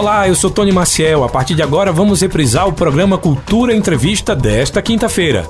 Olá, 0.00 0.26
eu 0.26 0.34
sou 0.34 0.50
Tony 0.50 0.72
Maciel. 0.72 1.22
A 1.24 1.28
partir 1.28 1.54
de 1.54 1.62
agora 1.62 1.92
vamos 1.92 2.22
reprisar 2.22 2.66
o 2.66 2.72
programa 2.72 3.18
Cultura 3.18 3.76
Entrevista 3.76 4.34
desta 4.34 4.80
quinta-feira. 4.80 5.46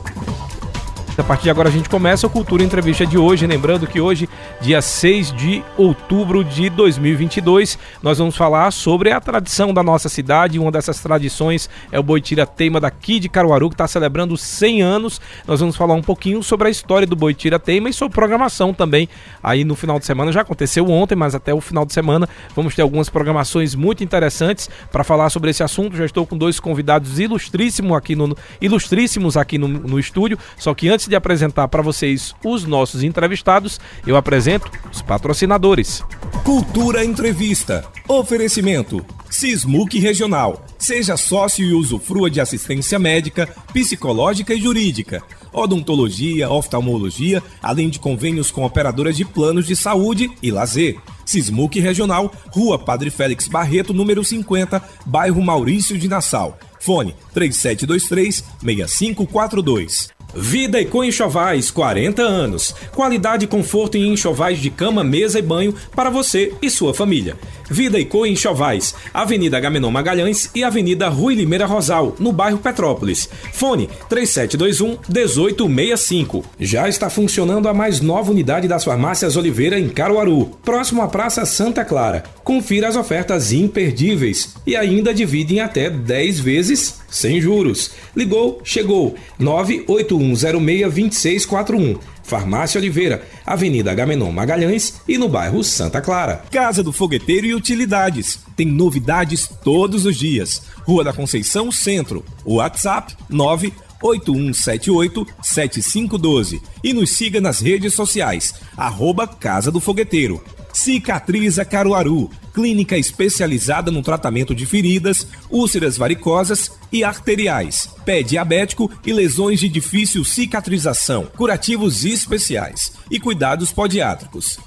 A 1.21 1.23
partir 1.23 1.45
de 1.45 1.51
agora 1.51 1.69
a 1.69 1.73
gente 1.73 1.87
começa 1.87 2.27
a 2.27 2.31
Cultura 2.31 2.63
Entrevista 2.63 3.05
de 3.05 3.19
hoje. 3.19 3.47
Lembrando 3.47 3.87
que 3.87 4.01
hoje, 4.01 4.27
dia 4.59 4.81
6 4.81 5.33
de 5.33 5.63
outubro 5.77 6.43
de 6.43 6.71
2022, 6.71 7.79
nós 8.03 8.17
vamos 8.17 8.35
falar 8.35 8.71
sobre 8.71 9.13
a 9.13 9.21
tradição 9.21 9.75
da 9.75 9.83
nossa 9.83 10.09
cidade. 10.09 10.59
Uma 10.59 10.73
dessas 10.73 10.99
tradições 11.01 11.69
é 11.93 12.01
o 12.01 12.03
Boitira 12.03 12.47
Teima 12.47 12.81
daqui 12.81 13.21
de 13.21 13.29
Caruaru, 13.29 13.69
que 13.69 13.75
está 13.75 13.87
celebrando 13.87 14.35
100 14.35 14.81
anos. 14.81 15.21
Nós 15.47 15.61
vamos 15.61 15.77
falar 15.77 15.93
um 15.93 16.01
pouquinho 16.01 16.43
sobre 16.43 16.69
a 16.69 16.71
história 16.71 17.07
do 17.07 17.15
Boitira 17.15 17.59
Teima 17.59 17.91
e 17.91 17.93
sobre 17.93 18.15
programação 18.15 18.73
também. 18.73 19.07
Aí 19.43 19.63
no 19.63 19.75
final 19.75 19.99
de 19.99 20.07
semana, 20.07 20.33
já 20.33 20.41
aconteceu 20.41 20.89
ontem, 20.91 21.17
mas 21.17 21.35
até 21.35 21.53
o 21.53 21.61
final 21.61 21.85
de 21.85 21.93
semana 21.93 22.27
vamos 22.57 22.75
ter 22.75 22.81
algumas 22.81 23.11
programações 23.11 23.75
muito 23.75 24.03
interessantes 24.03 24.71
para 24.91 25.05
falar 25.05 25.29
sobre 25.29 25.51
esse 25.51 25.63
assunto. 25.63 25.99
Já 25.99 26.07
estou 26.07 26.27
com 26.27 26.39
dois 26.39 26.59
convidados 26.59 27.19
ilustríssimos 27.19 27.95
aqui 27.95 28.17
no, 28.17 28.35
ilustríssimos 28.59 29.37
aqui 29.37 29.59
no, 29.59 29.69
no 29.69 29.99
estúdio. 29.99 30.39
Só 30.57 30.73
que 30.73 30.89
antes 30.89 31.10
de 31.11 31.17
apresentar 31.17 31.69
para 31.69 31.83
vocês 31.83 32.35
os 32.43 32.65
nossos 32.65 33.03
entrevistados, 33.03 33.79
eu 34.07 34.17
apresento 34.17 34.71
os 34.91 35.03
patrocinadores. 35.03 36.03
Cultura 36.45 37.05
Entrevista. 37.05 37.85
Oferecimento. 38.09 39.05
Sismuc 39.29 39.99
Regional. 39.99 40.65
Seja 40.79 41.17
sócio 41.17 41.65
e 41.65 41.73
usufrua 41.73 42.31
de 42.31 42.41
assistência 42.41 42.99
médica, 42.99 43.47
psicológica 43.73 44.55
e 44.55 44.61
jurídica, 44.61 45.23
odontologia, 45.53 46.51
oftalmologia, 46.51 47.43
além 47.63 47.89
de 47.89 47.99
convênios 47.99 48.51
com 48.51 48.65
operadoras 48.65 49.17
de 49.17 49.25
planos 49.25 49.67
de 49.67 49.77
saúde 49.77 50.31
e 50.43 50.51
lazer. 50.51 50.99
Sismuc 51.25 51.79
Regional, 51.79 52.33
Rua 52.49 52.79
Padre 52.79 53.11
Félix 53.11 53.47
Barreto, 53.47 53.95
número 53.95 54.25
50, 54.25 54.83
bairro 55.07 55.41
Maurício 55.41 55.97
de 55.97 56.09
Nassau. 56.09 56.59
Fone 56.81 57.15
3723 57.33 58.43
6542. 58.61 60.20
Vida 60.35 60.81
e 60.81 60.85
com 60.85 61.05
Enxovais, 61.05 61.71
40 61.71 62.23
anos. 62.23 62.75
Qualidade 62.93 63.45
e 63.45 63.49
conforto 63.49 63.97
em 63.97 64.13
enxovais 64.13 64.59
de 64.59 64.71
cama, 64.71 65.03
mesa 65.03 65.39
e 65.39 65.43
banho 65.43 65.75
para 65.95 66.11
você 66.11 66.53
e 66.63 66.71
sua 66.71 66.95
família. 66.95 67.37
Vida 67.71 67.99
e 67.99 68.05
Co 68.05 68.27
Enxovais, 68.27 68.95
Avenida 69.15 69.59
Gamenon 69.61 69.91
Magalhães 69.91 70.51
e 70.55 70.63
Avenida 70.65 71.09
Rui 71.09 71.35
Limeira 71.35 71.67
Rosal, 71.67 72.17
no 72.19 72.33
bairro 72.33 72.59
Petrópolis. 72.59 73.29
Fone 73.53 73.89
3721 74.09 74.99
1865. 75.09 76.45
Já 76.59 76.89
está 76.89 77.09
funcionando 77.09 77.69
a 77.69 77.75
mais 77.75 78.01
nova 78.01 78.33
unidade 78.33 78.67
das 78.67 78.83
farmácias 78.85 79.37
Oliveira 79.37 79.79
em 79.79 79.89
Caruaru, 79.89 80.47
próximo 80.65 81.03
à 81.03 81.09
Praça 81.09 81.47
Santa 81.47 81.85
Clara. 81.85 82.25
Confira 82.43 82.89
as 82.89 82.97
ofertas 82.97 83.53
imperdíveis 83.53 84.57
e 84.67 84.75
ainda 84.75 85.15
divide 85.15 85.55
em 85.55 85.61
até 85.61 85.89
10 85.89 86.41
vezes 86.41 86.99
sem 87.09 87.41
juros. 87.41 87.93
Ligou, 88.17 88.61
chegou. 88.65 89.15
981062641. 89.41 92.01
Farmácia 92.31 92.79
Oliveira, 92.79 93.27
Avenida 93.45 93.93
Gamenon 93.93 94.31
Magalhães 94.31 95.01
e 95.09 95.19
no 95.19 95.29
bairro 95.29 95.65
Santa 95.65 96.01
Clara. 96.01 96.45
Casa 96.49 96.81
do 96.81 96.93
Fogueteiro 96.93 97.45
e 97.45 97.57
Utilidades. 97.57 98.39
Tem 98.55 98.65
novidades 98.65 99.51
todos 99.65 100.07
os 100.07 100.17
dias. 100.17 100.63
Rua 100.85 101.03
da 101.03 101.13
Conceição 101.13 101.73
Centro. 101.73 102.25
WhatsApp 102.47 103.17
9 103.29 103.73
8178-7512 104.01 106.63
e 106.83 106.95
nos 106.95 107.11
siga 107.11 107.39
nas 107.39 107.61
redes 107.61 107.93
sociais, 107.93 108.55
arroba 108.75 109.27
Casa 109.27 109.71
do 109.71 109.79
Fogueteiro. 109.79 110.43
Cicatriza 110.73 111.67
Caruaru, 111.67 112.31
clínica 112.55 112.97
especializada 112.97 113.91
no 113.91 114.03
tratamento 114.03 114.55
de 114.55 114.65
feridas, 114.65 115.27
úlceras 115.51 115.99
varicosas 115.99 116.80
e 116.93 117.05
arteriais, 117.05 117.89
pé 118.05 118.23
diabético 118.23 118.91
e 119.05 119.13
lesões 119.13 119.61
de 119.61 119.69
difícil 119.69 120.25
cicatrização, 120.25 121.27
curativos 121.37 122.05
especiais 122.05 122.93
e 123.11 123.19
cuidados 123.19 123.73
podiátricos. 123.73 124.59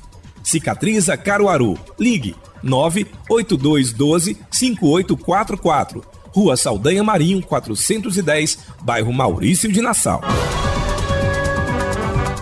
Cicatriza 0.44 1.16
Caruaru, 1.18 1.78
ligue 2.00 2.36
98212 2.62 4.38
5844 4.52 6.14
Rua 6.34 6.58
Saldanha 6.58 7.04
Marinho, 7.04 7.44
410, 7.44 8.58
bairro 8.82 9.14
Maurício 9.14 9.72
de 9.72 9.82
Nassau. 9.82 10.20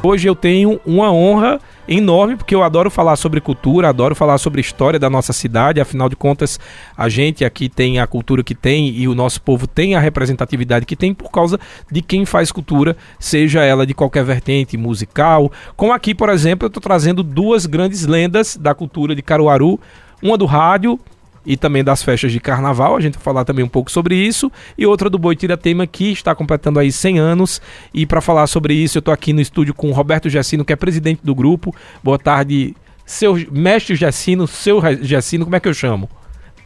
Hoje 0.02 0.28
eu 0.28 0.34
tenho 0.34 0.80
uma 0.86 1.12
honra 1.12 1.60
enorme, 1.88 2.36
porque 2.36 2.54
eu 2.54 2.64
adoro 2.64 2.90
falar 2.90 3.16
sobre 3.16 3.42
cultura, 3.42 3.90
adoro 3.90 4.16
falar 4.16 4.38
sobre 4.38 4.62
história 4.62 5.00
da 5.00 5.10
nossa 5.10 5.34
cidade. 5.34 5.82
Afinal 5.82 6.10
de 6.10 6.16
contas, 6.16 6.60
a 6.96 7.10
gente 7.10 7.44
aqui 7.44 7.68
tem 7.68 8.00
a 8.00 8.08
cultura 8.08 8.44
que 8.44 8.56
tem 8.56 8.90
e 8.90 9.08
o 9.08 9.16
nosso 9.16 9.42
povo 9.42 9.68
tem 9.68 9.96
a 9.96 10.00
representatividade 10.00 10.86
que 10.86 10.96
tem 10.96 11.14
por 11.14 11.32
causa 11.32 11.60
de 11.92 12.02
quem 12.02 12.26
faz 12.26 12.52
cultura, 12.52 12.96
seja 13.20 13.64
ela 13.64 13.86
de 13.86 13.94
qualquer 13.94 14.24
vertente 14.24 14.78
musical. 14.78 15.52
Como 15.76 15.94
aqui, 15.94 16.14
por 16.14 16.30
exemplo, 16.30 16.66
eu 16.66 16.68
estou 16.68 16.82
trazendo 16.82 17.24
duas 17.24 17.66
grandes 17.66 18.06
lendas 18.06 18.58
da 18.58 18.74
cultura 18.74 19.16
de 19.16 19.22
Caruaru. 19.22 19.80
Uma 20.22 20.38
do 20.38 20.46
rádio, 20.46 21.00
e 21.46 21.58
também 21.58 21.84
das 21.84 22.04
festas 22.04 22.32
de 22.32 22.40
carnaval, 22.40 22.96
a 22.96 23.02
gente 23.02 23.16
vai 23.16 23.24
falar 23.24 23.46
também 23.46 23.64
um 23.64 23.70
pouco 23.70 23.92
sobre 23.92 24.16
isso, 24.16 24.52
e 24.78 24.86
outra 24.86 25.10
do 25.10 25.18
Boitira 25.18 25.58
Tema 25.58 25.88
que 25.88 26.12
está 26.12 26.36
completando 26.36 26.80
aí 26.80 26.92
100 26.92 27.20
anos, 27.20 27.62
e 27.94 28.06
para 28.06 28.22
falar 28.22 28.48
sobre 28.48 28.74
isso 28.74 28.98
eu 28.98 29.00
estou 29.00 29.14
aqui 29.14 29.34
no 29.34 29.42
estúdio 29.42 29.74
com 29.74 29.90
o 29.90 29.94
Roberto 29.94 30.30
Gessino, 30.30 30.64
que 30.64 30.74
é 30.74 30.76
presidente 30.76 31.22
do 31.24 31.34
grupo. 31.34 31.76
Boa 32.04 32.20
tarde, 32.20 32.76
seu 33.06 33.36
mestre 33.52 33.96
Gessino, 33.96 34.48
seu 34.48 34.82
Gessino, 35.02 35.46
como 35.46 35.56
é 35.56 35.60
que 35.60 35.68
eu 35.68 35.74
chamo? 35.74 36.10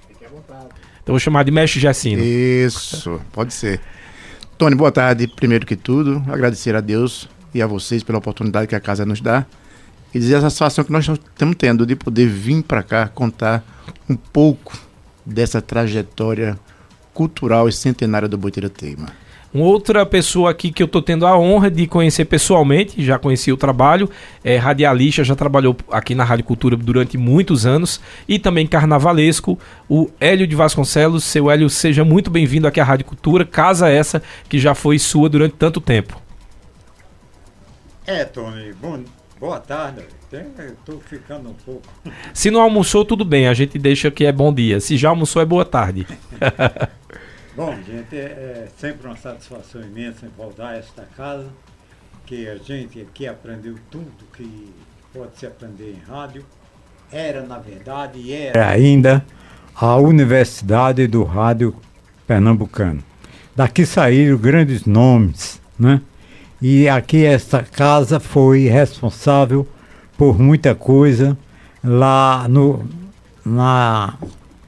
Fique 0.08 0.25
à 0.25 0.30
vontade. 0.30 0.69
Então 1.02 1.14
vou 1.14 1.19
chamar 1.19 1.44
de 1.44 1.52
mestre 1.52 1.80
Gessino. 1.80 2.24
Isso, 2.24 3.19
pode 3.31 3.53
ser. 3.53 3.80
Tony, 4.58 4.75
boa 4.75 4.91
tarde. 4.91 5.28
Primeiro 5.28 5.66
que 5.66 5.75
tudo, 5.75 6.24
agradecer 6.28 6.75
a 6.75 6.81
Deus 6.81 7.28
e 7.53 7.62
a 7.62 7.68
vocês 7.68 8.03
pela 8.03 8.19
oportunidade 8.19 8.68
que 8.68 8.75
a 8.75 8.80
casa 8.80 9.06
nos 9.06 9.19
dá 9.19 9.46
e 10.16 10.20
dizer 10.20 10.36
a 10.36 10.42
satisfação 10.42 10.86
que 10.86 10.94
nós 10.94 11.06
estamos 11.06 11.58
tendo 11.58 11.86
de 11.86 11.94
poder 11.94 12.26
vir 12.26 12.64
para 12.64 12.81
cá 12.81 13.06
contar 13.09 13.62
um 14.09 14.16
pouco 14.16 14.72
dessa 15.26 15.62
trajetória 15.62 16.58
cultural 17.14 17.68
e 17.68 17.74
centenária 17.74 18.26
do 18.26 18.38
Boiteira 18.38 18.70
Teima. 18.70 19.08
Uma 19.53 19.66
outra 19.66 20.06
pessoa 20.06 20.52
aqui 20.52 20.72
que 20.72 20.81
eu 20.81 20.86
estou 20.86 21.02
tendo 21.02 21.28
a 21.28 21.38
honra 21.38 21.70
de 21.70 21.86
conhecer 21.86 22.24
pessoalmente, 22.24 23.03
já 23.03 23.20
conheci 23.20 23.52
o 23.52 23.58
trabalho, 23.58 24.09
é 24.42 24.56
radialista, 24.56 25.22
já 25.22 25.36
trabalhou 25.36 25.76
aqui 25.92 26.16
na 26.16 26.24
Rádio 26.24 26.46
Cultura 26.46 26.78
durante 26.78 27.18
muitos 27.18 27.66
anos 27.66 28.00
e 28.26 28.40
também 28.40 28.66
carnavalesco, 28.66 29.59
o 29.90 30.09
Hélio 30.18 30.47
de 30.47 30.56
Vasconcelos. 30.56 31.26
Seu 31.26 31.52
Hélio, 31.52 31.70
seja 31.70 32.06
muito 32.06 32.32
bem-vindo 32.32 32.68
aqui 32.68 32.80
à 32.80 32.86
Rádio 32.86 33.06
Cultura, 33.06 33.44
casa 33.44 33.90
essa 33.90 34.24
que 34.47 34.59
já 34.59 34.74
foi 34.74 34.97
sua 34.97 35.28
durante 35.28 35.56
tanto 35.56 35.82
tempo. 35.82 36.22
É, 38.08 38.24
Tony, 38.24 38.72
bom, 38.82 39.03
boa 39.45 39.59
tarde. 39.59 40.03
Estou 40.31 41.00
ficando 41.00 41.50
um 41.50 41.53
pouco. 41.53 41.88
Se 42.33 42.50
não 42.50 42.61
almoçou, 42.61 43.06
tudo 43.06 43.23
bem, 43.23 43.47
a 43.47 43.53
gente 43.53 43.78
deixa 43.78 44.09
que 44.09 44.25
é 44.25 44.31
bom 44.31 44.51
dia. 44.51 44.79
Se 44.79 44.97
já 44.97 45.09
almoçou, 45.09 45.39
é 45.39 45.45
boa 45.45 45.63
tarde. 45.63 46.07
bom, 47.55 47.75
gente, 47.85 48.16
é, 48.16 48.66
é 48.66 48.67
sempre 48.75 49.05
uma 49.05 49.16
satisfação 49.16 49.81
imensa 49.81 50.28
voltar 50.35 50.69
a 50.69 50.78
esta 50.78 51.07
casa, 51.16 51.47
que 52.25 52.50
a 52.50 52.57
gente 52.57 53.00
aqui 53.00 53.28
aprendeu 53.28 53.75
tudo 53.91 54.11
que 54.35 54.73
pode 55.13 55.38
se 55.38 55.45
aprender 55.45 55.91
em 55.91 56.11
rádio. 56.11 56.44
Era, 57.11 57.44
na 57.44 57.59
verdade, 57.59 58.19
e 58.19 58.34
era 58.34 58.59
é 58.59 58.63
ainda 58.63 59.23
a 59.75 59.95
Universidade 59.97 61.05
do 61.05 61.23
Rádio 61.23 61.75
Pernambucano. 62.25 63.03
Daqui 63.55 63.85
saíram 63.85 64.38
grandes 64.38 64.85
nomes, 64.85 65.61
né? 65.78 66.01
E 66.68 66.90
aqui 66.90 67.24
esta 67.24 67.62
casa 67.62 68.20
foi 68.20 68.68
responsável 68.68 69.68
por 70.18 70.40
muita 70.40 70.73
coisa 70.73 71.38
lá 71.84 72.47
no, 72.50 72.84
na, 73.46 74.16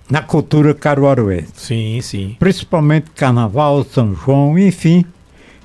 na 0.08 0.22
cultura 0.22 0.76
caruaruense. 0.76 1.54
Sim, 1.56 2.00
sim. 2.02 2.36
Principalmente 2.38 3.10
Carnaval, 3.16 3.84
São 3.84 4.14
João, 4.14 4.60
enfim, 4.60 5.04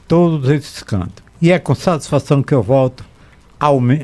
todos 0.09 0.49
esses 0.49 0.83
cantos. 0.83 1.23
E 1.39 1.53
é 1.53 1.59
com 1.59 1.75
satisfação 1.75 2.43
que 2.43 2.55
eu 2.55 2.63
volto 2.63 3.05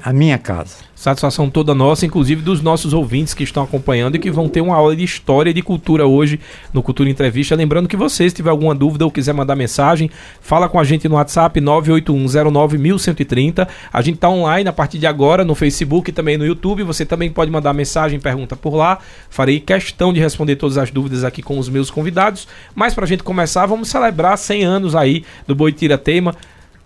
à 0.04 0.12
minha 0.12 0.38
casa. 0.38 0.86
Satisfação 0.94 1.50
toda 1.50 1.74
nossa, 1.74 2.06
inclusive 2.06 2.42
dos 2.42 2.62
nossos 2.62 2.92
ouvintes 2.92 3.34
que 3.34 3.42
estão 3.42 3.64
acompanhando 3.64 4.14
e 4.14 4.18
que 4.20 4.30
vão 4.30 4.48
ter 4.48 4.60
uma 4.60 4.76
aula 4.76 4.94
de 4.94 5.02
história 5.02 5.50
e 5.50 5.52
de 5.52 5.62
cultura 5.62 6.06
hoje 6.06 6.38
no 6.72 6.80
Cultura 6.80 7.10
Entrevista. 7.10 7.56
Lembrando 7.56 7.88
que 7.88 7.96
você, 7.96 8.30
se 8.30 8.36
tiver 8.36 8.50
alguma 8.50 8.72
dúvida 8.72 9.04
ou 9.04 9.10
quiser 9.10 9.32
mandar 9.32 9.56
mensagem, 9.56 10.08
fala 10.40 10.68
com 10.68 10.78
a 10.78 10.84
gente 10.84 11.08
no 11.08 11.16
WhatsApp 11.16 11.60
981091130. 11.60 13.66
A 13.92 14.00
gente 14.00 14.14
está 14.14 14.28
online 14.28 14.68
a 14.68 14.72
partir 14.72 14.98
de 14.98 15.08
agora 15.08 15.44
no 15.44 15.56
Facebook 15.56 16.10
e 16.10 16.12
também 16.12 16.38
no 16.38 16.46
YouTube. 16.46 16.84
Você 16.84 17.04
também 17.04 17.28
pode 17.28 17.50
mandar 17.50 17.72
mensagem, 17.72 18.20
pergunta 18.20 18.54
por 18.54 18.76
lá. 18.76 19.00
Farei 19.28 19.58
questão 19.58 20.12
de 20.12 20.20
responder 20.20 20.54
todas 20.54 20.78
as 20.78 20.92
dúvidas 20.92 21.24
aqui 21.24 21.42
com 21.42 21.58
os 21.58 21.68
meus 21.68 21.90
convidados. 21.90 22.46
Mas 22.76 22.94
para 22.94 23.04
a 23.04 23.08
gente 23.08 23.24
começar, 23.24 23.66
vamos 23.66 23.88
celebrar 23.88 24.38
100 24.38 24.62
anos 24.62 24.94
aí 24.94 25.24
do 25.48 25.56
Boitira 25.56 25.98
Teima 25.98 26.32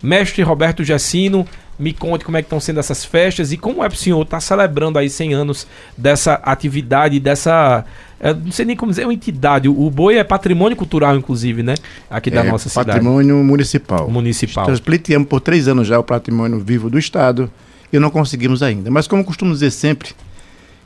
Mestre 0.03 0.43
Roberto 0.43 0.83
Gessino, 0.83 1.47
me 1.79 1.93
conte 1.93 2.25
como 2.25 2.37
é 2.37 2.41
que 2.41 2.45
estão 2.45 2.59
sendo 2.59 2.79
essas 2.79 3.03
festas 3.05 3.51
e 3.51 3.57
como 3.57 3.83
é 3.83 3.87
para 3.87 3.95
o 3.95 3.97
senhor 3.97 4.21
estar 4.21 4.37
tá 4.37 4.41
celebrando 4.41 4.99
aí 4.99 5.09
100 5.09 5.33
anos 5.33 5.67
dessa 5.97 6.33
atividade, 6.33 7.19
dessa... 7.19 7.85
É, 8.19 8.33
não 8.33 8.51
sei 8.51 8.65
nem 8.65 8.75
como 8.75 8.91
dizer, 8.91 9.03
é 9.03 9.05
uma 9.05 9.13
entidade. 9.13 9.67
O 9.67 9.89
boi 9.89 10.17
é 10.17 10.23
patrimônio 10.23 10.77
cultural, 10.77 11.15
inclusive, 11.15 11.63
né? 11.63 11.75
Aqui 12.09 12.29
da 12.29 12.41
é, 12.41 12.51
nossa 12.51 12.69
cidade. 12.69 12.87
Patrimônio 12.87 13.43
municipal. 13.43 14.09
Municipal. 14.09 14.67
Nós 14.67 14.79
pleiteamos 14.79 15.27
por 15.27 15.41
três 15.41 15.67
anos 15.67 15.87
já 15.87 15.99
o 15.99 16.03
patrimônio 16.03 16.59
vivo 16.59 16.89
do 16.89 16.99
Estado 16.99 17.51
e 17.91 17.99
não 17.99 18.09
conseguimos 18.09 18.63
ainda. 18.63 18.89
Mas 18.91 19.07
como 19.07 19.25
costumo 19.25 19.51
dizer 19.51 19.71
sempre, 19.71 20.11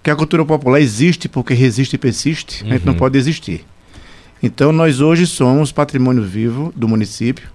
que 0.01 0.09
a 0.09 0.15
cultura 0.15 0.45
popular 0.45 0.79
existe 0.79 1.27
porque 1.27 1.53
resiste 1.53 1.95
e 1.95 1.99
persiste, 1.99 2.63
uhum. 2.63 2.69
a 2.69 2.73
gente 2.73 2.85
não 2.85 2.93
uhum. 2.93 2.99
pode 2.99 3.17
existir. 3.17 3.65
Então 4.41 4.71
nós 4.71 5.01
hoje 5.01 5.27
somos 5.27 5.71
patrimônio 5.71 6.23
vivo 6.23 6.71
do 6.75 6.87
município. 6.87 7.49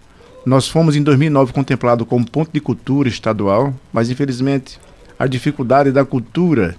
Nós 0.44 0.68
fomos 0.68 0.96
em 0.96 1.02
2009 1.02 1.52
contemplado 1.52 2.04
como 2.04 2.28
ponto 2.28 2.50
de 2.52 2.60
cultura 2.60 3.08
estadual, 3.08 3.72
mas 3.92 4.10
infelizmente 4.10 4.78
a 5.16 5.26
dificuldade 5.26 5.92
da 5.92 6.04
cultura 6.04 6.74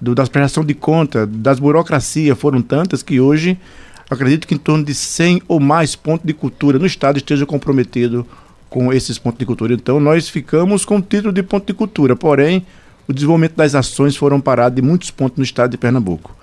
do, 0.00 0.14
das 0.14 0.28
prestação 0.28 0.64
de 0.64 0.72
conta, 0.72 1.26
das 1.26 1.58
burocracias 1.58 2.38
foram 2.38 2.62
tantas 2.62 3.02
que 3.02 3.20
hoje 3.20 3.58
acredito 4.08 4.46
que 4.46 4.54
em 4.54 4.58
torno 4.58 4.84
de 4.84 4.94
100 4.94 5.42
ou 5.48 5.58
mais 5.58 5.96
pontos 5.96 6.24
de 6.24 6.32
cultura 6.32 6.78
no 6.78 6.86
estado 6.86 7.16
esteja 7.16 7.44
comprometido 7.44 8.24
com 8.70 8.92
esses 8.92 9.18
pontos 9.18 9.40
de 9.40 9.46
cultura. 9.46 9.74
Então 9.74 9.98
nós 9.98 10.28
ficamos 10.28 10.84
com 10.84 10.98
o 10.98 11.02
título 11.02 11.32
de 11.32 11.42
ponto 11.42 11.66
de 11.66 11.74
cultura, 11.74 12.14
porém 12.14 12.64
o 13.08 13.12
desenvolvimento 13.12 13.56
das 13.56 13.74
ações 13.74 14.16
foram 14.16 14.40
parados 14.40 14.78
em 14.78 14.86
muitos 14.86 15.10
pontos 15.10 15.38
no 15.38 15.44
estado 15.44 15.72
de 15.72 15.76
Pernambuco. 15.76 16.36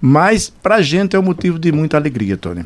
Mas 0.00 0.50
para 0.50 0.76
a 0.76 0.82
gente 0.82 1.14
é 1.14 1.18
um 1.18 1.22
motivo 1.22 1.56
de 1.58 1.70
muita 1.70 1.96
alegria, 1.96 2.36
Tony. 2.36 2.64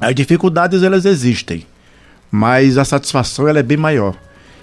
As 0.00 0.14
dificuldades 0.14 0.82
elas 0.82 1.04
existem, 1.04 1.66
mas 2.30 2.78
a 2.78 2.84
satisfação 2.84 3.48
ela 3.48 3.58
é 3.58 3.62
bem 3.62 3.76
maior. 3.76 4.14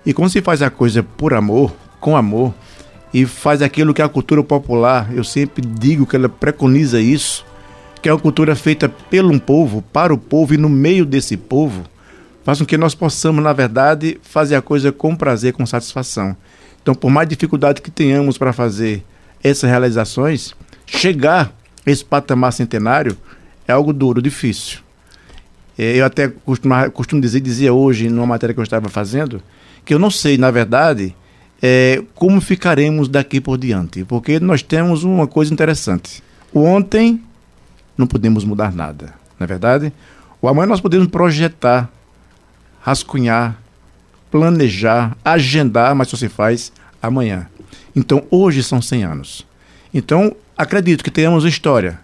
E 0.05 0.13
quando 0.13 0.29
se 0.29 0.41
faz 0.41 0.61
a 0.61 0.69
coisa 0.69 1.01
por 1.01 1.33
amor, 1.33 1.75
com 1.99 2.15
amor, 2.15 2.53
e 3.13 3.25
faz 3.25 3.61
aquilo 3.61 3.93
que 3.93 4.01
a 4.01 4.09
cultura 4.09 4.43
popular, 4.43 5.09
eu 5.13 5.23
sempre 5.23 5.65
digo 5.65 6.05
que 6.05 6.15
ela 6.15 6.29
preconiza 6.29 6.99
isso, 6.99 7.45
que 8.01 8.09
é 8.09 8.13
uma 8.13 8.19
cultura 8.19 8.55
feita 8.55 8.87
pelo 8.87 9.31
um 9.31 9.39
povo, 9.39 9.81
para 9.81 10.13
o 10.13 10.17
povo 10.17 10.53
e 10.53 10.57
no 10.57 10.69
meio 10.69 11.05
desse 11.05 11.35
povo, 11.35 11.83
faz 12.43 12.59
com 12.59 12.65
que 12.65 12.77
nós 12.77 12.93
possamos, 12.93 13.43
na 13.43 13.53
verdade, 13.53 14.19
fazer 14.21 14.55
a 14.55 14.61
coisa 14.61 14.91
com 14.91 15.15
prazer, 15.15 15.53
com 15.53 15.65
satisfação. 15.65 16.37
Então, 16.81 16.93
por 16.93 17.09
mais 17.09 17.27
dificuldade 17.27 17.81
que 17.81 17.89
tenhamos 17.89 18.37
para 18.37 18.53
fazer 18.53 19.03
essas 19.43 19.67
realizações, 19.67 20.53
chegar 20.85 21.51
a 21.85 21.89
esse 21.89 22.05
patamar 22.05 22.53
centenário 22.53 23.17
é 23.67 23.71
algo 23.71 23.91
duro, 23.91 24.21
difícil. 24.21 24.84
É, 25.77 25.97
eu 25.97 26.05
até 26.05 26.29
costumo, 26.29 27.21
dizer, 27.21 27.41
dizia 27.41 27.73
hoje, 27.73 28.09
numa 28.09 28.27
matéria 28.27 28.53
que 28.53 28.59
eu 28.59 28.63
estava 28.63 28.89
fazendo, 28.89 29.41
que 29.83 29.93
eu 29.93 29.99
não 29.99 30.09
sei, 30.09 30.37
na 30.37 30.49
verdade, 30.49 31.15
é, 31.61 32.01
como 32.15 32.39
ficaremos 32.39 33.07
daqui 33.07 33.41
por 33.41 33.57
diante. 33.57 34.03
Porque 34.03 34.39
nós 34.39 34.61
temos 34.61 35.03
uma 35.03 35.27
coisa 35.27 35.53
interessante. 35.53 36.23
O 36.53 36.61
ontem 36.63 37.21
não 37.97 38.07
podemos 38.07 38.43
mudar 38.43 38.73
nada, 38.73 39.13
não 39.39 39.45
é 39.45 39.47
verdade? 39.47 39.93
O 40.41 40.47
amanhã 40.47 40.67
nós 40.67 40.81
podemos 40.81 41.07
projetar, 41.07 41.89
rascunhar, 42.81 43.59
planejar, 44.31 45.17
agendar, 45.23 45.95
mas 45.95 46.07
só 46.07 46.17
se 46.17 46.29
faz 46.29 46.71
amanhã. 47.01 47.47
Então 47.95 48.23
hoje 48.29 48.61
são 48.63 48.81
100 48.81 49.03
anos. 49.03 49.47
Então 49.93 50.35
acredito 50.57 51.03
que 51.03 51.11
tenhamos 51.11 51.45
a 51.45 51.49
história 51.49 51.99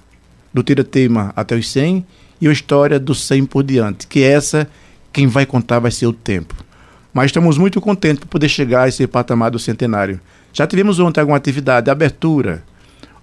do 0.53 0.63
Tira-Teima 0.63 1.33
até 1.35 1.55
os 1.55 1.69
100 1.69 2.05
e 2.41 2.47
a 2.47 2.51
história 2.51 2.99
do 2.99 3.13
100 3.13 3.45
por 3.45 3.63
diante, 3.63 4.07
que 4.07 4.23
essa 4.23 4.67
quem 5.13 5.27
vai 5.27 5.45
contar 5.45 5.79
vai 5.79 5.91
ser 5.91 6.07
o 6.07 6.13
tempo. 6.13 6.55
Mas 7.13 7.27
estamos 7.27 7.57
muito 7.57 7.79
contentes 7.79 8.19
por 8.21 8.27
poder 8.27 8.49
chegar 8.49 8.83
a 8.83 8.87
esse 8.87 9.05
patamar 9.05 9.51
do 9.51 9.59
centenário. 9.59 10.19
Já 10.53 10.65
tivemos 10.65 10.99
ontem 10.99 11.19
alguma 11.19 11.37
atividade, 11.37 11.89
abertura. 11.89 12.63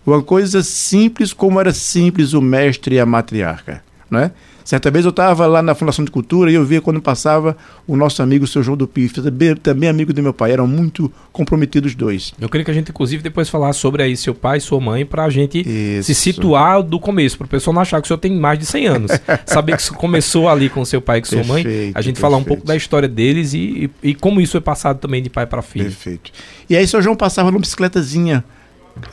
Uma 0.06 0.22
coisa 0.22 0.62
simples 0.62 1.32
como 1.32 1.58
era 1.58 1.72
simples 1.72 2.32
o 2.32 2.40
mestre 2.40 2.96
e 2.96 3.00
a 3.00 3.06
matriarca. 3.06 3.82
Né? 4.10 4.30
Certa 4.68 4.90
vez 4.90 5.06
eu 5.06 5.08
estava 5.08 5.46
lá 5.46 5.62
na 5.62 5.74
Fundação 5.74 6.04
de 6.04 6.10
Cultura 6.10 6.50
e 6.50 6.54
eu 6.54 6.62
via 6.62 6.78
quando 6.78 7.00
passava 7.00 7.56
o 7.86 7.96
nosso 7.96 8.22
amigo, 8.22 8.44
o 8.44 8.46
seu 8.46 8.62
João 8.62 8.76
do 8.76 8.86
Pif, 8.86 9.14
também, 9.62 9.88
amigo 9.88 10.12
do 10.12 10.22
meu 10.22 10.34
pai, 10.34 10.52
eram 10.52 10.66
muito 10.66 11.10
comprometidos 11.32 11.94
dois. 11.94 12.34
Eu 12.38 12.50
queria 12.50 12.66
que 12.66 12.70
a 12.70 12.74
gente, 12.74 12.90
inclusive, 12.90 13.22
depois 13.22 13.48
falar 13.48 13.72
sobre 13.72 14.02
aí 14.02 14.14
seu 14.14 14.34
pai 14.34 14.58
e 14.58 14.60
sua 14.60 14.78
mãe, 14.78 15.06
para 15.06 15.24
a 15.24 15.30
gente 15.30 15.60
Isso. 15.66 16.08
se 16.08 16.14
situar 16.14 16.82
do 16.82 17.00
começo, 17.00 17.38
para 17.38 17.46
o 17.46 17.48
pessoal 17.48 17.72
não 17.72 17.80
achar 17.80 17.98
que 18.02 18.04
o 18.04 18.08
senhor 18.08 18.18
tem 18.18 18.38
mais 18.38 18.58
de 18.58 18.66
100 18.66 18.86
anos. 18.86 19.10
Saber 19.46 19.74
que 19.78 19.88
começou 19.94 20.50
ali 20.50 20.68
com 20.68 20.84
seu 20.84 21.00
pai 21.00 21.20
e 21.20 21.22
com 21.22 21.28
sua 21.28 21.44
mãe, 21.44 21.64
a 21.94 22.02
gente 22.02 22.20
falar 22.20 22.36
um 22.36 22.44
pouco 22.44 22.66
da 22.66 22.76
história 22.76 23.08
deles 23.08 23.54
e, 23.54 23.90
e, 24.02 24.10
e 24.10 24.14
como 24.14 24.38
isso 24.38 24.58
é 24.58 24.60
passado 24.60 24.98
também 24.98 25.22
de 25.22 25.30
pai 25.30 25.46
para 25.46 25.62
filho. 25.62 25.86
Perfeito. 25.86 26.30
E 26.68 26.76
aí, 26.76 26.86
seu 26.86 27.00
João 27.00 27.16
passava 27.16 27.50
numa 27.50 27.60
bicicletazinha 27.60 28.44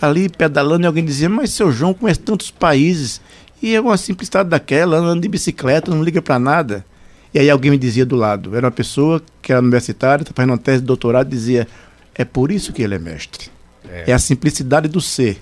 ali 0.01 0.27
pedalando 0.29 0.85
e 0.85 0.87
alguém 0.87 1.05
dizia: 1.05 1.29
Mas 1.29 1.51
seu 1.51 1.71
João 1.71 1.93
conhece 1.93 2.19
tantos 2.19 2.51
países. 2.51 3.21
E 3.65 3.73
é 3.73 3.81
uma 3.81 3.97
simplicidade 3.97 4.47
daquela, 4.47 4.97
andando 4.97 5.23
de 5.23 5.27
bicicleta, 5.27 5.89
não 5.89 6.03
liga 6.03 6.21
para 6.21 6.37
nada. 6.37 6.85
E 7.33 7.39
aí 7.39 7.49
alguém 7.49 7.71
me 7.71 7.79
dizia 7.79 8.05
do 8.05 8.15
lado, 8.15 8.55
era 8.55 8.67
uma 8.67 8.71
pessoa 8.71 9.19
que 9.41 9.51
era 9.51 9.59
universitária, 9.59 10.21
estava 10.21 10.35
fazendo 10.35 10.51
uma 10.51 10.57
tese 10.59 10.81
de 10.81 10.85
doutorado, 10.85 11.27
dizia, 11.27 11.67
é 12.13 12.23
por 12.23 12.51
isso 12.51 12.71
que 12.71 12.83
ele 12.83 12.93
é 12.93 12.99
mestre. 12.99 13.49
É. 13.89 14.11
é 14.11 14.13
a 14.13 14.19
simplicidade 14.19 14.87
do 14.87 15.01
ser. 15.01 15.41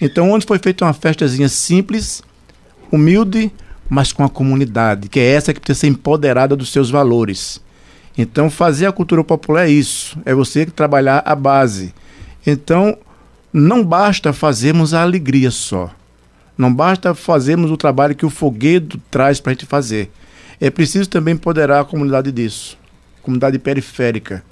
Então, 0.00 0.30
onde 0.30 0.46
foi 0.46 0.60
feita 0.60 0.84
uma 0.84 0.92
festazinha 0.92 1.48
simples, 1.48 2.22
humilde, 2.88 3.50
mas 3.90 4.12
com 4.12 4.22
a 4.22 4.30
comunidade, 4.30 5.08
que 5.08 5.18
é 5.18 5.32
essa 5.32 5.52
que 5.52 5.58
precisa 5.58 5.80
ser 5.80 5.88
empoderada 5.88 6.54
dos 6.54 6.70
seus 6.70 6.88
valores. 6.88 7.60
Então, 8.16 8.48
fazer 8.48 8.86
a 8.86 8.92
cultura 8.92 9.24
popular 9.24 9.66
é 9.66 9.70
isso, 9.70 10.16
é 10.24 10.32
você 10.32 10.66
trabalhar 10.66 11.20
a 11.26 11.34
base. 11.34 11.92
Então, 12.46 12.96
não 13.52 13.84
basta 13.84 14.32
fazermos 14.32 14.94
a 14.94 15.02
alegria 15.02 15.50
só. 15.50 15.90
Não 16.56 16.72
basta 16.72 17.14
fazermos 17.14 17.70
o 17.70 17.76
trabalho 17.76 18.14
que 18.14 18.24
o 18.24 18.30
foguedo 18.30 19.00
traz 19.10 19.40
para 19.40 19.52
a 19.52 19.54
gente 19.54 19.66
fazer. 19.66 20.10
É 20.60 20.70
preciso 20.70 21.08
também 21.08 21.34
empoderar 21.34 21.80
a 21.80 21.84
comunidade 21.84 22.32
disso, 22.32 22.78
comunidade 23.22 23.58
periférica. 23.58 24.42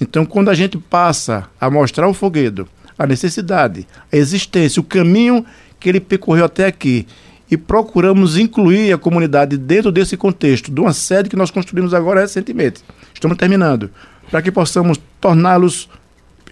Então, 0.00 0.24
quando 0.24 0.50
a 0.50 0.54
gente 0.54 0.78
passa 0.78 1.48
a 1.60 1.68
mostrar 1.68 2.08
o 2.08 2.14
foguedo, 2.14 2.68
a 2.96 3.06
necessidade, 3.06 3.86
a 4.12 4.16
existência, 4.16 4.80
o 4.80 4.84
caminho 4.84 5.44
que 5.80 5.88
ele 5.88 6.00
percorreu 6.00 6.44
até 6.44 6.66
aqui, 6.66 7.06
e 7.50 7.56
procuramos 7.56 8.36
incluir 8.36 8.92
a 8.92 8.98
comunidade 8.98 9.56
dentro 9.56 9.90
desse 9.90 10.16
contexto, 10.16 10.70
de 10.70 10.80
uma 10.80 10.92
sede 10.92 11.30
que 11.30 11.36
nós 11.36 11.50
construímos 11.50 11.94
agora 11.94 12.20
recentemente. 12.20 12.84
Estamos 13.14 13.38
terminando. 13.38 13.90
Para 14.30 14.42
que 14.42 14.52
possamos 14.52 15.00
torná-los 15.20 15.88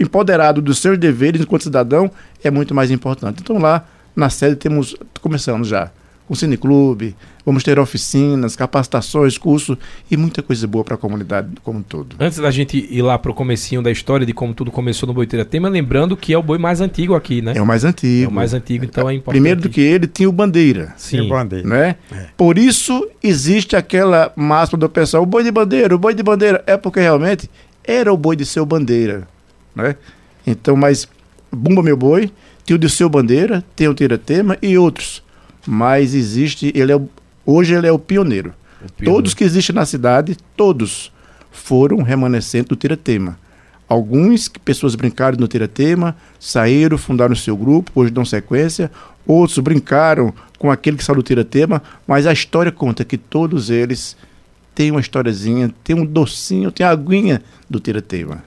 empoderados 0.01 0.65
dos 0.65 0.79
seus 0.79 0.99
deveres 0.99 1.43
enquanto 1.43 1.65
cidadão, 1.65 2.11
é 2.43 2.51
muito 2.51 2.75
mais 2.75 2.91
importante. 2.91 3.41
Então, 3.43 3.59
lá 3.59 3.87
na 4.17 4.31
sede 4.31 4.57
temos, 4.57 4.97
começamos 5.21 5.69
já 5.69 5.93
com 6.27 6.35
o 6.35 6.37
Cineclube, 6.37 7.15
vamos 7.45 7.63
ter 7.63 7.79
oficinas, 7.79 8.57
capacitações, 8.57 9.39
cursos 9.39 9.77
e 10.11 10.17
muita 10.17 10.43
coisa 10.43 10.67
boa 10.67 10.85
para 10.85 10.97
a 10.97 10.99
comunidade 10.99 11.51
como 11.63 11.79
um 11.79 11.83
todo. 11.83 12.17
Antes 12.19 12.39
da 12.39 12.51
gente 12.51 12.77
ir 12.91 13.03
lá 13.03 13.17
para 13.17 13.31
o 13.31 13.35
comecinho 13.35 13.81
da 13.81 13.93
história 13.93 14.27
de 14.27 14.33
como 14.33 14.53
tudo 14.53 14.73
começou 14.73 15.07
no 15.07 15.15
Boiteira 15.15 15.45
Tema, 15.45 15.69
lembrando 15.69 16.17
que 16.17 16.33
é 16.33 16.39
o 16.39 16.43
boi 16.43 16.59
mais 16.59 16.81
antigo 16.81 17.15
aqui, 17.15 17.41
né? 17.41 17.53
É 17.55 17.63
o 17.63 17.67
mais 17.67 17.85
antigo. 17.85 18.25
É 18.25 18.29
o 18.29 18.33
mais 18.33 18.53
antigo, 18.53 18.85
então 18.85 19.09
é 19.09 19.15
importante. 19.15 19.35
Primeiro 19.35 19.61
do 19.61 19.69
que 19.69 19.81
ele 19.81 20.09
tinha 20.09 20.29
o 20.29 20.33
bandeira. 20.33 20.93
Sim. 20.97 21.21
O 21.21 21.29
bandeira. 21.29 21.69
Né? 21.69 21.97
É. 22.11 22.27
Por 22.37 22.59
isso 22.59 23.09
existe 23.23 23.77
aquela 23.77 24.33
máxima 24.35 24.79
do 24.79 24.89
pessoal, 24.89 25.23
o 25.23 25.27
boi 25.27 25.45
de 25.45 25.53
bandeira, 25.53 25.95
o 25.95 25.99
boi 25.99 26.13
de 26.13 26.25
bandeira, 26.25 26.65
é 26.67 26.77
porque 26.77 26.99
realmente 26.99 27.49
era 27.85 28.13
o 28.13 28.17
boi 28.17 28.35
de 28.35 28.45
seu 28.45 28.67
bandeira, 28.67 29.29
né? 29.75 29.95
Então, 30.45 30.75
mas 30.77 31.09
Bumba 31.53 31.83
Meu 31.83 31.97
Boi 31.97 32.33
tem 32.67 32.75
o 32.75 32.79
de 32.79 32.91
seu 32.91 33.09
bandeira, 33.09 33.65
tem 33.77 33.87
o 33.87 33.95
Tiratema 33.95 34.59
e 34.61 34.77
outros. 34.77 35.23
Mas 35.65 36.15
existe, 36.15 36.73
ele 36.75 36.93
é, 36.93 37.01
hoje 37.47 37.75
ele 37.75 37.87
é 37.87 37.93
o 37.93 37.99
pioneiro. 37.99 38.53
o 38.85 38.93
pioneiro. 38.93 39.17
Todos 39.17 39.35
que 39.35 39.45
existem 39.45 39.75
na 39.75 39.87
cidade, 39.87 40.37
todos 40.57 41.13
foram 41.53 42.03
remanescentes 42.03 42.69
do 42.69 42.77
Tiratema. 42.77 43.39
Alguns 43.89 44.49
pessoas 44.49 44.97
brincaram 44.97 45.39
no 45.39 45.47
Tiratema, 45.47 46.17
saíram, 46.41 46.99
fundaram 46.99 47.37
seu 47.37 47.57
grupo, 47.57 47.93
hoje 47.95 48.11
dão 48.11 48.25
sequência. 48.25 48.91
Outros 49.25 49.59
brincaram 49.61 50.35
com 50.59 50.71
aquele 50.71 50.97
que 50.97 51.05
saiu 51.05 51.17
do 51.17 51.23
Tiratema, 51.23 51.81
mas 52.07 52.27
a 52.27 52.33
história 52.33 52.73
conta 52.73 53.05
que 53.05 53.17
todos 53.17 53.71
eles 53.71 54.17
têm 54.75 54.91
uma 54.91 55.01
historiazinha, 55.01 55.73
tem 55.85 55.95
um 55.95 56.05
docinho, 56.05 56.73
tem 56.73 56.85
a 56.85 56.91
aguinha 56.91 57.41
do 57.71 57.79
Tiratema. 57.79 58.43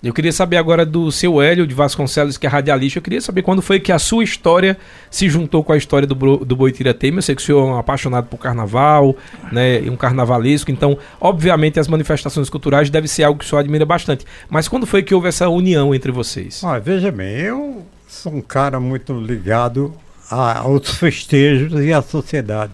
Eu 0.00 0.12
queria 0.12 0.30
saber 0.32 0.56
agora 0.56 0.86
do 0.86 1.10
seu 1.10 1.42
Hélio 1.42 1.66
de 1.66 1.74
Vasconcelos, 1.74 2.38
que 2.38 2.46
é 2.46 2.48
radialista. 2.48 2.98
Eu 2.98 3.02
queria 3.02 3.20
saber 3.20 3.42
quando 3.42 3.60
foi 3.60 3.80
que 3.80 3.90
a 3.90 3.98
sua 3.98 4.22
história 4.22 4.78
se 5.10 5.28
juntou 5.28 5.64
com 5.64 5.72
a 5.72 5.76
história 5.76 6.06
do, 6.06 6.14
do 6.14 6.54
Boitira 6.54 6.94
Temer. 6.94 7.18
Eu 7.18 7.22
sei 7.22 7.34
que 7.34 7.42
o 7.42 7.44
senhor 7.44 7.66
é 7.66 7.72
um 7.72 7.78
apaixonado 7.78 8.26
por 8.26 8.38
carnaval, 8.38 9.16
né, 9.50 9.80
um 9.90 9.96
carnavalesco. 9.96 10.70
Então, 10.70 10.96
obviamente, 11.20 11.80
as 11.80 11.88
manifestações 11.88 12.48
culturais 12.48 12.90
devem 12.90 13.08
ser 13.08 13.24
algo 13.24 13.40
que 13.40 13.44
o 13.44 13.48
senhor 13.48 13.58
admira 13.60 13.84
bastante. 13.84 14.24
Mas 14.48 14.68
quando 14.68 14.86
foi 14.86 15.02
que 15.02 15.12
houve 15.12 15.26
essa 15.28 15.48
união 15.48 15.92
entre 15.92 16.12
vocês? 16.12 16.62
Ah, 16.62 16.78
veja 16.78 17.10
bem, 17.10 17.40
eu 17.40 17.84
sou 18.06 18.32
um 18.32 18.40
cara 18.40 18.78
muito 18.78 19.12
ligado 19.12 19.92
a, 20.30 20.58
aos 20.60 20.90
festejos 20.90 21.72
e 21.84 21.92
à 21.92 22.00
sociedade, 22.02 22.72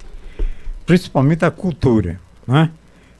principalmente 0.84 1.44
à 1.44 1.50
cultura. 1.50 2.20
Né? 2.46 2.70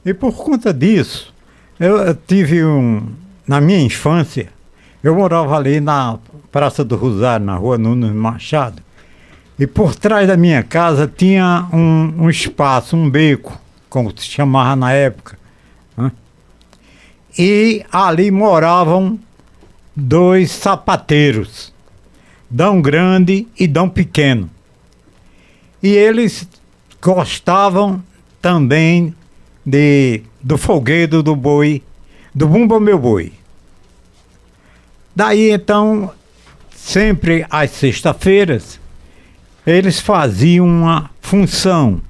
E 0.05 0.13
por 0.13 0.31
conta 0.35 0.71
disso, 0.71 1.33
Eu, 1.79 1.97
eu 1.97 2.15
tive 2.15 2.63
um. 2.63 3.07
Na 3.47 3.61
minha 3.61 3.79
infância, 3.79 4.49
eu 5.03 5.15
morava 5.15 5.55
ali 5.55 5.79
na 5.79 6.17
Praça 6.51 6.83
do 6.83 6.95
Rosário, 6.95 7.45
na 7.45 7.55
rua 7.55 7.77
Nunes 7.77 8.11
Machado. 8.11 8.81
E 9.59 9.67
por 9.67 9.95
trás 9.95 10.27
da 10.27 10.35
minha 10.35 10.63
casa 10.63 11.07
tinha 11.07 11.67
um, 11.71 12.23
um 12.23 12.29
espaço, 12.29 12.97
um 12.97 13.09
beco, 13.09 13.57
como 13.89 14.11
se 14.17 14.25
chamava 14.25 14.75
na 14.75 14.91
época. 14.91 15.37
Né? 15.95 16.11
E 17.37 17.85
ali 17.91 18.31
moravam 18.31 19.19
dois 19.95 20.51
sapateiros, 20.51 21.73
Dão 22.49 22.81
Grande 22.81 23.47
e 23.57 23.67
Dão 23.67 23.87
Pequeno. 23.87 24.49
E 25.81 25.89
eles 25.89 26.47
gostavam 27.01 28.03
também 28.41 29.13
de, 29.65 30.21
do 30.41 30.57
folguedo 30.57 31.21
do 31.21 31.35
boi, 31.35 31.81
do 32.35 32.49
bumba 32.49 32.81
meu 32.81 32.99
boi. 32.99 33.31
Daí 35.15 35.51
então, 35.51 36.11
sempre 36.75 37.45
às 37.49 37.71
sextas-feiras, 37.71 38.77
eles 39.65 40.01
faziam 40.01 40.67
uma 40.67 41.09
função. 41.21 42.01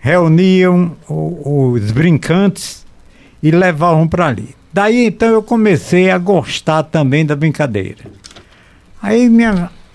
Reuniam 0.00 0.96
o, 1.08 1.70
os 1.72 1.92
brincantes 1.92 2.84
e 3.40 3.52
levavam 3.52 4.08
para 4.08 4.26
ali. 4.26 4.56
Daí 4.72 5.06
então 5.06 5.28
eu 5.28 5.42
comecei 5.42 6.10
a 6.10 6.18
gostar 6.18 6.82
também 6.82 7.24
da 7.24 7.36
brincadeira. 7.36 8.04
Aí 9.00 9.28
me, 9.28 9.44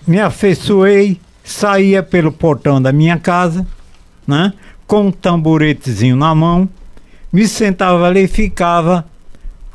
me 0.08 0.22
afeiçoei, 0.22 1.20
saía 1.44 2.02
pelo 2.02 2.32
portão 2.32 2.82
da 2.82 2.94
minha 2.94 3.20
casa, 3.20 3.68
né? 4.26 4.54
Com 4.88 5.08
um 5.08 5.12
tamboretezinho 5.12 6.16
na 6.16 6.34
mão, 6.34 6.68
me 7.32 7.48
sentava 7.48 8.08
ali 8.08 8.24
e 8.24 8.28
ficava 8.28 9.06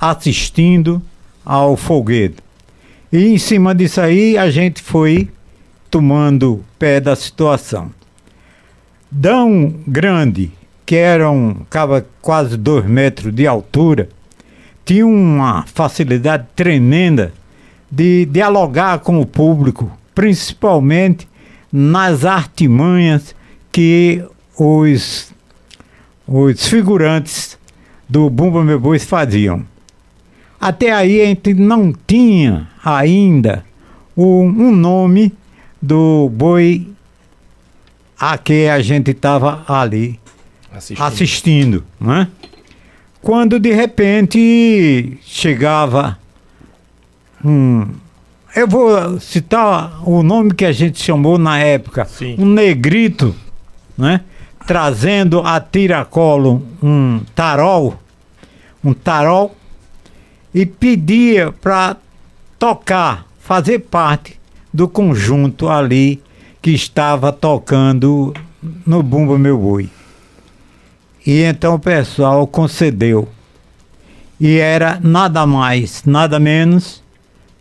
assistindo 0.01 1.03
ao 1.45 1.77
folguedo. 1.77 2.43
E 3.13 3.27
em 3.27 3.39
cima 3.39 3.75
disso 3.75 4.01
aí 4.01 4.37
a 4.37 4.51
gente 4.51 4.83
foi 4.83 5.29
tomando 5.91 6.63
pé 6.79 7.01
da 7.01 7.17
situação. 7.17 7.91
Dão 9.11 9.75
Grande, 9.87 10.53
que 10.85 10.95
era 10.95 11.31
um 11.31 11.55
cava 11.71 12.07
quase 12.21 12.57
dois 12.57 12.85
metros 12.85 13.35
de 13.35 13.47
altura, 13.47 14.09
tinha 14.85 15.07
uma 15.07 15.65
facilidade 15.67 16.47
tremenda 16.55 17.33
de 17.91 18.27
dialogar 18.27 18.99
com 18.99 19.21
o 19.21 19.27
público, 19.27 19.91
principalmente 20.15 21.27
nas 21.73 22.25
artimanhas 22.25 23.35
que 23.73 24.23
os, 24.59 25.33
os 26.27 26.67
figurantes 26.67 27.59
do 28.09 28.29
Bumba 28.29 28.65
Meu 28.65 28.81
Boi 28.81 28.99
faziam. 28.99 29.65
Até 30.61 30.93
aí 30.93 31.21
a 31.21 31.27
gente 31.27 31.55
não 31.55 31.93
tinha 32.07 32.69
ainda 32.85 33.65
um, 34.17 34.43
um 34.43 34.73
nome 34.75 35.33
do 35.81 36.29
boi 36.31 36.89
a 38.19 38.37
que 38.37 38.67
a 38.67 38.81
gente 38.81 39.13
estava 39.13 39.65
ali 39.69 40.19
assistindo, 40.73 41.05
assistindo 41.05 41.85
né? 42.01 42.29
quando 43.23 43.61
de 43.61 43.73
repente 43.73 45.19
chegava 45.23 46.19
um. 47.45 47.87
Eu 48.57 48.67
vou 48.67 49.21
citar 49.21 50.01
o 50.09 50.23
nome 50.23 50.55
que 50.55 50.65
a 50.65 50.73
gente 50.73 51.01
chamou 51.01 51.39
na 51.39 51.59
época, 51.59 52.07
Sim. 52.07 52.35
um 52.39 52.47
negrito, 52.47 53.35
né? 53.97 54.23
Trazendo 54.67 55.41
a 55.41 55.61
tiracolo 55.61 56.67
um 56.83 57.21
tarol, 57.35 57.97
um 58.83 58.93
tarol, 58.93 59.55
e 60.55 60.65
pedia 60.67 61.53
para 61.53 61.97
tocar, 62.59 63.27
fazer 63.39 63.81
parte 63.81 64.39
do 64.73 64.89
conjunto 64.89 65.69
ali 65.69 66.23
que 66.61 66.71
estava 66.71 67.33
tocando 67.33 68.35
no 68.87 69.03
Bumba 69.03 69.39
Meu 69.39 69.59
Boi. 69.59 69.89
E 71.27 71.43
então 71.43 71.75
o 71.75 71.79
pessoal 71.79 72.47
concedeu. 72.47 73.29
E 74.41 74.57
era 74.59 74.99
nada 75.03 75.47
mais, 75.47 76.05
nada 76.05 76.39
menos 76.39 77.03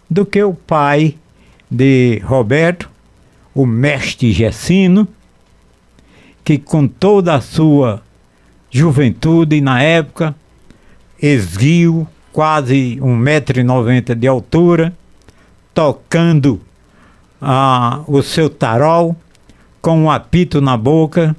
do 0.09 0.25
que 0.25 0.41
o 0.43 0.53
pai 0.53 1.15
de 1.69 2.21
Roberto, 2.23 2.89
o 3.53 3.65
mestre 3.65 4.31
Gessino, 4.31 5.07
que 6.43 6.57
com 6.57 6.87
toda 6.87 7.35
a 7.35 7.41
sua 7.41 8.01
juventude 8.69 9.59
na 9.59 9.81
época, 9.81 10.35
esguio, 11.21 12.07
quase 12.37 12.99
1,90m 13.01 14.13
de 14.13 14.27
altura, 14.27 14.93
tocando 15.73 16.61
ah, 17.41 18.01
o 18.05 18.21
seu 18.21 18.47
tarol, 18.47 19.15
com 19.81 20.03
um 20.03 20.11
apito 20.11 20.61
na 20.61 20.77
boca, 20.77 21.35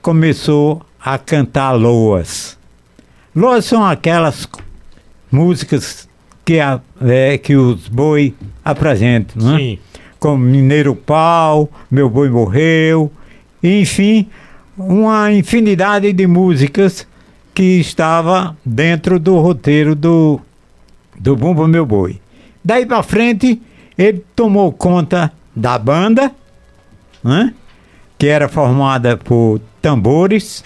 começou 0.00 0.86
a 1.00 1.18
cantar 1.18 1.72
loas. 1.72 2.56
Loas 3.34 3.64
são 3.64 3.84
aquelas 3.84 4.48
músicas 5.32 6.08
que, 6.44 6.60
a, 6.60 6.80
é, 7.00 7.36
que 7.36 7.56
os 7.56 7.88
boi 7.88 8.36
apresentam, 8.64 9.42
né? 9.42 9.58
Sim. 9.58 9.78
Como 10.20 10.38
Mineiro 10.38 10.94
Pau, 10.94 11.68
Meu 11.90 12.08
Boi 12.08 12.30
Morreu, 12.30 13.10
enfim, 13.60 14.28
uma 14.78 15.32
infinidade 15.32 16.12
de 16.12 16.24
músicas 16.24 17.04
que 17.54 17.78
estava 17.78 18.56
dentro 18.64 19.18
do 19.18 19.38
roteiro 19.38 19.94
do, 19.94 20.40
do 21.18 21.36
Bumba 21.36 21.68
Meu 21.68 21.86
Boi. 21.86 22.20
Daí 22.64 22.84
para 22.84 23.02
frente, 23.02 23.62
ele 23.96 24.24
tomou 24.34 24.72
conta 24.72 25.32
da 25.54 25.78
banda, 25.78 26.32
né? 27.22 27.54
que 28.18 28.26
era 28.26 28.48
formada 28.48 29.16
por 29.16 29.60
tambores, 29.80 30.64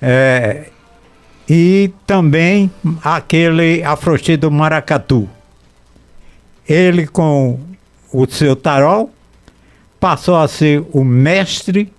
é, 0.00 0.68
e 1.48 1.90
também 2.06 2.70
aquele 3.02 3.82
afrochê 3.82 4.36
do 4.36 4.50
maracatu. 4.50 5.28
Ele 6.68 7.06
com 7.06 7.60
o 8.12 8.26
seu 8.26 8.56
tarol 8.56 9.10
passou 9.98 10.36
a 10.36 10.48
ser 10.48 10.84
o 10.92 11.04
mestre 11.04 11.92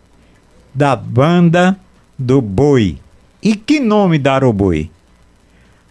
da 0.73 0.95
banda 0.95 1.77
do 2.17 2.41
boi. 2.41 2.99
E 3.45 3.55
que 3.55 3.79
nome 3.79 4.17
dar 4.17 4.43
ao 4.43 4.51
boi? 4.51 4.89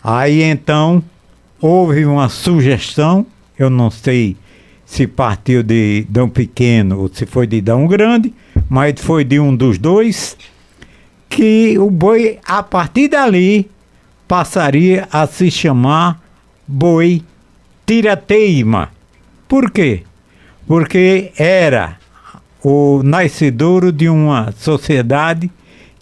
Aí 0.03 0.43
então 0.43 1.01
houve 1.61 2.05
uma 2.05 2.29
sugestão, 2.29 3.25
eu 3.57 3.71
não 3.71 3.93
sei 3.93 4.37
se 4.85 5.07
partiu 5.07 5.63
de 5.63 6.05
Dão 6.09 6.29
Pequeno 6.29 6.99
ou 6.99 7.09
se 7.09 7.25
foi 7.25 7.47
de 7.47 7.61
Dão 7.61 7.87
Grande, 7.87 8.35
mas 8.69 9.01
foi 9.01 9.23
de 9.23 9.39
um 9.39 9.55
dos 9.55 9.79
dois 9.79 10.37
que 11.29 11.79
o 11.79 11.89
boi, 11.93 12.41
a 12.45 12.61
partir 12.61 13.07
dali, 13.07 13.71
passaria 14.27 15.07
a 15.13 15.25
se 15.25 15.49
chamar 15.49 16.21
boi 16.67 17.23
tirateima. 17.87 18.91
Por 19.47 19.71
quê? 19.71 20.03
Porque 20.67 21.31
era 21.39 21.99
o 22.65 23.01
nascedouro 23.05 23.93
de 23.93 24.09
uma 24.09 24.53
sociedade 24.59 25.49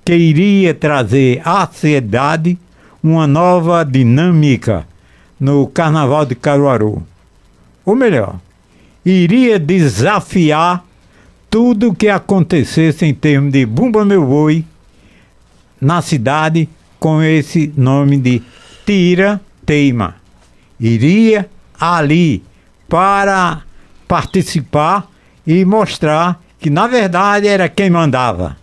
que 0.04 0.14
iria 0.14 0.75
trazer 0.75 1.40
à 1.44 1.66
sociedade 1.66 2.59
uma 3.02 3.26
nova 3.26 3.85
dinâmica 3.85 4.87
no 5.38 5.66
Carnaval 5.66 6.25
de 6.25 6.35
Caruaru. 6.35 7.06
Ou 7.85 7.97
melhor, 7.97 8.37
iria 9.04 9.59
desafiar 9.59 10.85
tudo 11.50 11.90
o 11.90 11.94
que 11.94 12.09
acontecesse 12.09 13.04
em 13.04 13.12
termos 13.12 13.52
de 13.52 13.66
Bumba 13.66 14.04
Meu 14.04 14.25
Boi 14.25 14.64
na 15.80 16.00
cidade 16.00 16.68
com 16.99 17.21
esse 17.23 17.73
nome 17.76 18.16
de 18.16 18.40
Tira 18.87 19.40
Teima. 19.66 20.16
Iria 20.78 21.49
ali 21.78 22.42
para 22.88 23.62
participar 24.06 25.09
e 25.47 25.64
mostrar 25.64 26.40
que 26.61 26.71
na 26.71 26.87
verdade 26.87 27.49
era 27.49 27.68
quem 27.68 27.90
mandava. 27.90 28.62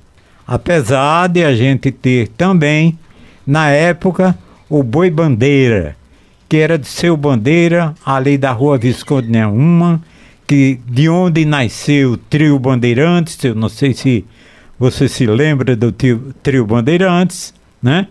Apesar 0.52 1.30
de 1.30 1.44
a 1.44 1.56
gente 1.56 1.92
ter 1.92 2.28
também, 2.30 2.98
na 3.46 3.70
época, 3.70 4.36
o 4.68 4.82
Boi 4.82 5.12
Bandeira, 5.12 5.96
que 6.50 6.58
era 6.58 6.76
de 6.76 6.88
seu 6.88 7.16
bandeira 7.16 7.94
ali 8.04 8.36
da 8.36 8.52
rua 8.52 8.76
Visconde 8.76 9.30
Neumann, 9.30 10.02
que 10.48 10.80
de 10.88 11.08
onde 11.08 11.46
nasceu 11.46 12.14
o 12.14 12.18
trio 12.18 12.58
Bandeirantes, 12.58 13.38
eu 13.44 13.54
não 13.54 13.70
sei 13.70 13.94
se 13.94 14.26
você 14.80 15.08
se 15.08 15.28
lembra 15.28 15.76
do 15.76 15.92
trio, 15.92 16.34
trio 16.42 16.66
Bandeirantes, 16.66 17.54
né? 17.80 18.08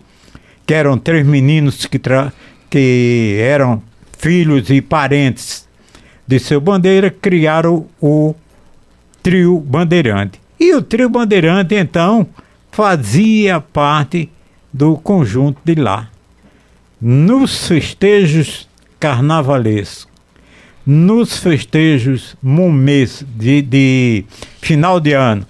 Que 0.65 0.73
eram 0.73 0.97
três 0.97 1.27
meninos 1.27 1.85
que, 1.87 1.99
que 2.69 3.37
eram 3.41 3.83
filhos 4.17 4.69
e 4.69 4.81
parentes 4.81 5.67
de 6.25 6.39
seu 6.39 6.61
bandeira, 6.61 7.09
criaram 7.09 7.85
o 8.01 8.33
trio 9.21 9.59
Bandeirante. 9.59 10.39
E 10.59 10.75
o 10.75 10.81
trio 10.81 11.09
Bandeirante, 11.09 11.75
então, 11.75 12.27
fazia 12.71 13.61
parte 13.61 14.29
do 14.71 14.97
conjunto 14.97 15.59
de 15.63 15.75
lá. 15.75 16.09
nos 17.01 17.67
festejos 17.67 18.67
carnavalescos, 18.99 20.07
nos 20.85 21.37
festejos 21.37 22.35
momês 22.41 23.23
de, 23.37 23.61
de 23.61 24.25
final 24.61 24.99
de 24.99 25.13
ano, 25.13 25.45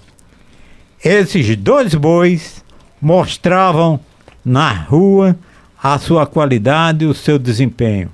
esses 1.03 1.55
dois 1.55 1.95
bois 1.95 2.63
mostravam 3.01 3.99
na 4.43 4.71
rua 4.71 5.35
a 5.81 5.97
sua 5.97 6.27
qualidade 6.27 7.05
e 7.05 7.07
o 7.07 7.13
seu 7.13 7.39
desempenho. 7.39 8.11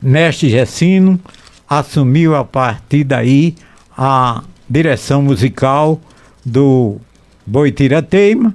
Mestre 0.00 0.48
Gessino 0.48 1.20
assumiu 1.68 2.34
a 2.34 2.44
partir 2.44 3.04
daí 3.04 3.54
a 3.96 4.42
direção 4.70 5.20
musical 5.20 6.00
do 6.46 6.98
Boitirateima 7.44 8.54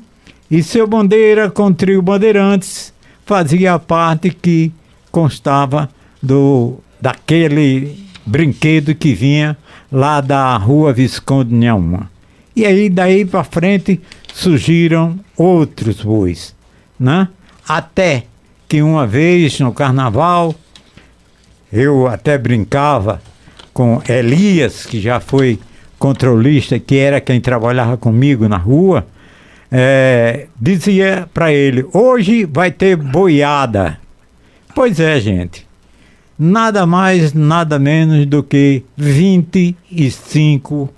e 0.50 0.64
seu 0.64 0.88
bandeira 0.88 1.52
com 1.52 1.66
o 1.66 1.74
trio 1.74 2.02
Bandeirantes 2.02 2.94
fazia 3.26 3.74
a 3.74 3.80
parte 3.80 4.30
que 4.30 4.72
constava 5.12 5.90
do 6.24 6.78
daquele 7.02 8.06
brinquedo 8.26 8.96
que 8.96 9.14
vinha 9.14 9.58
lá 9.92 10.22
da 10.22 10.56
rua 10.58 10.94
Visconde 10.94 11.54
Nhauma. 11.54 12.10
E 12.56 12.66
aí 12.66 12.90
daí 12.90 13.26
para 13.26 13.44
frente 13.44 14.00
surgiram 14.34 15.20
outros 15.36 16.02
bois, 16.02 16.56
né? 16.98 17.28
Até 17.68 18.24
que 18.68 18.82
uma 18.82 19.06
vez 19.06 19.60
no 19.60 19.74
carnaval 19.74 20.56
eu 21.72 22.08
até 22.08 22.38
brincava 22.38 23.22
com 23.74 24.02
Elias, 24.08 24.86
que 24.86 25.02
já 25.02 25.20
foi 25.20 25.60
controlista, 25.98 26.80
que 26.80 26.98
era 26.98 27.22
quem 27.22 27.40
trabalhava 27.42 27.98
comigo 27.98 28.48
na 28.48 28.58
rua, 28.58 29.06
é, 29.72 30.48
dizia 30.60 31.28
para 31.34 31.52
ele: 31.52 31.86
hoje 31.94 32.46
vai 32.46 32.72
ter 32.72 32.96
boiada. 32.96 34.00
Pois 34.74 35.00
é, 35.00 35.20
gente. 35.20 35.66
Nada 36.38 36.86
mais, 36.86 37.34
nada 37.34 37.80
menos 37.80 38.26
do 38.26 38.44
que 38.44 38.84
25 38.98 40.90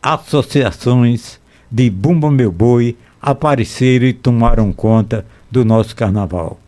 associações 0.00 1.40
de 1.70 1.90
Bumba 1.90 2.30
Meu 2.30 2.52
Boi 2.52 2.96
apareceram 3.20 4.06
e 4.06 4.12
tomaram 4.12 4.72
conta 4.72 5.26
do 5.50 5.64
nosso 5.64 5.96
carnaval. 5.96 6.60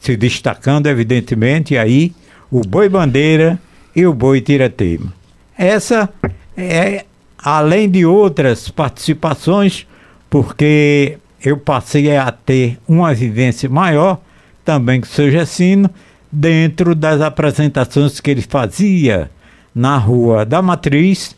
Se 0.00 0.16
destacando, 0.16 0.86
evidentemente, 0.86 1.76
aí 1.76 2.14
o 2.50 2.60
Boi 2.60 2.88
Bandeira 2.88 3.60
e 3.94 4.06
o 4.06 4.14
Boi 4.14 4.40
Tiratema. 4.40 5.12
Essa 5.56 6.08
é, 6.56 7.04
além 7.38 7.90
de 7.90 8.04
outras 8.04 8.68
participações, 8.68 9.86
porque 10.28 11.18
eu 11.44 11.56
passei 11.56 12.16
a 12.16 12.30
ter 12.30 12.78
uma 12.86 13.12
vivência 13.12 13.68
maior, 13.68 14.20
também 14.64 15.00
com 15.00 15.06
o 15.06 15.10
seu 15.10 15.30
Gessino, 15.30 15.90
dentro 16.30 16.94
das 16.94 17.20
apresentações 17.20 18.20
que 18.20 18.30
ele 18.30 18.42
fazia 18.42 19.30
na 19.74 19.96
Rua 19.96 20.44
da 20.44 20.62
Matriz, 20.62 21.36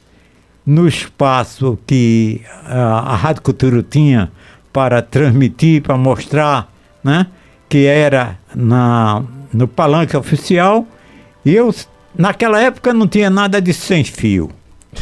no 0.67 0.87
espaço 0.87 1.79
que 1.87 2.43
a, 2.65 3.13
a 3.13 3.17
Rádio 3.17 3.43
Cultura 3.43 3.83
tinha 3.83 4.31
para 4.73 5.03
transmitir, 5.03 5.83
para 5.83 5.97
mostrar, 5.97 6.73
né? 7.03 7.27
Que 7.69 7.87
era 7.87 8.39
na, 8.55 9.23
no 9.53 9.69
palanque 9.69 10.17
oficial. 10.17 10.87
E 11.45 11.55
eu, 11.55 11.73
naquela 12.17 12.61
época, 12.61 12.93
não 12.93 13.07
tinha 13.07 13.31
nada 13.31 13.61
de 13.61 13.73
sem 13.73 14.05
fio. 14.05 14.51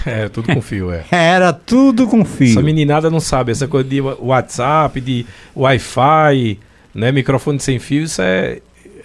É, 0.07 0.29
tudo 0.29 0.55
com 0.55 0.63
fio, 0.63 0.91
é. 0.91 1.05
Era 1.13 1.53
tudo 1.53 2.07
com 2.07 2.25
fio. 2.25 2.51
Essa 2.51 2.63
meninada 2.63 3.11
não 3.11 3.21
sabe, 3.21 3.53
essa 3.53 3.69
coisa 3.69 3.89
de 3.89 4.01
WhatsApp, 4.01 5.01
de 5.01 5.27
Wi-Fi, 5.55 6.59
né, 6.95 7.13
microfone 7.13 7.61
sem 7.61 7.79
fio, 7.79 8.05
isso 8.05 8.23
é 8.23 8.61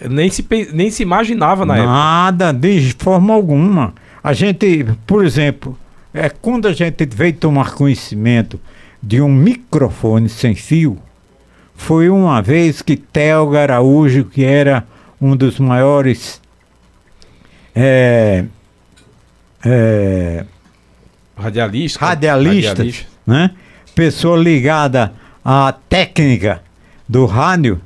nem 0.08 0.30
se, 0.30 0.46
nem 0.72 0.90
se 0.90 1.02
imaginava 1.02 1.64
na 1.64 1.74
Nada, 1.74 1.82
época. 1.82 1.92
Nada, 1.92 2.52
de 2.52 2.94
forma 2.98 3.34
alguma. 3.34 3.94
A 4.22 4.32
gente, 4.32 4.86
por 5.06 5.24
exemplo, 5.24 5.76
é 6.12 6.28
quando 6.28 6.68
a 6.68 6.72
gente 6.72 7.06
veio 7.06 7.32
tomar 7.34 7.72
conhecimento 7.72 8.60
de 9.02 9.20
um 9.20 9.28
microfone 9.28 10.28
sem 10.28 10.54
fio, 10.54 10.98
foi 11.74 12.08
uma 12.08 12.40
vez 12.42 12.82
que 12.82 12.96
Theo 12.96 13.56
Araújo, 13.56 14.24
que 14.24 14.44
era 14.44 14.84
um 15.20 15.36
dos 15.36 15.58
maiores 15.58 16.40
é, 17.74 18.44
é, 19.64 20.44
radialista, 21.36 22.04
radialista, 22.04 22.68
radialista, 22.70 23.06
né? 23.26 23.50
pessoa 23.94 24.38
ligada 24.38 25.12
à 25.44 25.72
técnica 25.88 26.62
do 27.08 27.24
rádio, 27.26 27.80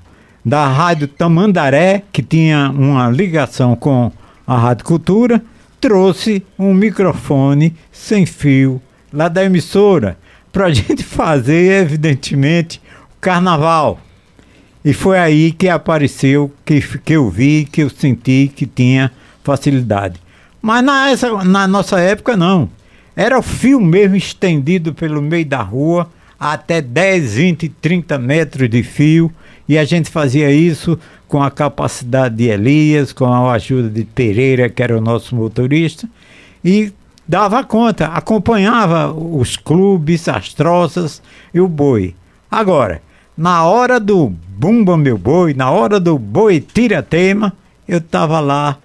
da 0.44 0.66
Rádio 0.66 1.06
Tamandaré, 1.06 2.02
que 2.12 2.22
tinha 2.22 2.70
uma 2.70 3.08
ligação 3.08 3.76
com 3.76 4.10
a 4.46 4.58
Rádio 4.58 4.84
Cultura, 4.84 5.42
trouxe 5.80 6.44
um 6.58 6.74
microfone 6.74 7.74
sem 7.90 8.26
fio 8.26 8.80
lá 9.12 9.28
da 9.28 9.44
emissora 9.44 10.16
para 10.52 10.66
a 10.66 10.70
gente 10.74 11.02
fazer, 11.02 11.82
evidentemente, 11.82 12.80
o 13.16 13.20
carnaval. 13.20 14.00
E 14.84 14.92
foi 14.92 15.18
aí 15.18 15.52
que 15.52 15.68
apareceu, 15.68 16.52
que, 16.64 16.80
que 16.98 17.12
eu 17.12 17.30
vi, 17.30 17.68
que 17.70 17.82
eu 17.82 17.90
senti 17.90 18.50
que 18.54 18.66
tinha 18.66 19.12
facilidade. 19.42 20.20
Mas 20.60 20.84
na, 20.84 21.44
na 21.44 21.68
nossa 21.68 22.00
época, 22.00 22.36
não. 22.36 22.68
Era 23.14 23.38
o 23.38 23.42
fio 23.42 23.80
mesmo 23.80 24.16
estendido 24.16 24.94
pelo 24.94 25.20
meio 25.20 25.44
da 25.44 25.60
rua, 25.62 26.08
até 26.38 26.80
10, 26.80 27.34
20, 27.34 27.68
30 27.68 28.18
metros 28.18 28.68
de 28.68 28.82
fio 28.82 29.30
e 29.68 29.78
a 29.78 29.84
gente 29.84 30.10
fazia 30.10 30.50
isso 30.50 30.98
com 31.28 31.42
a 31.42 31.50
capacidade 31.50 32.36
de 32.36 32.48
Elias, 32.48 33.12
com 33.12 33.24
a 33.24 33.52
ajuda 33.52 33.88
de 33.88 34.04
Pereira, 34.04 34.68
que 34.68 34.82
era 34.82 34.96
o 34.96 35.00
nosso 35.00 35.34
motorista, 35.34 36.08
e 36.64 36.92
dava 37.26 37.64
conta, 37.64 38.06
acompanhava 38.06 39.12
os 39.12 39.56
clubes, 39.56 40.28
as 40.28 40.52
troças 40.52 41.22
e 41.54 41.60
o 41.60 41.68
boi. 41.68 42.14
Agora, 42.50 43.00
na 43.36 43.64
hora 43.64 43.98
do 43.98 44.28
Bumba 44.28 44.96
Meu 44.96 45.16
Boi, 45.16 45.54
na 45.54 45.70
hora 45.70 45.98
do 45.98 46.18
Boi 46.18 46.60
Tira 46.60 47.02
Tema, 47.02 47.52
eu 47.88 47.98
estava 47.98 48.40
lá, 48.40 48.76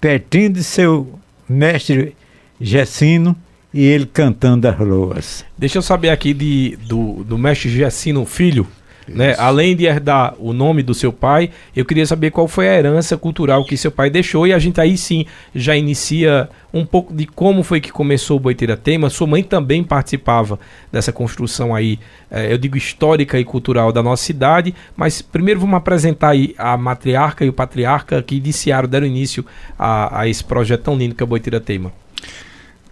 pertinho 0.00 0.50
de 0.50 0.64
seu 0.64 1.18
mestre 1.48 2.16
Gessino, 2.60 3.36
e 3.72 3.84
ele 3.84 4.06
cantando 4.06 4.66
as 4.66 4.78
loas. 4.78 5.44
Deixa 5.58 5.76
eu 5.76 5.82
saber 5.82 6.08
aqui 6.08 6.32
de, 6.32 6.78
do, 6.86 7.22
do 7.24 7.36
mestre 7.36 7.68
Gessino 7.68 8.24
Filho, 8.24 8.66
né? 9.08 9.34
Além 9.38 9.76
de 9.76 9.84
herdar 9.84 10.34
o 10.38 10.52
nome 10.52 10.82
do 10.82 10.94
seu 10.94 11.12
pai, 11.12 11.50
eu 11.74 11.84
queria 11.84 12.06
saber 12.06 12.30
qual 12.30 12.48
foi 12.48 12.68
a 12.68 12.74
herança 12.74 13.16
cultural 13.16 13.64
que 13.64 13.76
seu 13.76 13.90
pai 13.90 14.10
deixou 14.10 14.46
e 14.46 14.52
a 14.52 14.58
gente 14.58 14.80
aí 14.80 14.96
sim 14.96 15.26
já 15.54 15.76
inicia 15.76 16.48
um 16.72 16.84
pouco 16.84 17.14
de 17.14 17.26
como 17.26 17.62
foi 17.62 17.80
que 17.80 17.90
começou 17.90 18.36
o 18.36 18.40
Boiteira 18.40 18.76
Tema. 18.76 19.08
Sua 19.08 19.26
mãe 19.26 19.42
também 19.42 19.82
participava 19.82 20.58
dessa 20.90 21.12
construção 21.12 21.74
aí, 21.74 21.98
eh, 22.30 22.52
eu 22.52 22.58
digo 22.58 22.76
histórica 22.76 23.38
e 23.38 23.44
cultural 23.44 23.92
da 23.92 24.02
nossa 24.02 24.24
cidade, 24.24 24.74
mas 24.96 25.22
primeiro 25.22 25.60
vamos 25.60 25.76
apresentar 25.76 26.30
aí 26.30 26.54
a 26.58 26.76
matriarca 26.76 27.44
e 27.44 27.48
o 27.48 27.52
patriarca 27.52 28.22
que 28.22 28.36
iniciaram, 28.36 28.88
deram 28.88 29.06
início 29.06 29.44
a, 29.78 30.20
a 30.20 30.28
esse 30.28 30.44
projeto 30.44 30.82
tão 30.82 30.96
lindo 30.96 31.14
que 31.14 31.22
é 31.22 31.24
o 31.24 31.28
Boiteira 31.28 31.60
Tema. 31.60 31.92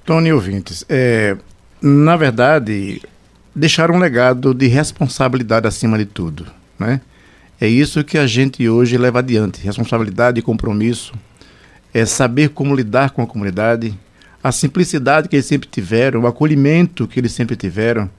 Tony 0.04 0.32
ouvintes, 0.32 0.84
é, 0.88 1.36
na 1.80 2.16
verdade, 2.16 3.02
deixar 3.54 3.90
um 3.90 3.98
legado 3.98 4.52
de 4.52 4.66
responsabilidade 4.66 5.66
acima 5.66 5.96
de 5.96 6.04
tudo, 6.04 6.46
né? 6.78 7.00
É 7.60 7.68
isso 7.68 8.02
que 8.02 8.18
a 8.18 8.26
gente 8.26 8.68
hoje 8.68 8.98
leva 8.98 9.20
adiante, 9.20 9.62
responsabilidade 9.62 10.40
e 10.40 10.42
compromisso, 10.42 11.14
é 11.92 12.04
saber 12.04 12.50
como 12.50 12.74
lidar 12.74 13.10
com 13.10 13.22
a 13.22 13.26
comunidade, 13.26 13.96
a 14.42 14.50
simplicidade 14.50 15.28
que 15.28 15.36
eles 15.36 15.46
sempre 15.46 15.68
tiveram, 15.68 16.22
o 16.22 16.26
acolhimento 16.26 17.06
que 17.06 17.20
eles 17.20 17.32
sempre 17.32 17.54
tiveram. 17.54 18.10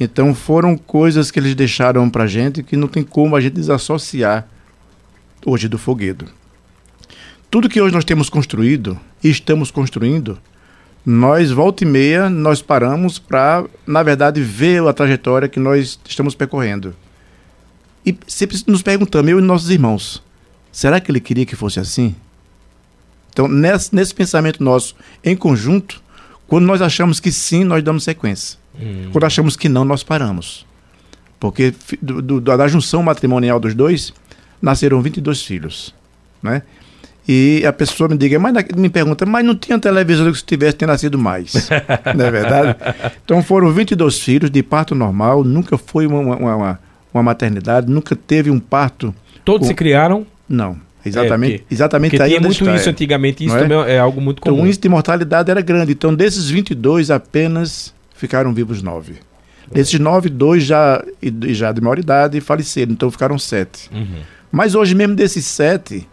Então 0.00 0.34
foram 0.34 0.76
coisas 0.76 1.30
que 1.30 1.38
eles 1.38 1.54
deixaram 1.54 2.10
para 2.10 2.24
a 2.24 2.26
gente 2.26 2.62
que 2.62 2.76
não 2.76 2.88
tem 2.88 3.04
como 3.04 3.36
a 3.36 3.40
gente 3.40 3.54
desassociar 3.54 4.48
hoje 5.46 5.68
do 5.68 5.78
foguedo. 5.78 6.26
Tudo 7.48 7.68
que 7.68 7.80
hoje 7.80 7.94
nós 7.94 8.04
temos 8.04 8.28
construído 8.28 8.98
e 9.22 9.30
estamos 9.30 9.70
construindo 9.70 10.38
nós, 11.04 11.50
volta 11.50 11.82
e 11.82 11.86
meia, 11.86 12.30
nós 12.30 12.62
paramos 12.62 13.18
para, 13.18 13.64
na 13.86 14.02
verdade, 14.02 14.40
ver 14.40 14.86
a 14.86 14.92
trajetória 14.92 15.48
que 15.48 15.58
nós 15.58 15.98
estamos 16.08 16.34
percorrendo. 16.34 16.94
E 18.06 18.16
sempre 18.26 18.56
nos 18.66 18.82
perguntamos, 18.82 19.30
eu 19.30 19.38
e 19.38 19.42
nossos 19.42 19.70
irmãos, 19.70 20.22
será 20.70 21.00
que 21.00 21.10
ele 21.10 21.20
queria 21.20 21.46
que 21.46 21.56
fosse 21.56 21.80
assim? 21.80 22.14
Então, 23.32 23.48
nesse, 23.48 23.94
nesse 23.94 24.14
pensamento 24.14 24.62
nosso, 24.62 24.94
em 25.24 25.34
conjunto, 25.34 26.02
quando 26.46 26.66
nós 26.66 26.82
achamos 26.82 27.18
que 27.18 27.32
sim, 27.32 27.64
nós 27.64 27.82
damos 27.82 28.04
sequência. 28.04 28.58
Hum. 28.78 29.08
Quando 29.10 29.24
achamos 29.24 29.56
que 29.56 29.68
não, 29.68 29.84
nós 29.84 30.02
paramos. 30.02 30.66
Porque 31.40 31.74
do, 32.00 32.22
do, 32.22 32.40
da 32.40 32.68
junção 32.68 33.02
matrimonial 33.02 33.58
dos 33.58 33.74
dois, 33.74 34.12
nasceram 34.60 35.02
22 35.02 35.42
filhos. 35.42 35.94
Né? 36.42 36.62
E 37.26 37.64
a 37.66 37.72
pessoa 37.72 38.08
me 38.08 38.16
diga, 38.16 38.38
mas 38.38 38.52
me 38.76 38.88
pergunta, 38.88 39.24
mas 39.24 39.44
não 39.44 39.54
tinha 39.54 39.78
televisão 39.78 40.30
que 40.30 40.38
se 40.38 40.44
tivesse 40.44 40.76
ter 40.76 40.86
nascido 40.86 41.18
mais. 41.18 41.68
não 42.16 42.24
é 42.24 42.30
verdade? 42.30 42.76
Então 43.24 43.42
foram 43.42 43.70
22 43.70 44.18
filhos 44.18 44.50
de 44.50 44.62
parto 44.62 44.94
normal, 44.94 45.44
nunca 45.44 45.78
foi 45.78 46.06
uma, 46.06 46.18
uma, 46.18 46.56
uma, 46.56 46.80
uma 47.14 47.22
maternidade, 47.22 47.90
nunca 47.90 48.16
teve 48.16 48.50
um 48.50 48.58
parto. 48.58 49.14
Todos 49.44 49.68
se 49.68 49.74
criaram? 49.74 50.26
Não. 50.48 50.76
Exatamente, 51.04 51.54
é, 51.54 51.58
porque, 51.58 51.74
exatamente 51.74 52.10
porque 52.10 52.22
aí 52.22 52.28
tinha 52.30 52.40
muito 52.40 52.62
está, 52.62 52.76
isso 52.76 52.88
é. 52.88 52.92
antigamente, 52.92 53.44
isso 53.44 53.54
Não 53.54 53.60
é? 53.60 53.68
também 53.68 53.94
é 53.94 53.98
algo 53.98 54.20
muito 54.20 54.40
comum. 54.40 54.54
Então 54.54 54.64
o 54.64 54.66
índice 54.66 54.80
de 54.80 54.88
mortalidade 54.88 55.50
era 55.50 55.60
grande. 55.60 55.92
Então 55.92 56.14
desses 56.14 56.48
22, 56.48 57.10
apenas 57.10 57.92
ficaram 58.14 58.54
vivos 58.54 58.82
nove. 58.82 59.14
Desses 59.70 59.98
nove, 59.98 60.28
dois 60.28 60.62
já, 60.62 61.02
já 61.48 61.72
de 61.72 61.80
maior 61.80 61.98
idade 61.98 62.40
faleceram, 62.40 62.92
então 62.92 63.10
ficaram 63.10 63.38
sete. 63.38 63.90
Uhum. 63.92 64.20
Mas 64.50 64.74
hoje 64.74 64.94
mesmo 64.94 65.16
desses 65.16 65.44
sete, 65.46 66.06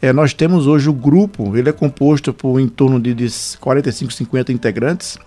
eh, 0.00 0.12
nós 0.12 0.34
temos 0.34 0.66
hoje 0.66 0.88
o 0.88 0.92
grupo, 0.92 1.56
ele 1.56 1.68
é 1.68 1.72
composto 1.72 2.32
por 2.32 2.60
em 2.60 2.68
torno 2.68 3.00
de, 3.00 3.14
de 3.14 3.28
45, 3.58 4.12
50 4.12 4.52
integrantes. 4.52 5.18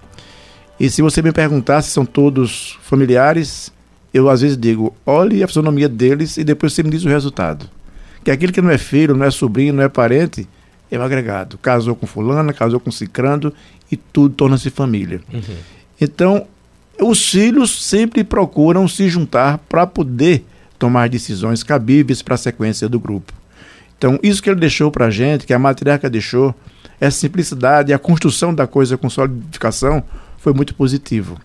E 0.80 0.90
se 0.90 1.02
você 1.02 1.22
me 1.22 1.32
perguntar 1.32 1.82
se 1.82 1.92
são 1.92 2.06
todos 2.06 2.78
familiares, 2.82 3.72
eu 4.14 4.30
às 4.30 4.42
vezes 4.42 4.58
digo, 4.58 4.96
olhe 5.06 5.44
a 5.44 5.48
fisionomia 5.48 5.90
deles 5.90 6.38
e 6.38 6.44
depois 6.44 6.74
você 6.74 6.84
me 6.84 6.90
diz 6.90 7.04
o 7.04 7.10
resultado. 7.10 7.70
Que 8.24 8.32
aquele 8.32 8.52
que 8.52 8.62
não 8.62 8.70
é 8.70 8.78
filho, 8.78 9.16
não 9.16 9.26
é 9.26 9.32
sobrinho, 9.32 9.74
não 9.74 9.84
é 9.84 9.90
parente, 9.90 10.48
é 10.90 10.98
um 10.98 11.02
agregado. 11.02 11.58
Casou 11.58 11.96
com 11.96 12.08
fulana, 12.08 12.54
casou 12.54 12.80
com 12.80 12.92
cicrando 12.92 13.54
e 13.92 13.98
tudo 13.98 14.36
torna-se 14.36 14.70
família. 14.70 15.22
Uhum. 15.34 15.42
Então, 16.00 16.48
os 17.02 17.30
filhos 17.30 17.86
sempre 17.86 18.24
procuram 18.24 18.88
se 18.88 19.08
juntar 19.10 19.58
para 19.70 19.86
poder 19.86 20.46
tomar 20.78 21.10
decisões 21.10 21.64
cabíveis 21.64 22.22
para 22.22 22.36
a 22.36 22.38
sequência 22.38 22.88
do 22.88 23.00
grupo. 23.00 23.34
Então, 24.00 24.18
isso 24.24 24.42
que 24.42 24.50
ele 24.50 24.60
deixou 24.60 24.90
para 24.90 25.08
a 25.08 25.10
gente, 25.12 25.46
que 25.46 25.54
a 25.54 25.60
matriarca 25.60 26.10
deixou, 26.10 26.56
essa 27.02 27.20
simplicidade 27.20 27.92
e 27.92 27.94
a 27.94 28.00
construção 28.00 28.56
da 28.56 28.66
coisa 28.66 28.98
com 28.98 29.10
solidificação 29.10 30.02
foi 30.38 30.54
muito 30.54 30.74
positivo. 30.74 31.38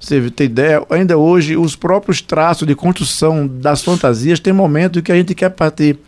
Você 0.00 0.30
tem 0.30 0.46
ideia, 0.46 0.82
ainda 0.88 1.18
hoje, 1.18 1.54
os 1.54 1.76
próprios 1.76 2.22
traços 2.22 2.66
de 2.66 2.74
construção 2.74 3.46
das 3.46 3.82
fantasias 3.84 4.40
tem 4.40 4.54
momento 4.54 5.02
que 5.02 5.12
a 5.12 5.14
gente 5.16 5.34
quer 5.34 5.50
partir 5.50 5.98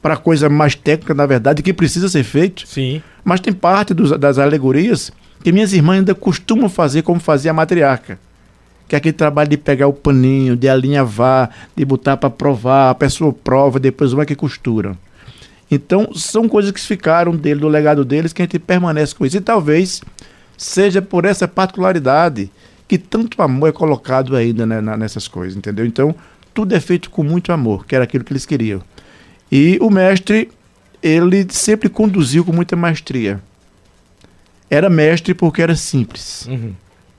para 0.00 0.16
coisa 0.16 0.48
mais 0.48 0.76
técnica, 0.76 1.12
na 1.12 1.26
verdade, 1.26 1.60
que 1.60 1.72
precisa 1.72 2.08
ser 2.08 2.22
feito, 2.22 2.62
Sim. 2.64 3.02
mas 3.24 3.40
tem 3.40 3.52
parte 3.52 3.92
dos- 3.92 4.16
das 4.16 4.38
alegorias 4.38 5.10
que 5.42 5.50
minhas 5.50 5.72
irmãs 5.72 5.96
ainda 5.98 6.14
costumam 6.14 6.68
fazer 6.68 7.02
como 7.02 7.18
fazia 7.18 7.50
a 7.50 7.54
matriarca. 7.54 8.16
Que 8.86 8.94
é 8.94 8.98
aquele 8.98 9.12
trabalho 9.12 9.50
de 9.50 9.56
pegar 9.56 9.88
o 9.88 9.92
paninho, 9.92 10.56
de 10.56 10.68
alinhavar, 10.68 11.50
de 11.76 11.84
botar 11.84 12.16
para 12.16 12.30
provar, 12.30 12.90
a 12.90 12.94
pessoa 12.94 13.32
prova, 13.32 13.80
depois 13.80 14.12
vai 14.12 14.24
que 14.24 14.34
costura. 14.36 14.96
Então, 15.70 16.12
são 16.14 16.48
coisas 16.48 16.70
que 16.72 16.80
ficaram 16.80 17.36
dele, 17.36 17.60
do 17.60 17.68
legado 17.68 18.04
deles, 18.04 18.32
que 18.32 18.40
a 18.40 18.44
gente 18.44 18.58
permanece 18.58 19.14
com 19.14 19.26
isso. 19.26 19.36
E 19.36 19.40
talvez 19.40 20.00
seja 20.56 21.02
por 21.02 21.24
essa 21.24 21.46
particularidade 21.46 22.50
que 22.86 22.96
tanto 22.96 23.42
amor 23.42 23.68
é 23.68 23.72
colocado 23.72 24.34
ainda 24.34 24.64
né, 24.64 24.80
nessas 24.96 25.28
coisas, 25.28 25.56
entendeu? 25.56 25.84
Então, 25.84 26.14
tudo 26.54 26.74
é 26.74 26.80
feito 26.80 27.10
com 27.10 27.22
muito 27.22 27.52
amor, 27.52 27.84
que 27.86 27.94
era 27.94 28.04
aquilo 28.04 28.24
que 28.24 28.32
eles 28.32 28.46
queriam. 28.46 28.80
E 29.52 29.78
o 29.80 29.90
mestre, 29.90 30.50
ele 31.02 31.46
sempre 31.50 31.88
conduziu 31.90 32.44
com 32.44 32.52
muita 32.52 32.74
maestria. 32.74 33.40
Era 34.70 34.90
mestre 34.90 35.34
porque 35.34 35.62
era 35.62 35.74
simples 35.76 36.46
Uhum. 36.46 36.72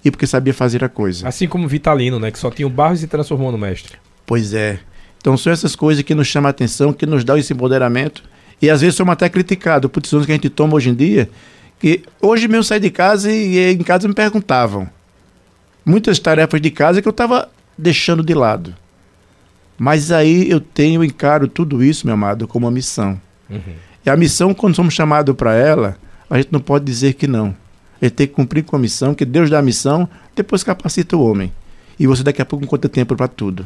e 0.04 0.12
porque 0.12 0.28
sabia 0.28 0.54
fazer 0.54 0.84
a 0.84 0.90
coisa. 0.90 1.28
Assim 1.28 1.48
como 1.48 1.68
Vitalino, 1.68 2.20
né? 2.20 2.32
Que 2.32 2.40
só 2.40 2.50
tinha 2.52 2.68
o 2.68 2.70
barro 2.70 2.96
e 2.96 2.98
se 2.98 3.08
transformou 3.08 3.52
no 3.52 3.58
mestre. 3.58 3.98
Pois 4.26 4.54
é. 4.54 4.80
Então 5.20 5.36
são 5.38 5.52
essas 5.52 5.76
coisas 5.76 6.04
que 6.04 6.16
nos 6.16 6.28
chamam 6.28 6.48
a 6.48 6.52
atenção, 6.52 6.94
que 6.94 7.06
nos 7.06 7.24
dão 7.24 7.38
esse 7.38 7.52
empoderamento. 7.54 8.24
E 8.62 8.70
às 8.70 8.82
vezes 8.82 8.96
somos 8.96 9.14
até 9.14 9.30
criticados 9.30 9.90
por 9.90 10.02
decisões 10.02 10.26
que 10.26 10.32
a 10.32 10.36
gente 10.36 10.50
toma 10.50 10.76
hoje 10.76 10.90
em 10.90 10.96
dia. 10.96 11.30
Que 11.80 12.04
hoje 12.22 12.48
mesmo 12.48 12.58
eu 12.58 12.64
saí 12.64 12.80
de 12.80 12.90
casa 12.90 13.32
e, 13.32 13.56
e 13.56 13.72
em 13.72 13.84
casa 13.84 14.08
me 14.08 14.14
perguntavam. 14.14 14.90
Muitas 15.86 16.20
tarefas 16.20 16.60
de 16.60 16.70
casa 16.70 17.02
que 17.02 17.08
eu 17.08 17.12
estava 17.12 17.50
deixando 17.78 18.22
de 18.22 18.34
lado. 18.34 18.76
Mas 19.78 20.12
aí 20.12 20.50
eu 20.50 20.60
tenho, 20.60 21.04
encaro 21.04 21.48
tudo 21.48 21.82
isso, 21.82 22.06
meu 22.06 22.14
amado, 22.14 22.48
como 22.48 22.66
uma 22.66 22.72
missão. 22.72 23.20
Uhum. 23.50 23.62
E 24.06 24.10
a 24.10 24.16
missão, 24.18 24.54
quando 24.54 24.76
somos 24.76 24.94
chamados 24.94 25.34
para 25.36 25.54
ela, 25.54 25.98
a 26.30 26.38
gente 26.38 26.50
não 26.52 26.60
pode 26.60 26.84
dizer 26.84 27.14
que 27.14 27.28
não. 27.28 27.56
Ele 28.02 28.12
tem 28.12 28.28
que 28.28 28.34
cumprir 28.34 28.64
com 28.64 28.76
a 28.76 28.80
missão, 28.80 29.16
que 29.16 29.24
Deus 29.24 29.50
dá 29.50 29.60
a 29.60 29.62
missão, 29.62 30.08
depois 30.36 30.64
capacita 30.64 31.16
o 31.16 31.26
homem. 31.26 31.52
E 31.98 32.06
você 32.06 32.24
daqui 32.24 32.42
a 32.42 32.46
pouco 32.46 32.64
não 32.64 32.70
conta 32.70 32.90
tempo 32.90 33.16
para 33.16 33.28
tudo. 33.28 33.66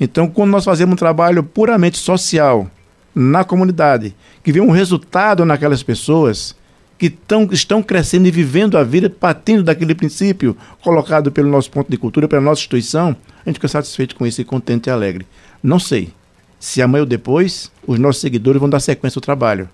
Então, 0.00 0.28
quando 0.28 0.50
nós 0.50 0.64
fazemos 0.64 0.92
um 0.92 0.96
trabalho 0.96 1.42
puramente 1.42 1.98
social 1.98 2.70
na 3.14 3.44
comunidade, 3.44 4.14
que 4.42 4.52
vê 4.52 4.60
um 4.60 4.70
resultado 4.70 5.44
naquelas 5.44 5.82
pessoas 5.82 6.54
que 6.98 7.08
tão, 7.08 7.48
estão 7.52 7.82
crescendo 7.82 8.26
e 8.26 8.30
vivendo 8.30 8.76
a 8.76 8.82
vida 8.82 9.08
partindo 9.08 9.62
daquele 9.62 9.94
princípio 9.94 10.56
colocado 10.82 11.30
pelo 11.30 11.48
nosso 11.48 11.70
ponto 11.70 11.90
de 11.90 11.96
cultura, 11.96 12.26
pela 12.26 12.42
nossa 12.42 12.60
instituição, 12.60 13.16
a 13.44 13.48
gente 13.48 13.56
fica 13.56 13.68
satisfeito 13.68 14.16
com 14.16 14.26
isso 14.26 14.40
e 14.40 14.44
contente 14.44 14.88
e 14.88 14.90
alegre. 14.90 15.26
Não 15.62 15.78
sei 15.78 16.12
se 16.58 16.82
amanhã 16.82 17.02
ou 17.02 17.06
depois 17.06 17.70
os 17.86 17.98
nossos 17.98 18.20
seguidores 18.20 18.60
vão 18.60 18.68
dar 18.68 18.80
sequência 18.80 19.18
ao 19.18 19.22
trabalho, 19.22 19.68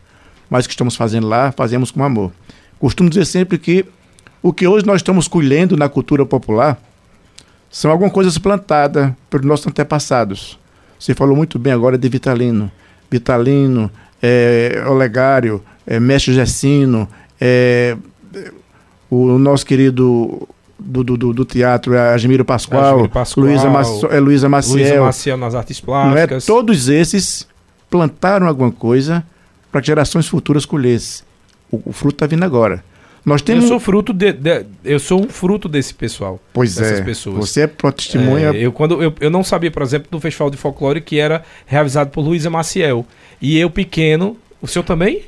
mas 0.51 0.65
o 0.65 0.69
que 0.69 0.75
estamos 0.75 0.97
fazendo 0.97 1.27
lá, 1.27 1.51
fazemos 1.51 1.91
com 1.91 2.05
amor. 2.05 2.31
Costumo 2.79 3.09
dizer 3.09 3.25
sempre 3.25 3.57
que 3.57 3.87
o 4.43 4.53
que 4.53 4.67
hoje 4.67 4.85
nós 4.85 4.97
estamos 4.97 5.27
colhendo 5.27 5.77
na 5.77 5.89
cultura 5.89 6.27
popular 6.27 6.79
são 7.71 7.91
algumas 7.91 8.13
coisas 8.13 8.37
plantadas 8.37 9.13
pelos 9.31 9.47
nossos 9.47 9.67
antepassados. 9.67 10.59
Você 10.99 11.15
falou 11.15 11.35
muito 11.35 11.59
bem 11.59 11.73
agora 11.73 11.97
de 11.97 12.09
Vitalino. 12.09 12.71
Vitalino, 13.11 13.91
é, 14.23 14.83
Olegário, 14.87 15.63
é, 15.87 16.01
Mestre 16.01 16.33
Gessino, 16.33 17.09
é, 17.41 17.97
o 19.11 19.39
nosso 19.39 19.65
querido 19.65 20.49
do, 20.79 21.05
do, 21.05 21.33
do- 21.33 21.45
teatro, 21.45 21.95
é 21.95 22.13
Admiro 22.15 22.45
Pascoal, 22.45 23.09
Pascoal, 23.09 23.47
Luísa 23.47 23.67
é, 23.67 23.71
Luísa 23.71 24.21
Luísa 24.21 24.49
Maciel. 24.49 25.05
Maciel 25.05 25.37
nas 25.37 25.55
artes 25.55 25.79
é? 25.79 25.83
plásticas. 25.83 26.47
Todos 26.47 26.89
esses 26.89 27.47
plantaram 27.89 28.47
alguma 28.47 28.73
coisa 28.73 29.25
para 29.71 29.81
que 29.81 29.87
gerações 29.87 30.27
futuras 30.27 30.65
colhessem. 30.67 31.25
O, 31.71 31.81
o 31.87 31.93
fruto 31.93 32.17
está 32.17 32.27
vindo 32.27 32.45
agora. 32.45 32.83
Nós 33.25 33.41
Eu 33.41 33.47
temos. 33.47 33.65
sou 33.69 33.81
fruto 33.81 34.13
de, 34.13 34.33
de- 34.33 34.67
eu 34.85 34.99
sou 34.99 35.25
um 35.25 35.29
fruto 35.29 35.69
desse 35.69 35.95
pessoal. 35.95 36.39
pois 36.53 36.75
dessas 36.75 37.01
é. 37.01 37.03
pessoas. 37.03 37.37
Você 37.37 37.63
é 37.63 37.67
pro- 37.67 37.91
testemunha. 37.91 38.49
É, 38.51 38.57
eu, 38.67 38.71
quando, 38.73 39.03
eu, 39.03 39.15
eu 39.21 39.31
não 39.31 39.43
sabia, 39.43 39.71
por 39.71 39.83
exemplo, 39.83 40.09
do 40.11 40.21
Festival 40.21 40.51
de 40.51 40.57
Folclore 40.57 41.01
que 41.01 41.19
era 41.19 41.43
realizado 41.67 42.11
por 42.11 42.21
Luísa 42.21 42.51
Maciel. 42.51 43.07
E 43.41 43.59
eu, 43.59 43.71
pequeno, 43.71 44.37
o 44.61 44.67
senhor 44.67 44.85
também? 44.85 45.23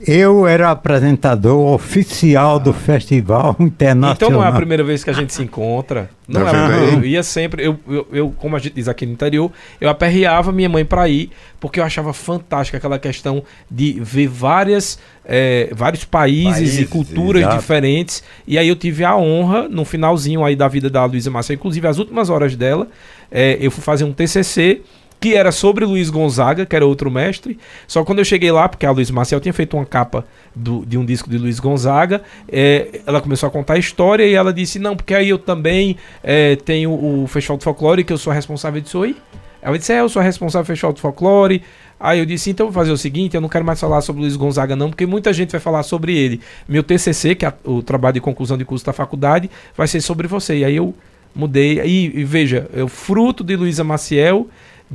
Eu 0.00 0.46
era 0.46 0.70
apresentador 0.70 1.72
oficial 1.72 2.58
do 2.58 2.72
Festival 2.72 3.54
Internacional. 3.60 4.14
Então 4.14 4.30
não 4.30 4.44
é 4.44 4.48
a 4.48 4.52
primeira 4.52 4.82
vez 4.82 5.04
que 5.04 5.10
a 5.10 5.12
gente 5.12 5.32
se 5.32 5.42
encontra. 5.42 6.10
Não 6.26 6.44
Tá 6.44 6.74
é? 6.74 6.94
Eu 6.94 7.04
ia 7.04 7.22
sempre, 7.22 7.64
eu, 7.64 7.78
eu, 7.88 8.06
eu, 8.12 8.30
como 8.36 8.56
a 8.56 8.58
gente 8.58 8.74
diz 8.74 8.88
aqui 8.88 9.06
no 9.06 9.12
interior, 9.12 9.52
eu 9.80 9.88
aperreava 9.88 10.50
minha 10.50 10.68
mãe 10.68 10.84
para 10.84 11.08
ir, 11.08 11.30
porque 11.60 11.78
eu 11.78 11.84
achava 11.84 12.12
fantástica 12.12 12.78
aquela 12.78 12.98
questão 12.98 13.42
de 13.70 14.00
ver 14.00 14.26
várias, 14.26 14.98
eh, 15.24 15.70
vários 15.72 16.04
países, 16.04 16.58
e 16.58 16.84
Países, 16.84 16.88
culturas 16.88 17.42
exato. 17.42 17.58
diferentes. 17.58 18.22
E 18.46 18.58
aí 18.58 18.68
eu 18.68 18.76
tive 18.76 19.04
a 19.04 19.16
honra, 19.16 19.68
no 19.68 19.84
finalzinho 19.84 20.44
aí 20.44 20.56
da 20.56 20.66
vida 20.66 20.90
da 20.90 21.04
Luísa 21.04 21.30
Maciel, 21.30 21.54
inclusive 21.56 21.86
as 21.86 21.98
últimas 21.98 22.30
horas 22.30 22.56
dela, 22.56 22.88
eh, 23.30 23.58
eu 23.60 23.70
fui 23.70 23.82
fazer 23.82 24.04
um 24.04 24.12
TCC 24.12 24.82
que 25.24 25.34
era 25.34 25.50
sobre 25.50 25.86
Luiz 25.86 26.10
Gonzaga, 26.10 26.66
que 26.66 26.76
era 26.76 26.84
outro 26.84 27.10
mestre. 27.10 27.58
Só 27.88 28.04
quando 28.04 28.18
eu 28.18 28.26
cheguei 28.26 28.52
lá, 28.52 28.68
porque 28.68 28.84
a 28.84 28.90
Luiz 28.90 29.10
Marcel 29.10 29.40
tinha 29.40 29.54
feito 29.54 29.74
uma 29.74 29.86
capa 29.86 30.22
do- 30.54 30.84
de 30.84 30.98
um 30.98 31.04
disco 31.04 31.30
de 31.30 31.38
Luiz 31.38 31.58
Gonzaga, 31.58 32.20
é, 32.46 33.00
ela 33.06 33.22
começou 33.22 33.46
a 33.46 33.50
contar 33.50 33.72
a 33.72 33.78
história 33.78 34.22
e 34.26 34.34
ela 34.34 34.52
disse: 34.52 34.78
Não, 34.78 34.94
porque 34.94 35.14
aí 35.14 35.30
eu 35.30 35.38
também 35.38 35.96
é, 36.22 36.56
tenho 36.56 36.90
o 36.92 37.26
Festival 37.26 37.56
de 37.56 37.64
Folclore, 37.64 38.04
que 38.04 38.12
eu 38.12 38.18
sou 38.18 38.34
responsável 38.34 38.82
disso 38.82 39.02
aí. 39.02 39.16
Ela 39.62 39.78
disse: 39.78 39.94
É, 39.94 40.00
eu 40.00 40.10
sou 40.10 40.20
responsável 40.20 40.64
do 40.64 40.66
Festival 40.66 40.92
de 40.92 41.00
Folclore. 41.00 41.62
Aí 41.98 42.18
eu 42.18 42.26
disse: 42.26 42.50
Então 42.50 42.66
vou 42.66 42.74
fazer 42.74 42.92
o 42.92 42.98
seguinte: 42.98 43.34
eu 43.34 43.40
não 43.40 43.48
quero 43.48 43.64
mais 43.64 43.80
falar 43.80 44.02
sobre 44.02 44.20
Luiz 44.20 44.36
Gonzaga, 44.36 44.76
não, 44.76 44.90
porque 44.90 45.06
muita 45.06 45.32
gente 45.32 45.52
vai 45.52 45.60
falar 45.60 45.84
sobre 45.84 46.14
ele. 46.14 46.38
Meu 46.68 46.82
TCC, 46.82 47.34
que 47.34 47.46
é 47.46 47.52
o 47.64 47.82
trabalho 47.82 48.12
de 48.12 48.20
conclusão 48.20 48.58
de 48.58 48.64
curso 48.66 48.84
da 48.84 48.92
faculdade, 48.92 49.48
vai 49.74 49.88
ser 49.88 50.02
sobre 50.02 50.28
você. 50.28 50.58
E 50.58 50.64
aí 50.66 50.76
eu 50.76 50.94
mudei. 51.34 51.80
E, 51.80 52.20
e 52.20 52.24
veja, 52.24 52.68
eu 52.74 52.86
fruto 52.88 53.42
de 53.42 53.56
Luísa 53.56 53.82
Maciel, 53.82 54.46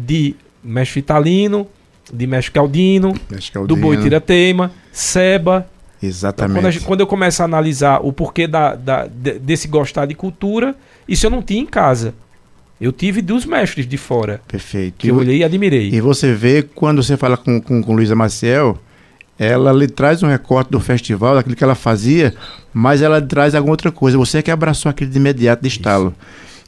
de 0.05 0.35
Mestre 0.63 1.01
Vitalino, 1.01 1.67
de 2.11 2.25
Mestre 2.27 2.51
Caldino, 2.51 3.13
é 3.31 3.59
do. 3.67 3.75
Boi 3.75 3.97
Tira-Teima, 3.97 4.71
Seba. 4.91 5.67
Então, 5.97 6.09
Exatamente. 6.09 6.55
quando, 6.57 6.65
a 6.65 6.71
gente- 6.71 6.85
quando 6.85 6.99
eu 7.01 7.07
começo 7.07 7.41
a 7.41 7.45
analisar 7.45 7.99
o 8.05 8.13
porquê 8.13 8.47
da, 8.47 8.73
da- 8.75 9.05
de- 9.07 9.37
desse 9.39 9.67
gostar 9.67 10.05
de 10.05 10.15
cultura, 10.15 10.73
isso 11.07 11.25
eu 11.25 11.29
não 11.29 11.41
tinha 11.41 11.61
em 11.61 11.65
casa. 11.65 12.13
Eu 12.79 12.93
tive 12.93 13.21
dos 13.21 13.45
mestres 13.45 13.85
de 13.85 13.97
fora, 13.97 14.39
Perfeito. 14.47 14.95
que 14.97 15.09
eu 15.09 15.17
olhei 15.17 15.39
e 15.39 15.43
admirei. 15.43 15.89
E 15.93 15.99
você 15.99 16.33
vê, 16.33 16.63
quando 16.63 17.03
você 17.03 17.17
fala 17.17 17.35
com, 17.35 17.59
com, 17.61 17.83
com 17.83 17.93
Luísa 17.93 18.15
Maciel, 18.15 18.77
ela 19.37 19.73
lhe 19.73 19.87
traz 19.89 20.23
um 20.23 20.27
recorte 20.27 20.71
do 20.71 20.79
festival, 20.79 21.35
daquilo 21.35 21.55
que 21.57 21.63
ela 21.63 21.75
fazia, 21.75 22.33
mas 22.73 23.01
ela 23.01 23.21
traz 23.21 23.53
alguma 23.53 23.73
outra 23.73 23.91
coisa. 23.91 24.17
Você 24.17 24.41
que 24.41 24.49
abraçou 24.49 24.89
aquilo 24.89 25.11
de 25.11 25.17
imediato, 25.17 25.61
de 25.61 25.67
estalo. 25.67 26.13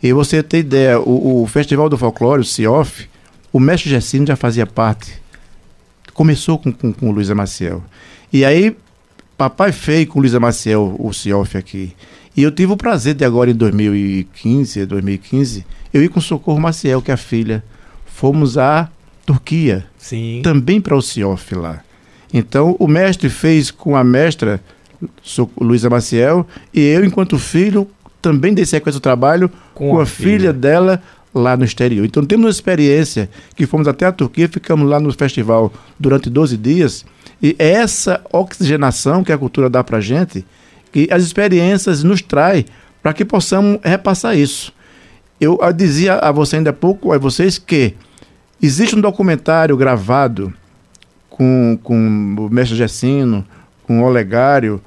E 0.04 0.12
você 0.12 0.44
tem 0.44 0.60
ideia, 0.60 1.00
o, 1.00 1.44
o 1.44 1.48
Festival 1.48 1.88
do 1.88 1.98
Folclore, 1.98 2.42
o 2.42 2.46
CIOF, 2.46 3.08
o 3.52 3.60
mestre 3.60 3.90
Gessino 3.90 4.28
já 4.28 4.36
fazia 4.36 4.66
parte. 4.66 5.14
Começou 6.14 6.58
com, 6.58 6.72
com, 6.72 6.92
com 6.92 7.12
Luísa 7.12 7.36
Maciel. 7.36 7.84
E 8.32 8.46
aí, 8.46 8.76
papai 9.38 9.72
fez 9.72 10.08
com 10.08 10.20
Luísa 10.20 10.40
Maciel 10.40 10.96
o 11.00 11.14
CIOF 11.14 11.58
aqui. 11.58 11.94
E 12.36 12.44
eu 12.44 12.52
tive 12.52 12.72
o 12.72 12.78
prazer 12.78 13.14
de 13.14 13.26
agora, 13.26 13.52
em 13.52 13.56
2015, 13.56 14.86
2015, 14.86 15.66
eu 15.94 16.04
ir 16.04 16.10
com 16.10 16.22
Socorro 16.22 16.60
Maciel, 16.60 17.02
que 17.02 17.12
é 17.12 17.14
a 17.14 17.18
filha 17.18 17.64
fomos 18.22 18.56
à 18.56 18.88
Turquia, 19.26 19.86
Sim. 19.98 20.42
também 20.44 20.80
para 20.80 20.96
o 20.96 21.02
CIOF 21.02 21.56
lá. 21.56 21.82
Então, 22.32 22.76
o 22.78 22.88
mestre 22.88 23.30
fez 23.30 23.72
com 23.72 23.96
a 23.96 24.04
mestra, 24.04 24.62
Luísa 25.60 25.90
Maciel, 25.90 26.46
e 26.72 26.82
eu, 26.82 27.04
enquanto 27.04 27.40
filho, 27.40 27.88
também 28.22 28.54
dei 28.54 28.64
sequência 28.64 29.00
do 29.00 29.02
trabalho 29.02 29.50
com, 29.74 30.00
a, 30.00 30.06
filha. 30.06 30.54
dela 30.54 31.02
lá 31.34 31.56
no 31.56 31.64
exterior. 31.64 32.06
Então, 32.06 32.26
temos 32.26 32.46
uma 32.46 32.52
experiência 32.52 33.30
que 33.56 33.66
fomos 33.66 33.88
até 33.88 34.06
a 34.06 34.12
Turquia, 34.12 34.48
ficamos 34.48 34.90
lá 34.90 35.00
no 35.00 35.12
festival 35.14 35.72
durante 36.00 36.30
12 36.30 36.58
dias, 36.58 37.06
e 37.42 37.56
é 37.58 37.72
essa 37.72 38.22
oxigenação 38.32 39.24
que 39.24 39.32
a 39.32 39.38
cultura 39.38 39.70
dá 39.70 39.84
para 39.84 40.00
gente, 40.00 40.46
que 40.92 41.08
as 41.12 41.24
experiências 41.24 42.04
nos 42.04 42.22
traz 42.22 42.66
para 43.02 43.14
que 43.14 43.26
possamos 43.26 43.80
repassar 43.84 44.38
isso. 44.38 44.74
Eu, 45.40 45.58
eu 45.62 45.74
dizia 45.74 46.16
a 46.16 46.32
você 46.32 46.58
ainda 46.58 46.70
há 46.70 46.74
pouco, 46.74 47.12
a 47.12 47.18
vocês, 47.18 47.58
que 47.58 47.96
existe 48.62 48.96
um 48.96 49.02
documentário 49.02 49.76
gravado 49.76 50.54
com, 51.30 51.80
com 51.82 51.96
o 52.38 52.50
mestre 52.50 52.78
Gessino, 52.78 53.44
com 53.88 54.02
o 54.02 54.04
Olegário, 54.04 54.80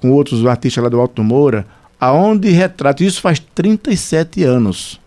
com 0.00 0.10
outros 0.10 0.44
artistas 0.44 0.84
lá 0.84 0.90
do 0.90 1.00
Alto 1.00 1.24
Moura, 1.24 1.66
aonde 1.98 2.50
retrata, 2.50 3.02
isso 3.02 3.20
faz 3.20 3.38
37 3.38 4.44
anos. 4.44 5.00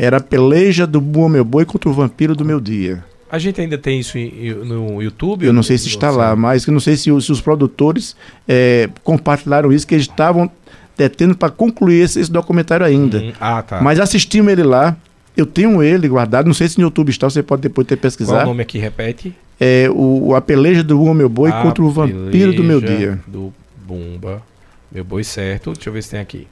Era 0.00 0.16
a 0.16 0.20
peleja 0.20 0.86
do 0.86 0.98
Bua 0.98 1.28
Meu 1.28 1.44
Boi 1.44 1.66
contra 1.66 1.90
o 1.90 1.92
Vampiro 1.92 2.34
do 2.34 2.42
Meu 2.42 2.58
Dia. 2.58 3.04
A 3.30 3.38
gente 3.38 3.60
ainda 3.60 3.76
tem 3.76 4.00
isso 4.00 4.16
no 4.64 5.02
YouTube? 5.02 5.44
Eu 5.44 5.52
não 5.52 5.62
sei 5.62 5.76
se 5.76 5.88
está 5.88 6.10
lá, 6.10 6.34
mas 6.34 6.66
eu 6.66 6.72
não 6.72 6.80
sei 6.80 6.96
se, 6.96 7.12
os 7.12 7.40
produtores 7.42 8.16
é, 8.48 8.88
compartilharam 9.04 9.70
isso, 9.70 9.86
que 9.86 9.94
eles 9.94 10.06
estavam 10.06 10.50
detendo 10.96 11.36
para 11.36 11.50
concluir 11.50 12.00
esse, 12.00 12.18
esse, 12.18 12.32
documentário 12.32 12.86
ainda. 12.86 13.18
Uhum. 13.18 13.32
Ah, 13.38 13.60
tá. 13.60 13.82
Mas 13.82 14.00
assistimos 14.00 14.50
ele 14.50 14.62
lá. 14.62 14.96
Eu 15.36 15.44
tenho 15.44 15.82
ele 15.82 16.08
guardado, 16.08 16.46
não 16.46 16.54
sei 16.54 16.66
se 16.66 16.78
no 16.78 16.84
YouTube 16.84 17.10
está, 17.10 17.28
você 17.28 17.42
pode 17.42 17.60
depois 17.60 17.86
ter 17.86 17.96
pesquisar. 17.96 18.36
Qual 18.36 18.44
o 18.44 18.46
nome 18.46 18.62
aqui, 18.62 18.78
repete? 18.78 19.34
É 19.60 19.86
o, 19.92 20.34
a 20.34 20.40
peleja 20.40 20.82
do 20.82 20.96
Bumba 20.96 21.12
Meu 21.12 21.28
Boi 21.28 21.50
a 21.50 21.60
contra 21.60 21.84
o 21.84 21.90
Vampiro 21.90 22.54
do 22.54 22.64
Meu 22.64 22.80
Dia. 22.80 23.20
do 23.26 23.52
Bumba 23.86 24.42
Meu 24.90 25.04
Boi, 25.04 25.22
certo. 25.22 25.74
Deixa 25.74 25.90
eu 25.90 25.92
ver 25.92 26.02
se 26.02 26.10
tem 26.10 26.20
aqui. 26.20 26.48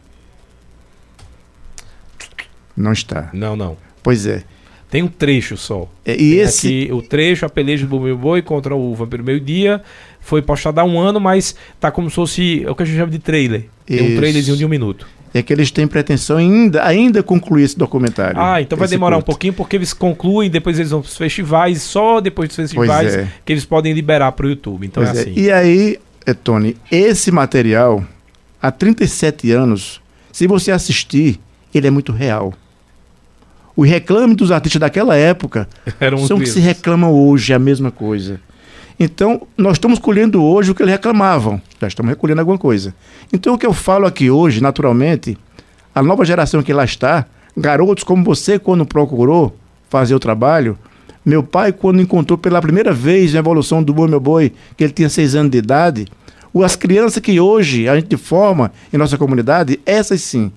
Não 2.78 2.92
está. 2.92 3.28
Não, 3.32 3.56
não. 3.56 3.76
Pois 4.02 4.26
é. 4.26 4.42
Tem 4.90 5.02
um 5.02 5.08
trecho 5.08 5.56
só. 5.56 5.86
É, 6.04 6.14
e 6.14 6.16
Tem 6.16 6.38
esse 6.38 6.66
aqui, 6.66 6.92
o 6.92 7.02
trecho, 7.02 7.44
a 7.44 7.48
peleja 7.48 7.86
do 7.86 8.00
Meu 8.00 8.16
Boi 8.16 8.40
contra 8.40 8.74
o 8.74 8.94
Vampiro 8.94 9.22
Meio 9.22 9.40
Dia, 9.40 9.82
foi 10.20 10.40
postado 10.40 10.80
há 10.80 10.84
um 10.84 10.98
ano, 10.98 11.20
mas 11.20 11.54
tá 11.78 11.90
como 11.90 12.08
se 12.08 12.16
fosse 12.16 12.64
é 12.64 12.70
o 12.70 12.74
que 12.74 12.82
a 12.82 12.86
gente 12.86 12.96
chama 12.96 13.10
de 13.10 13.18
trailer. 13.18 13.66
Tem 13.84 14.14
um 14.14 14.16
trailerzinho 14.16 14.56
de 14.56 14.64
um 14.64 14.68
minuto. 14.68 15.06
é 15.34 15.42
que 15.42 15.52
eles 15.52 15.70
têm 15.70 15.86
pretensão 15.86 16.38
ainda 16.38 16.82
ainda 16.84 17.22
concluir 17.22 17.64
esse 17.64 17.76
documentário. 17.76 18.40
Ah, 18.40 18.62
então 18.62 18.78
vai 18.78 18.88
demorar 18.88 19.18
um 19.18 19.22
pouquinho, 19.22 19.52
porque 19.52 19.76
eles 19.76 19.92
concluem, 19.92 20.48
depois 20.48 20.78
eles 20.78 20.90
vão 20.90 21.02
pros 21.02 21.16
festivais, 21.16 21.82
só 21.82 22.20
depois 22.20 22.48
dos 22.48 22.56
festivais 22.56 23.14
é. 23.14 23.28
que 23.44 23.52
eles 23.52 23.66
podem 23.66 23.92
liberar 23.92 24.32
pro 24.32 24.48
YouTube. 24.48 24.86
Então 24.86 25.02
Pois 25.02 25.16
é 25.16 25.18
é. 25.18 25.22
assim. 25.22 25.32
E 25.36 25.50
aí, 25.50 25.98
é, 26.24 26.32
Tony, 26.32 26.76
esse 26.90 27.30
material, 27.30 28.02
há 28.62 28.70
37 28.70 29.50
anos, 29.50 30.00
se 30.32 30.46
você 30.46 30.70
assistir, 30.70 31.38
ele 31.74 31.86
é 31.86 31.90
muito 31.90 32.10
real. 32.10 32.54
O 33.78 33.84
reclame 33.84 34.34
dos 34.34 34.50
artistas 34.50 34.80
daquela 34.80 35.14
época 35.14 35.68
Eram 36.00 36.18
são 36.18 36.36
que 36.36 36.40
mesmos. 36.44 36.54
se 36.54 36.58
reclamam 36.60 37.12
hoje, 37.12 37.52
é 37.52 37.56
a 37.56 37.60
mesma 37.60 37.92
coisa. 37.92 38.40
Então, 38.98 39.42
nós 39.56 39.74
estamos 39.74 40.00
colhendo 40.00 40.42
hoje 40.42 40.72
o 40.72 40.74
que 40.74 40.82
eles 40.82 40.90
reclamavam. 40.92 41.62
Já 41.80 41.86
estamos 41.86 42.10
recolhendo 42.10 42.40
alguma 42.40 42.58
coisa. 42.58 42.92
Então, 43.32 43.54
o 43.54 43.58
que 43.58 43.64
eu 43.64 43.72
falo 43.72 44.04
aqui 44.06 44.28
hoje, 44.30 44.60
naturalmente, 44.60 45.38
a 45.94 46.02
nova 46.02 46.24
geração 46.24 46.60
que 46.60 46.72
lá 46.72 46.84
está, 46.84 47.24
garotos 47.56 48.02
como 48.02 48.24
você, 48.24 48.58
quando 48.58 48.84
procurou 48.84 49.54
fazer 49.88 50.14
o 50.16 50.18
trabalho, 50.18 50.76
meu 51.24 51.44
pai, 51.44 51.72
quando 51.72 52.00
encontrou 52.02 52.36
pela 52.36 52.60
primeira 52.60 52.92
vez 52.92 53.34
a 53.34 53.38
evolução 53.38 53.80
do 53.80 53.94
Boi 53.94 54.08
Meu 54.08 54.18
Boi, 54.18 54.52
que 54.76 54.82
ele 54.82 54.92
tinha 54.92 55.08
seis 55.08 55.36
anos 55.36 55.52
de 55.52 55.58
idade, 55.58 56.06
o- 56.52 56.64
as 56.64 56.74
crianças 56.74 57.22
que 57.22 57.38
hoje 57.38 57.88
a 57.88 57.94
gente 57.94 58.16
forma 58.16 58.72
em 58.92 58.96
nossa 58.96 59.16
comunidade, 59.16 59.78
essas 59.86 60.20
sim, 60.22 60.50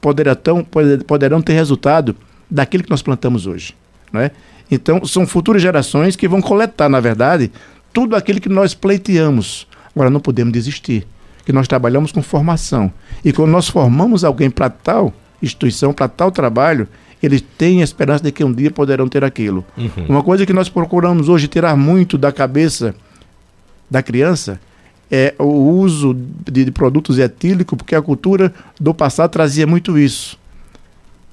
poderão, 0.00 0.62
poder- 0.70 1.02
poderão 1.04 1.40
ter 1.40 1.54
resultado 1.54 2.14
daquilo 2.50 2.84
que 2.84 2.90
nós 2.90 3.02
plantamos 3.02 3.46
hoje. 3.46 3.74
Não 4.12 4.20
é? 4.20 4.30
Então, 4.70 5.04
são 5.04 5.26
futuras 5.26 5.62
gerações 5.62 6.16
que 6.16 6.26
vão 6.26 6.40
coletar, 6.40 6.88
na 6.88 7.00
verdade, 7.00 7.50
tudo 7.92 8.16
aquilo 8.16 8.40
que 8.40 8.48
nós 8.48 8.74
pleiteamos. 8.74 9.66
Agora, 9.94 10.10
não 10.10 10.20
podemos 10.20 10.52
desistir, 10.52 11.06
que 11.44 11.52
nós 11.52 11.68
trabalhamos 11.68 12.12
com 12.12 12.22
formação. 12.22 12.92
E 13.24 13.32
quando 13.32 13.50
nós 13.50 13.68
formamos 13.68 14.24
alguém 14.24 14.50
para 14.50 14.68
tal 14.68 15.14
instituição, 15.42 15.92
para 15.92 16.08
tal 16.08 16.30
trabalho, 16.30 16.88
eles 17.22 17.42
têm 17.56 17.80
a 17.80 17.84
esperança 17.84 18.24
de 18.24 18.32
que 18.32 18.44
um 18.44 18.52
dia 18.52 18.70
poderão 18.70 19.08
ter 19.08 19.24
aquilo. 19.24 19.64
Uhum. 19.76 20.06
Uma 20.08 20.22
coisa 20.22 20.44
que 20.44 20.52
nós 20.52 20.68
procuramos 20.68 21.28
hoje 21.28 21.48
tirar 21.48 21.76
muito 21.76 22.18
da 22.18 22.32
cabeça 22.32 22.94
da 23.90 24.02
criança 24.02 24.60
é 25.10 25.34
o 25.38 25.44
uso 25.44 26.14
de, 26.14 26.64
de 26.64 26.70
produtos 26.70 27.18
etílicos, 27.18 27.76
porque 27.76 27.94
a 27.94 28.02
cultura 28.02 28.52
do 28.80 28.92
passado 28.92 29.30
trazia 29.30 29.66
muito 29.66 29.96
isso. 29.96 30.38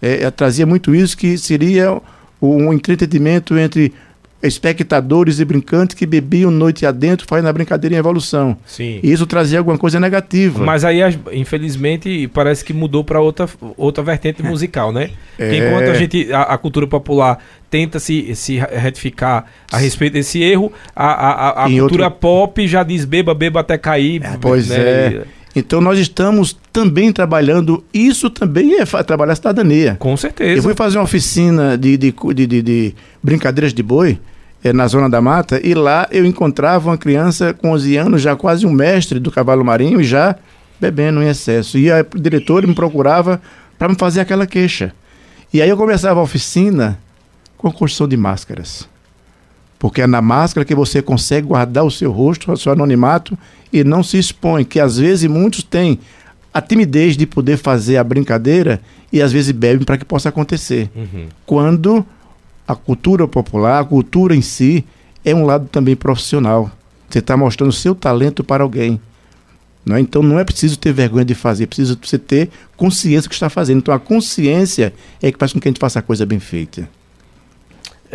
É, 0.03 0.23
é, 0.25 0.31
trazia 0.31 0.65
muito 0.65 0.93
isso 0.93 1.17
que 1.17 1.37
seria 1.37 1.99
um 2.41 2.73
entretenimento 2.73 3.57
entre 3.57 3.93
espectadores 4.41 5.39
e 5.39 5.45
brincantes 5.45 5.95
que 5.95 6.05
bebiam 6.05 6.51
noite 6.51 6.85
adentro, 6.85 7.25
fazendo 7.25 7.47
a 7.47 7.53
brincadeira 7.53 7.95
em 7.95 7.99
evolução. 7.99 8.57
Sim. 8.65 8.99
E 9.01 9.09
isso 9.09 9.25
trazia 9.25 9.57
alguma 9.59 9.77
coisa 9.77 10.01
negativa. 10.01 10.61
Mas 10.63 10.83
aí, 10.83 10.99
infelizmente, 11.31 12.27
parece 12.27 12.65
que 12.65 12.73
mudou 12.73 13.05
para 13.05 13.21
outra, 13.21 13.47
outra 13.77 14.03
vertente 14.03 14.43
musical, 14.43 14.91
né? 14.91 15.11
É. 15.39 15.49
Que 15.49 15.57
enquanto 15.57 15.89
a 15.89 15.93
gente, 15.93 16.31
a, 16.33 16.41
a 16.41 16.57
cultura 16.57 16.85
popular 16.85 17.39
tenta 17.69 17.99
se, 17.99 18.35
se 18.35 18.57
retificar 18.57 19.45
a 19.71 19.77
respeito 19.77 20.13
desse 20.13 20.41
erro, 20.43 20.71
a, 20.93 21.07
a, 21.07 21.65
a- 21.65 21.69
cultura 21.69 22.05
outro- 22.05 22.19
pop 22.19 22.67
já 22.67 22.83
diz 22.83 23.05
beba, 23.05 23.33
beba 23.33 23.61
até 23.61 23.77
cair. 23.77 24.21
pois 24.41 24.67
né? 24.67 24.75
é. 24.77 25.23
Então 25.55 25.79
nós 25.79 25.99
estamos 25.99 26.57
também 26.71 27.11
trabalhando, 27.11 27.83
isso 27.93 28.29
também 28.29 28.79
é 28.79 28.85
trabalhar 29.03 29.33
a 29.33 29.35
cidadania. 29.35 29.95
Com 29.99 30.15
certeza. 30.17 30.57
Eu 30.59 30.63
fui 30.63 30.73
fazer 30.73 30.97
uma 30.97 31.03
oficina 31.03 31.77
de, 31.77 31.95
de, 31.97 32.13
de, 32.33 32.47
de- 32.47 32.61
de 32.61 32.95
brincadeiras 33.21 33.71
de 33.73 33.83
boi 33.83 34.19
eh, 34.63 34.73
na 34.73 34.87
Zona 34.87 35.07
da 35.09 35.21
Mata 35.21 35.61
e 35.63 35.73
lá 35.75 36.07
eu 36.11 36.25
encontrava 36.25 36.89
uma 36.89 36.97
criança 36.97 37.53
com 37.53 37.71
11 37.71 37.97
anos, 37.97 38.21
já 38.21 38.35
quase 38.35 38.65
um 38.65 38.71
mestre 38.71 39.19
do 39.19 39.29
cavalo 39.31 39.63
marinho 39.63 40.01
e 40.01 40.03
já 40.03 40.35
bebendo 40.81 41.21
em 41.21 41.27
excesso. 41.29 41.77
E 41.77 41.91
a 41.91 42.03
diretora 42.15 42.65
me 42.65 42.73
procurava 42.73 43.39
para 43.77 43.87
me 43.89 43.95
fazer 43.95 44.21
aquela 44.21 44.47
queixa. 44.47 44.91
E 45.53 45.61
aí 45.61 45.69
eu 45.69 45.77
começava 45.77 46.19
a 46.19 46.23
oficina 46.23 46.97
com 47.57 47.67
a 47.67 47.71
construção 47.71 48.07
de 48.07 48.17
máscaras. 48.17 48.87
Porque 49.83 50.01
é 50.01 50.07
na 50.07 50.21
máscara 50.21 50.63
que 50.63 50.73
você 50.73 51.01
consegue 51.01 51.47
guardar 51.47 51.83
o 51.83 51.91
seu 51.91 52.09
rosto, 52.09 52.49
o 52.49 52.55
seu 52.55 52.71
anonimato 52.71 53.37
e 53.71 53.83
não 53.83 54.01
se 54.01 54.17
expõe. 54.17 54.63
Que 54.63 54.79
às 54.79 54.97
vezes 54.97 55.29
muitos 55.29 55.61
têm 55.61 55.99
a 56.53 56.61
timidez 56.61 57.17
de 57.17 57.25
poder 57.25 57.57
fazer 57.57 57.97
a 57.97 58.03
brincadeira 58.03 58.79
e 59.11 59.21
às 59.21 59.33
vezes 59.33 59.51
bebem 59.51 59.85
para 59.85 59.97
que 59.97 60.05
possa 60.05 60.29
acontecer. 60.29 60.89
Uhum. 60.95 61.27
Quando 61.45 62.05
a 62.65 62.73
cultura 62.77 63.27
popular, 63.27 63.81
a 63.81 63.83
cultura 63.83 64.33
em 64.33 64.41
si, 64.41 64.85
é 65.25 65.35
um 65.35 65.45
lado 65.45 65.67
também 65.69 65.97
profissional. 65.97 66.71
Você 67.09 67.19
está 67.19 67.35
mostrando 67.35 67.71
o 67.71 67.73
seu 67.73 67.93
talento 67.93 68.41
para 68.41 68.63
alguém. 68.63 69.01
Não 69.85 69.97
é? 69.97 69.99
Então 69.99 70.23
não 70.23 70.39
é 70.39 70.45
preciso 70.45 70.79
ter 70.79 70.93
vergonha 70.93 71.25
de 71.25 71.35
fazer, 71.35 71.65
é 71.65 71.67
preciso 71.67 71.99
você 72.01 72.17
ter 72.17 72.49
consciência 72.77 73.23
do 73.23 73.27
que 73.27 73.35
está 73.35 73.49
fazendo. 73.49 73.79
Então 73.79 73.93
a 73.93 73.99
consciência 73.99 74.93
é 75.21 75.29
que 75.29 75.37
faz 75.37 75.51
com 75.51 75.59
que 75.59 75.67
a 75.67 75.71
gente 75.71 75.79
faça 75.81 75.99
a 75.99 76.01
coisa 76.01 76.25
bem 76.25 76.39
feita. 76.39 76.87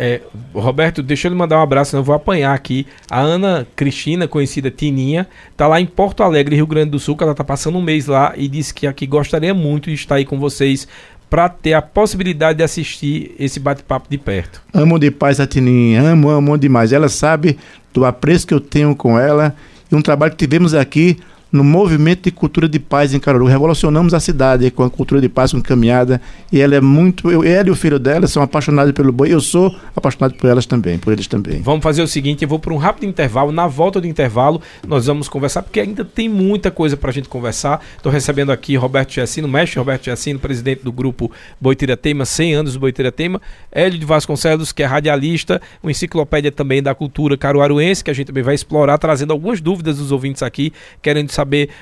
É, 0.01 0.21
Roberto, 0.53 1.03
deixa 1.03 1.27
eu 1.27 1.31
lhe 1.31 1.37
mandar 1.37 1.59
um 1.59 1.61
abraço, 1.61 1.91
senão 1.91 1.99
eu 1.99 2.05
vou 2.05 2.15
apanhar 2.15 2.53
aqui. 2.53 2.87
A 3.11 3.19
Ana 3.19 3.67
Cristina, 3.75 4.29
conhecida 4.29 4.71
Tininha, 4.71 5.27
tá 5.57 5.67
lá 5.67 5.81
em 5.81 5.85
Porto 5.85 6.23
Alegre, 6.23 6.55
Rio 6.55 6.65
Grande 6.65 6.91
do 6.91 6.99
Sul, 6.99 7.17
que 7.17 7.23
ela 7.23 7.35
tá 7.35 7.43
passando 7.43 7.77
um 7.77 7.81
mês 7.81 8.07
lá 8.07 8.31
e 8.37 8.47
disse 8.47 8.73
que 8.73 8.87
aqui 8.87 9.05
gostaria 9.05 9.53
muito 9.53 9.89
de 9.89 9.95
estar 9.95 10.15
aí 10.15 10.23
com 10.23 10.39
vocês 10.39 10.87
para 11.29 11.49
ter 11.49 11.73
a 11.73 11.81
possibilidade 11.81 12.59
de 12.59 12.63
assistir 12.63 13.35
esse 13.37 13.59
bate-papo 13.59 14.07
de 14.09 14.17
perto. 14.17 14.61
Amo 14.73 14.97
de 14.97 15.11
paz 15.11 15.37
a 15.41 15.45
Tininha, 15.45 16.01
amo, 16.01 16.29
amo 16.29 16.57
demais. 16.57 16.93
Ela 16.93 17.09
sabe 17.09 17.59
do 17.93 18.05
apreço 18.05 18.47
que 18.47 18.53
eu 18.53 18.61
tenho 18.61 18.95
com 18.95 19.19
ela 19.19 19.53
e 19.91 19.95
um 19.95 20.01
trabalho 20.01 20.31
que 20.31 20.37
tivemos 20.37 20.73
aqui 20.73 21.17
no 21.51 21.63
movimento 21.63 22.23
de 22.23 22.31
cultura 22.31 22.67
de 22.69 22.79
paz 22.79 23.13
em 23.13 23.19
Caruaru. 23.19 23.45
Revolucionamos 23.45 24.13
a 24.13 24.19
cidade 24.19 24.69
com 24.71 24.83
a 24.83 24.89
cultura 24.89 25.19
de 25.19 25.27
paz, 25.27 25.51
com 25.51 25.61
caminhada. 25.61 26.21
E 26.51 26.59
ela 26.59 26.75
é 26.75 26.81
muito. 26.81 27.29
Eu, 27.31 27.43
ela 27.43 27.67
e 27.67 27.71
o 27.71 27.75
filho 27.75 27.99
dela 27.99 28.27
são 28.27 28.41
apaixonados 28.41 28.93
pelo 28.93 29.11
boi. 29.11 29.33
Eu 29.33 29.41
sou 29.41 29.75
apaixonado 29.95 30.35
por 30.35 30.49
elas 30.49 30.65
também, 30.65 30.97
por 30.97 31.11
eles 31.11 31.27
também. 31.27 31.61
Vamos 31.61 31.83
fazer 31.83 32.01
o 32.01 32.07
seguinte, 32.07 32.43
eu 32.43 32.47
vou 32.47 32.59
para 32.59 32.73
um 32.73 32.77
rápido 32.77 33.05
intervalo. 33.05 33.51
Na 33.51 33.67
volta 33.67 33.99
do 33.99 34.07
intervalo, 34.07 34.61
nós 34.87 35.07
vamos 35.07 35.27
conversar, 35.27 35.63
porque 35.63 35.79
ainda 35.79 36.05
tem 36.05 36.29
muita 36.29 36.71
coisa 36.71 36.95
para 36.95 37.09
a 37.09 37.13
gente 37.13 37.27
conversar. 37.27 37.83
Estou 37.97 38.11
recebendo 38.11 38.51
aqui 38.51 38.75
Roberto 38.75 39.13
Giacino, 39.13 39.47
mestre 39.47 39.79
Roberto 39.79 40.05
Giacino, 40.05 40.39
presidente 40.39 40.83
do 40.83 40.91
grupo 40.91 41.31
Boiteira 41.59 41.97
Teima, 41.97 42.25
100 42.25 42.53
anos 42.53 42.73
do 42.73 42.79
Boiteira 42.79 43.11
Teima. 43.11 43.41
Hélio 43.71 43.97
de 43.97 44.05
Vasconcelos, 44.05 44.71
que 44.71 44.83
é 44.83 44.85
radialista, 44.85 45.61
uma 45.81 45.91
enciclopédia 45.91 46.51
também 46.51 46.81
da 46.81 46.93
cultura 46.93 47.35
caruaruense, 47.37 48.03
que 48.03 48.11
a 48.11 48.13
gente 48.13 48.27
também 48.27 48.43
vai 48.43 48.55
explorar, 48.55 48.97
trazendo 48.97 49.33
algumas 49.33 49.59
dúvidas 49.59 49.97
dos 49.97 50.11
ouvintes 50.11 50.43
aqui, 50.43 50.71
querendo 51.01 51.29
saber 51.31 51.38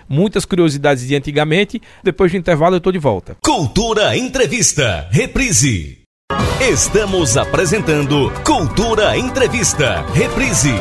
muitas 0.07 0.45
curiosidades 0.45 1.07
de 1.07 1.15
antigamente. 1.15 1.81
Depois 2.03 2.31
do 2.31 2.37
intervalo, 2.37 2.75
eu 2.75 2.79
estou 2.79 2.91
de 2.91 2.99
volta. 2.99 3.37
Cultura 3.43 4.17
Entrevista. 4.17 5.07
Reprise. 5.11 5.99
Estamos 6.59 7.37
apresentando 7.37 8.31
Cultura 8.43 9.17
Entrevista. 9.17 10.01
Reprise. 10.13 10.73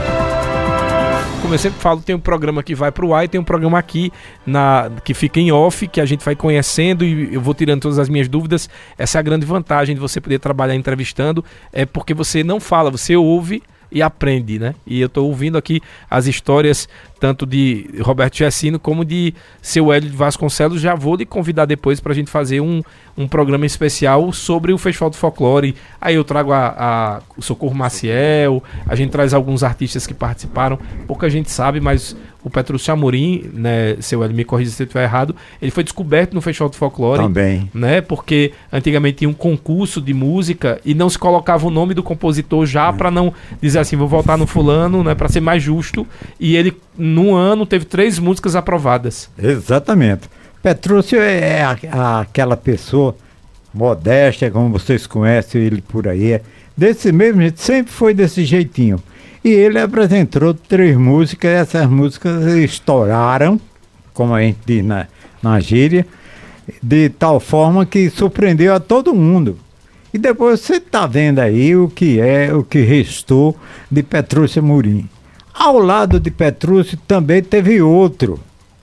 Como 1.41 1.55
eu 1.55 1.59
sempre 1.59 1.79
falo, 1.79 2.01
tem 2.01 2.17
um 2.17 2.21
programa 2.21 2.63
que 2.63 2.75
vai 2.75 2.91
pro 2.91 3.15
ar 3.15 3.25
e 3.25 3.29
tem 3.29 3.41
um 3.41 3.45
programa 3.45 3.79
aqui 3.79 4.11
na, 4.45 4.91
que 5.05 5.15
fica 5.15 5.39
em 5.39 5.53
off, 5.53 5.87
que 5.87 6.01
a 6.01 6.05
gente 6.05 6.25
vai 6.25 6.35
conhecendo 6.35 7.05
e 7.05 7.35
eu 7.35 7.41
vou 7.41 7.55
tirando 7.55 7.83
todas 7.83 8.01
as 8.01 8.09
minhas 8.09 8.29
dúvidas. 8.29 8.69
Essa 8.99 9.19
é 9.19 9.21
a 9.21 9.23
grande 9.23 9.47
vantagem 9.47 9.95
de 9.95 10.01
você 10.01 10.21
poder 10.21 10.41
trabalhar 10.41 10.75
entrevistando, 10.75 11.45
é 11.73 11.87
porque 11.87 12.13
você 12.13 12.43
não 12.43 12.59
fala, 12.59 12.91
você 12.91 13.15
ouve 13.15 13.63
e 13.93 14.03
aprende, 14.03 14.59
né? 14.59 14.75
E 14.85 15.01
eu 15.01 15.07
estou 15.07 15.29
ouvindo 15.29 15.57
aqui 15.57 15.81
as 16.11 16.27
histórias 16.27 16.89
tanto 17.19 17.47
de 17.47 17.89
Roberto 18.01 18.37
Gessino 18.37 18.79
como 18.79 19.05
de 19.05 19.35
seu 19.63 19.93
Hélio 19.93 20.11
de 20.11 20.17
Vasconcelos. 20.17 20.81
Já 20.81 20.95
vou 20.95 21.17
lhe 21.17 21.27
convidar 21.27 21.65
depois 21.65 22.01
para 22.01 22.13
a 22.13 22.15
gente 22.15 22.31
fazer 22.31 22.61
um, 22.61 22.83
um 23.17 23.27
programa 23.27 23.67
especial 23.67 24.33
sobre 24.33 24.73
o 24.73 24.79
Festival 24.79 25.11
do 25.11 25.17
Folclore. 25.17 25.75
Aí 26.01 26.15
eu 26.15 26.25
trago 26.25 26.53
a, 26.53 26.75
a, 26.77 27.23
o 27.37 27.43
Socorro 27.43 27.75
Maciel, 27.75 28.63
a 28.87 28.95
gente 28.95 29.11
traz 29.11 29.33
alguns 29.33 29.63
artistas 29.63 30.07
que 30.07 30.15
participaram. 30.15 30.79
Pouca 31.07 31.29
gente 31.31 31.51
sabe, 31.51 31.81
mas 31.81 32.17
o 32.47 32.51
Petrúcio 32.51 32.93
Amorim, 32.93 33.51
né, 33.53 33.97
seu 33.99 34.23
Hélio, 34.23 34.37
me 34.37 34.45
corrija 34.45 34.71
se 34.71 34.81
eu 34.81 34.85
estiver 34.85 35.03
errado, 35.03 35.35
ele 35.61 35.73
foi 35.73 35.83
descoberto 35.83 36.33
no 36.33 36.41
Festival 36.41 36.69
do 36.69 36.77
Folclore. 36.77 37.23
Também. 37.23 37.69
Né, 37.75 38.01
porque 38.01 38.53
antigamente 38.73 39.19
tinha 39.19 39.29
um 39.29 39.35
concurso 39.35 40.01
de 40.01 40.15
música 40.15 40.81
e 40.85 40.95
não 40.95 41.11
se 41.11 41.19
colocava 41.19 41.67
o 41.67 41.71
nome 41.71 41.93
do 41.93 42.05
compositor 42.05 42.65
já 42.65 42.93
para 42.93 43.11
não 43.11 43.35
dizer 43.61 43.81
assim, 43.81 43.97
vou 43.97 44.07
voltar 44.07 44.39
no 44.39 44.47
fulano, 44.47 45.03
né, 45.03 45.13
para 45.13 45.29
ser 45.29 45.41
mais 45.41 45.61
justo. 45.61 46.07
E 46.39 46.55
ele, 46.55 46.73
num 46.99 47.35
ano, 47.35 47.67
teve 47.67 47.85
três 47.85 48.19
músicas 48.19 48.55
aprovadas. 48.57 49.29
Exatamente. 49.39 50.23
Petrúcio 50.63 51.21
é 51.21 51.63
a- 51.63 51.77
a- 51.93 52.21
aquela 52.21 52.57
pessoa 52.57 53.17
modesta, 53.73 54.51
como 54.51 54.71
vocês 54.71 55.07
conhecem 55.07 55.63
ele 55.63 55.83
por 55.83 56.09
aí. 56.09 56.41
Desse 56.77 57.13
mesmo 57.13 57.41
jeito, 57.43 57.61
sempre 57.61 57.93
foi 57.93 58.13
desse 58.15 58.45
jeitinho. 58.45 58.99
E 59.45 59.51
ele 59.51 59.79
apresentou 59.79 60.53
três 60.55 60.97
músicas, 60.97 61.51
essas 61.53 61.89
músicas 61.89 62.45
estouraram, 62.57 63.61
como 64.13 64.35
a 64.35 64.41
gente 64.43 64.59
diz 64.67 64.85
na, 64.85 65.07
na 65.43 65.61
gíria, 65.61 66.07
de 66.83 67.09
tal 67.11 67.39
forma 67.39 67.87
que 67.87 68.11
surpreendeu 68.11 68.75
a 68.75 68.81
todo 68.81 69.15
mundo. 69.15 69.57
E 70.13 70.19
depois 70.19 70.61
você 70.61 70.77
está 70.77 71.07
vendo 71.07 71.39
aí 71.39 71.77
o 71.77 71.89
que 71.89 72.19
é, 72.19 72.53
o 72.53 72.65
que 72.65 72.81
restou 72.81 73.55
de 73.91 74.03
Petrúcio 74.03 74.61
Amorim. 74.63 75.09
Ao 75.59 75.79
lado 75.79 76.21
de 76.21 76.31
Petrúcio 76.31 76.99
também 77.09 77.43
teve 77.43 77.81
outro. 77.81 78.39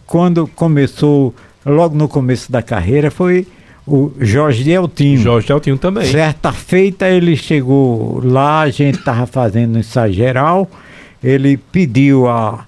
Quando 0.08 0.48
começou, 0.48 1.34
logo 1.64 1.96
no 1.96 2.08
começo 2.08 2.52
da 2.52 2.64
carreira, 2.64 3.12
foi 3.12 3.46
o 3.86 4.12
Jorge 4.20 4.64
Deltinho. 4.64 5.22
Jorge 5.22 5.48
Deltinho 5.48 5.78
também. 5.78 6.06
Certa 6.06 6.52
feita 6.52 7.08
ele 7.08 7.38
chegou 7.38 8.20
lá, 8.24 8.62
a 8.62 8.70
gente 8.72 8.98
estava 8.98 9.28
fazendo 9.28 9.76
um 9.76 9.80
ensaio 9.80 10.14
geral, 10.14 10.68
ele 11.24 11.58
pediu 11.58 12.28
a, 12.28 12.66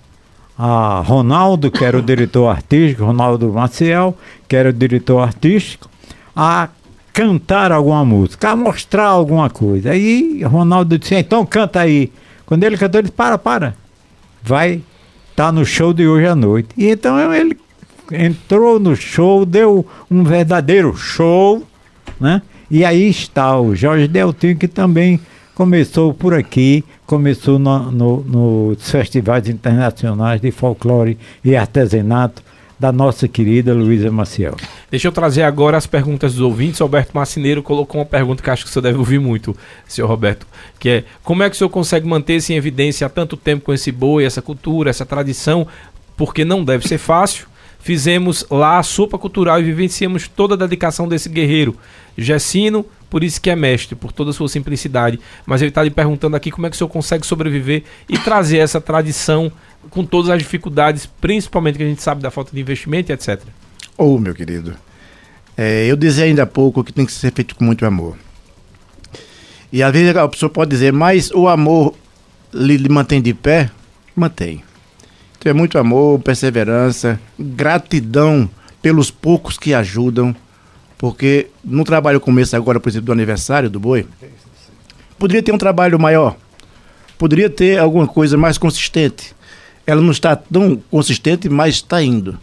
a 0.58 1.02
Ronaldo, 1.06 1.72
que 1.72 1.84
era 1.84 1.98
o 1.98 2.02
diretor 2.02 2.48
artístico, 2.48 3.06
Ronaldo 3.06 3.52
Maciel, 3.52 4.16
que 4.48 4.56
era 4.56 4.70
o 4.70 4.74
diretor 4.74 5.20
artístico, 5.20 5.90
a 6.36 6.70
cantar 7.12 7.72
alguma 7.72 8.06
música, 8.06 8.50
a 8.50 8.56
mostrar 8.56 9.08
alguma 9.08 9.50
coisa. 9.50 9.92
Aí 9.92 10.44
Ronaldo 10.44 10.98
disse, 11.00 11.16
então 11.16 11.44
canta 11.46 11.80
aí. 11.80 12.12
Quando 12.46 12.64
ele 12.64 12.78
cantou, 12.78 13.00
ele 13.00 13.08
disse, 13.08 13.16
para, 13.16 13.38
para, 13.38 13.74
vai 14.46 14.82
estar 15.32 15.52
no 15.52 15.66
show 15.66 15.94
de 15.94 16.08
hoje 16.08 16.28
à 16.28 16.36
noite. 16.36 16.70
E 16.78 16.88
então 16.90 17.34
ele 17.34 17.58
entrou 18.12 18.80
no 18.80 18.96
show, 18.96 19.46
deu 19.46 19.86
um 20.10 20.24
verdadeiro 20.24 20.96
show, 20.96 21.64
né? 22.20 22.42
E 22.70 22.84
aí 22.86 23.10
está 23.10 23.60
o 23.60 23.76
Jorge 23.76 24.08
Deltinho, 24.08 24.56
que 24.58 24.68
também 24.68 25.20
começou 25.54 26.14
por 26.14 26.34
aqui, 26.34 26.84
começou 27.06 27.58
no, 27.60 27.92
no- 27.92 28.22
nos 28.24 28.90
festivais 28.92 29.48
internacionais 29.48 30.42
de 30.42 30.52
folclore 30.52 31.18
e 31.44 31.56
artesanato 31.56 32.44
da 32.80 32.92
nossa 32.92 33.28
querida 33.28 33.74
Luísa 33.74 34.12
Maciel. 34.12 34.56
Deixa 34.92 35.08
eu 35.08 35.12
trazer 35.12 35.44
agora 35.44 35.78
as 35.78 35.88
perguntas 35.88 36.34
dos 36.34 36.42
ouvintes. 36.42 36.80
Roberto 36.80 37.14
Marcineiro 37.14 37.64
colocou 37.64 38.00
uma 38.00 38.06
pergunta 38.06 38.44
que 38.44 38.50
acho 38.50 38.66
que 38.66 38.70
senhor 38.70 38.84
deve 38.84 38.98
ouvir 38.98 39.20
muito, 39.20 39.56
senhor 39.88 40.08
Roberto, 40.08 40.46
que 40.80 40.90
é 40.90 41.04
como 41.24 41.44
é 41.44 41.50
que 41.50 41.56
o 41.56 41.58
senhor 41.58 41.70
consegue 41.70 42.08
manter-se 42.08 42.54
em 42.54 42.58
evidência 42.58 43.08
há 43.08 43.10
tanto 43.10 43.38
tempo 43.38 43.66
com 43.66 43.74
esse 43.74 43.92
boi, 43.92 44.26
essa 44.26 44.42
cultura, 44.42 44.90
essa 44.90 45.06
tradição, 45.06 45.68
porque 46.18 46.44
não 46.44 46.64
deve 46.64 46.88
ser 46.88 46.98
fácil. 46.98 47.48
Fizemos 47.80 48.44
lá 48.50 48.80
a 48.80 48.84
sopa 48.84 49.16
cultural 49.16 49.60
e 49.60 49.64
vivenciamos 49.64 50.28
toda 50.28 50.56
a 50.56 50.58
dedicação 50.58 51.08
desse 51.08 51.30
guerreiro. 51.30 51.78
Gessino, 52.18 52.84
por 53.12 53.24
isso 53.24 53.40
que 53.40 53.50
é 53.50 53.56
mestre, 53.56 53.96
por 53.96 54.12
toda 54.12 54.32
a 54.32 54.34
sua 54.34 54.50
simplicidade. 54.50 55.20
Mas 55.46 55.62
ele 55.62 55.70
está 55.70 55.84
lhe 55.84 55.92
perguntando 55.92 56.36
aqui 56.36 56.50
como 56.50 56.66
é 56.66 56.70
que 56.70 56.76
o 56.76 56.78
senhor 56.78 56.90
consegue 56.90 57.28
sobreviver 57.28 57.84
e 58.10 58.18
trazer 58.18 58.58
essa 58.58 58.82
tradição 58.82 59.52
com 59.90 60.06
todas 60.06 60.30
as 60.30 60.40
dificuldades, 60.40 61.06
principalmente 61.06 61.78
que 61.78 61.84
a 61.84 61.88
gente 61.88 62.02
sabe 62.02 62.22
da 62.22 62.32
falta 62.32 62.52
de 62.54 62.60
investimento 62.60 63.12
etc. 63.12 63.42
Ô, 63.98 64.18
meu 64.18 64.34
querido, 64.34 64.76
é, 65.58 65.86
eu 65.86 65.96
dizia 65.96 66.26
ainda 66.26 66.44
há 66.44 66.46
pouco 66.46 66.84
que 66.84 66.92
tem 66.92 67.06
que 67.06 67.12
ser 67.12 67.32
feito 67.32 67.56
com 67.56 67.64
muito 67.64 67.86
amor. 67.86 68.18
E 69.72 69.82
às 69.82 69.92
vezes 69.92 70.16
a 70.16 70.28
pessoa 70.28 70.50
pode 70.50 70.72
dizer, 70.72 70.94
mas 70.94 71.32
o 71.32 71.48
amor 71.48 71.96
lhe, 72.54 72.78
lhe 72.78 72.90
mantém 72.90 73.22
de 73.22 73.34
pé? 73.34 73.70
Mantém. 74.16 74.64
Então 75.38 75.50
é 75.50 75.54
muito 75.54 75.78
amor, 75.78 76.20
perseverança, 76.20 77.20
gratidão 77.38 78.50
pelos 78.82 79.12
poucos 79.12 79.58
que 79.58 79.74
ajudam. 79.74 80.36
Porque 80.98 81.48
no 81.64 81.84
trabalho 81.84 82.20
começo 82.20 82.56
agora, 82.56 82.80
por 82.80 82.90
exemplo, 82.90 83.08
do 83.08 83.12
aniversário 83.12 83.70
do 83.70 83.80
boi, 83.80 84.08
poderia 85.20 85.44
ter 85.44 85.52
um 85.52 85.58
trabalho 85.58 86.00
maior. 86.00 86.36
Poderia 87.18 87.50
ter 87.50 87.78
alguma 87.78 88.08
coisa 88.08 88.38
mais 88.38 88.58
consistente. 88.58 89.36
Ela 89.86 90.02
não 90.02 90.12
está 90.12 90.36
tão 90.36 90.78
consistente, 90.90 91.48
mas 91.50 91.76
está 91.76 92.02
indo. 92.02 92.38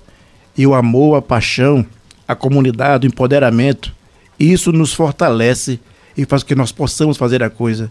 E 0.56 0.66
o 0.66 0.74
amor, 0.74 1.16
a 1.16 1.22
paixão, 1.22 1.84
a 2.26 2.34
comunidade, 2.34 3.06
o 3.06 3.08
empoderamento, 3.08 3.92
isso 4.38 4.72
nos 4.72 4.92
fortalece 4.92 5.80
e 6.16 6.24
faz 6.24 6.42
com 6.42 6.48
que 6.48 6.54
nós 6.54 6.72
possamos 6.72 7.16
fazer 7.16 7.42
a 7.42 7.50
coisa 7.50 7.90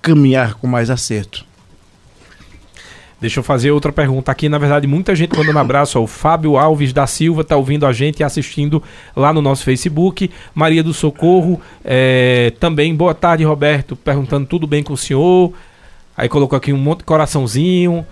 caminhar 0.00 0.54
com 0.54 0.66
mais 0.66 0.90
acerto. 0.90 1.46
Deixa 3.20 3.40
eu 3.40 3.44
fazer 3.44 3.72
outra 3.72 3.92
pergunta 3.92 4.30
aqui. 4.30 4.48
Na 4.48 4.58
verdade, 4.58 4.86
muita 4.86 5.14
gente 5.14 5.36
mandando 5.36 5.58
um 5.58 5.60
abraço. 5.60 5.98
Ó, 5.98 6.04
o 6.04 6.06
Fábio 6.06 6.56
Alves 6.56 6.92
da 6.92 7.04
Silva 7.04 7.40
está 7.40 7.56
ouvindo 7.56 7.84
a 7.84 7.92
gente 7.92 8.20
e 8.20 8.24
assistindo 8.24 8.80
lá 9.16 9.32
no 9.32 9.42
nosso 9.42 9.64
Facebook. 9.64 10.30
Maria 10.54 10.84
do 10.84 10.94
Socorro 10.94 11.60
é, 11.84 12.52
também. 12.60 12.94
Boa 12.94 13.14
tarde, 13.14 13.42
Roberto. 13.42 13.96
Perguntando 13.96 14.46
tudo 14.46 14.68
bem 14.68 14.84
com 14.84 14.92
o 14.92 14.96
senhor. 14.96 15.52
Aí 16.16 16.28
colocou 16.28 16.56
aqui 16.56 16.72
um 16.72 16.78
monte 16.78 16.98
de 16.98 17.04
coraçãozinho. 17.06 18.06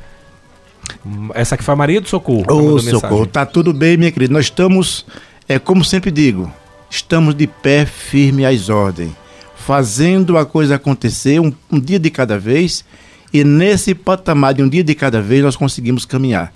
Essa 1.34 1.54
aqui 1.54 1.64
foi 1.64 1.74
a 1.74 1.76
Maria 1.76 2.00
do 2.00 2.08
Socorro. 2.08 2.44
Ô, 2.48 2.78
socorro, 2.78 3.26
tá 3.26 3.46
tudo 3.46 3.72
bem, 3.72 3.96
minha 3.96 4.10
querida. 4.10 4.32
Nós 4.32 4.46
estamos, 4.46 5.06
é 5.48 5.58
como 5.58 5.84
sempre 5.84 6.10
digo, 6.10 6.52
estamos 6.90 7.34
de 7.34 7.46
pé 7.46 7.86
firme 7.86 8.44
às 8.44 8.68
ordens, 8.68 9.12
fazendo 9.54 10.36
a 10.36 10.44
coisa 10.44 10.76
acontecer 10.76 11.40
um, 11.40 11.52
um 11.70 11.80
dia 11.80 11.98
de 11.98 12.10
cada 12.10 12.38
vez, 12.38 12.84
e 13.32 13.44
nesse 13.44 13.94
patamar 13.94 14.54
de 14.54 14.62
um 14.62 14.68
dia 14.68 14.84
de 14.84 14.94
cada 14.94 15.20
vez 15.20 15.42
nós 15.42 15.56
conseguimos 15.56 16.04
caminhar. 16.04 16.52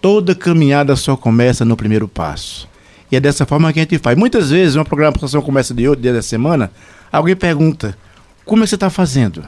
Toda 0.00 0.34
caminhada 0.34 0.94
só 0.94 1.16
começa 1.16 1.64
no 1.64 1.76
primeiro 1.76 2.06
passo. 2.06 2.68
E 3.10 3.16
é 3.16 3.20
dessa 3.20 3.46
forma 3.46 3.72
que 3.72 3.78
a 3.78 3.82
gente 3.82 3.98
faz. 3.98 4.16
Muitas 4.16 4.50
vezes, 4.50 4.74
uma 4.74 4.84
programação 4.84 5.40
começa 5.40 5.72
de 5.72 5.88
outro 5.88 6.02
dia 6.02 6.12
da 6.12 6.22
semana, 6.22 6.70
alguém 7.10 7.36
pergunta: 7.36 7.96
Como 8.44 8.62
é 8.62 8.64
que 8.64 8.70
você 8.70 8.74
está 8.74 8.90
fazendo? 8.90 9.44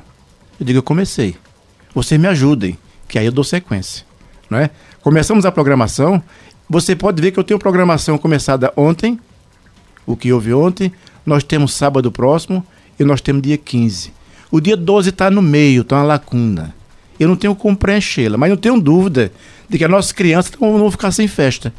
Eu 0.58 0.66
digo: 0.66 0.78
Eu 0.78 0.82
comecei. 0.82 1.36
Vocês 1.94 2.20
me 2.20 2.28
ajudem, 2.28 2.78
que 3.08 3.18
aí 3.18 3.26
eu 3.26 3.32
dou 3.32 3.42
sequência. 3.42 4.07
Não 4.50 4.58
é? 4.58 4.70
Começamos 5.02 5.44
a 5.44 5.52
programação. 5.52 6.22
Você 6.68 6.94
pode 6.94 7.20
ver 7.20 7.32
que 7.32 7.38
eu 7.38 7.44
tenho 7.44 7.58
programação 7.58 8.18
começada 8.18 8.72
ontem, 8.76 9.18
o 10.06 10.16
que 10.16 10.32
houve 10.32 10.52
ontem. 10.52 10.92
Nós 11.24 11.42
temos 11.42 11.74
sábado 11.74 12.10
próximo 12.10 12.64
e 12.98 13.04
nós 13.04 13.20
temos 13.20 13.42
dia 13.42 13.58
15. 13.58 14.12
O 14.50 14.60
dia 14.60 14.76
12 14.76 15.10
está 15.10 15.30
no 15.30 15.42
meio, 15.42 15.82
está 15.82 15.96
uma 15.96 16.04
lacuna. 16.04 16.74
Eu 17.18 17.28
não 17.28 17.36
tenho 17.36 17.54
como 17.54 17.76
preenchê-la, 17.76 18.38
mas 18.38 18.48
não 18.48 18.56
tenho 18.56 18.80
dúvida 18.80 19.32
de 19.68 19.76
que 19.76 19.84
as 19.84 19.90
nossas 19.90 20.12
crianças 20.12 20.52
vão 20.58 20.90
ficar 20.90 21.10
sem 21.10 21.28
festa. 21.28 21.72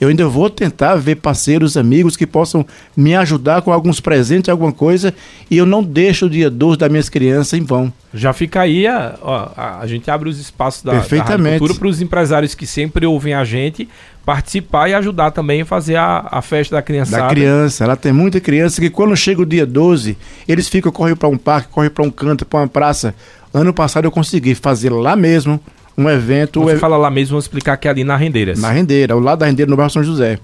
Eu 0.00 0.08
ainda 0.08 0.28
vou 0.28 0.50
tentar 0.50 0.96
ver 0.96 1.16
parceiros, 1.16 1.76
amigos 1.76 2.16
que 2.16 2.26
possam 2.26 2.66
me 2.96 3.14
ajudar 3.16 3.62
com 3.62 3.72
alguns 3.72 3.98
presentes, 3.98 4.48
alguma 4.48 4.72
coisa, 4.72 5.14
e 5.50 5.56
eu 5.56 5.64
não 5.64 5.82
deixo 5.82 6.26
o 6.26 6.30
dia 6.30 6.50
12 6.50 6.78
das 6.78 6.90
minhas 6.90 7.08
crianças 7.08 7.58
em 7.58 7.64
vão. 7.64 7.92
Já 8.12 8.32
fica 8.32 8.60
aí, 8.60 8.86
a, 8.86 9.14
ó, 9.22 9.48
a, 9.56 9.80
a 9.80 9.86
gente 9.86 10.10
abre 10.10 10.28
os 10.28 10.38
espaços 10.38 10.82
da, 10.82 10.92
Perfeitamente. 10.92 11.74
para 11.74 11.88
os 11.88 12.02
empresários 12.02 12.54
que 12.54 12.66
sempre 12.66 13.06
ouvem 13.06 13.32
a 13.32 13.44
gente 13.44 13.88
participar 14.24 14.88
e 14.88 14.94
ajudar 14.94 15.30
também 15.30 15.62
a 15.62 15.64
fazer 15.64 15.96
a, 15.96 16.26
a 16.30 16.42
festa 16.42 16.74
da 16.76 16.82
criançada. 16.82 17.22
Da 17.22 17.28
criança. 17.28 17.84
Ela 17.84 17.96
tem 17.96 18.12
muita 18.12 18.40
criança 18.40 18.80
que 18.80 18.90
quando 18.90 19.16
chega 19.16 19.40
o 19.40 19.46
dia 19.46 19.64
12, 19.64 20.18
eles 20.48 20.68
ficam, 20.68 20.90
correm 20.90 21.14
para 21.14 21.28
um 21.28 21.38
parque, 21.38 21.68
correm 21.72 21.90
para 21.90 22.04
um 22.04 22.10
canto, 22.10 22.44
para 22.44 22.60
uma 22.60 22.68
praça. 22.68 23.14
Ano 23.54 23.72
passado 23.72 24.04
eu 24.04 24.10
consegui 24.10 24.54
fazer 24.54 24.90
lá 24.90 25.14
mesmo 25.14 25.60
um 25.96 26.08
evento. 26.08 26.62
Você 26.62 26.76
fala 26.76 26.96
lá 26.96 27.10
mesmo, 27.10 27.30
vamos 27.30 27.44
explicar 27.44 27.76
que 27.76 27.88
é 27.88 27.90
ali 27.90 28.04
na 28.04 28.16
Rendeiras. 28.16 28.60
na 28.60 28.70
Rendeira, 28.70 29.14
ao 29.14 29.20
lado 29.20 29.40
da 29.40 29.46
Rendeira, 29.46 29.70
no 29.70 29.76
bairro 29.76 29.90
São 29.90 30.04
José. 30.04 30.38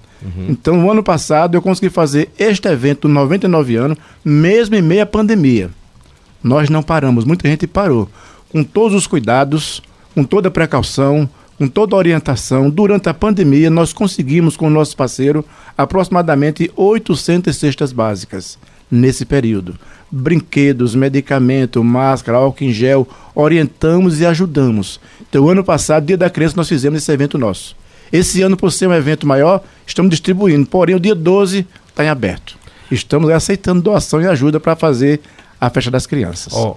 Então, 0.48 0.76
no 0.76 0.90
ano 0.90 1.02
passado, 1.02 1.56
eu 1.56 1.62
consegui 1.62 1.90
fazer 1.90 2.30
este 2.38 2.68
evento, 2.68 3.08
99 3.08 3.76
anos, 3.76 3.98
mesmo 4.24 4.76
em 4.76 4.82
meio 4.82 5.02
à 5.02 5.06
pandemia. 5.06 5.68
Nós 6.42 6.70
não 6.70 6.82
paramos, 6.82 7.24
muita 7.24 7.48
gente 7.48 7.66
parou. 7.66 8.08
Com 8.50 8.62
todos 8.62 8.96
os 8.96 9.06
cuidados, 9.06 9.82
com 10.14 10.22
toda 10.22 10.48
a 10.48 10.50
precaução, 10.50 11.28
com 11.58 11.66
toda 11.66 11.96
a 11.96 11.98
orientação, 11.98 12.70
durante 12.70 13.08
a 13.08 13.14
pandemia, 13.14 13.68
nós 13.68 13.92
conseguimos, 13.92 14.56
com 14.56 14.68
o 14.68 14.70
nosso 14.70 14.96
parceiro, 14.96 15.44
aproximadamente 15.76 16.70
800 16.76 17.56
cestas 17.56 17.92
básicas 17.92 18.58
nesse 18.92 19.24
período. 19.24 19.74
Brinquedos, 20.10 20.94
medicamento, 20.94 21.82
máscara, 21.82 22.36
álcool 22.38 22.64
em 22.64 22.72
gel, 22.72 23.08
orientamos 23.34 24.20
e 24.20 24.26
ajudamos. 24.26 25.00
Então, 25.28 25.48
ano 25.48 25.64
passado, 25.64 26.04
Dia 26.06 26.18
da 26.18 26.28
Criança, 26.28 26.54
nós 26.56 26.68
fizemos 26.68 26.98
esse 27.02 27.10
evento 27.10 27.38
nosso. 27.38 27.74
Esse 28.12 28.42
ano, 28.42 28.56
por 28.56 28.70
ser 28.70 28.86
um 28.88 28.92
evento 28.92 29.26
maior, 29.26 29.64
estamos 29.86 30.10
distribuindo, 30.10 30.66
porém 30.68 30.94
o 30.94 31.00
dia 31.00 31.14
12 31.14 31.66
está 31.88 32.04
em 32.04 32.08
aberto. 32.08 32.58
Estamos 32.90 33.30
aceitando 33.30 33.80
doação 33.80 34.20
e 34.20 34.26
ajuda 34.26 34.60
para 34.60 34.76
fazer 34.76 35.20
a 35.58 35.70
festa 35.70 35.90
das 35.90 36.06
crianças. 36.06 36.52
Aba- 36.54 36.76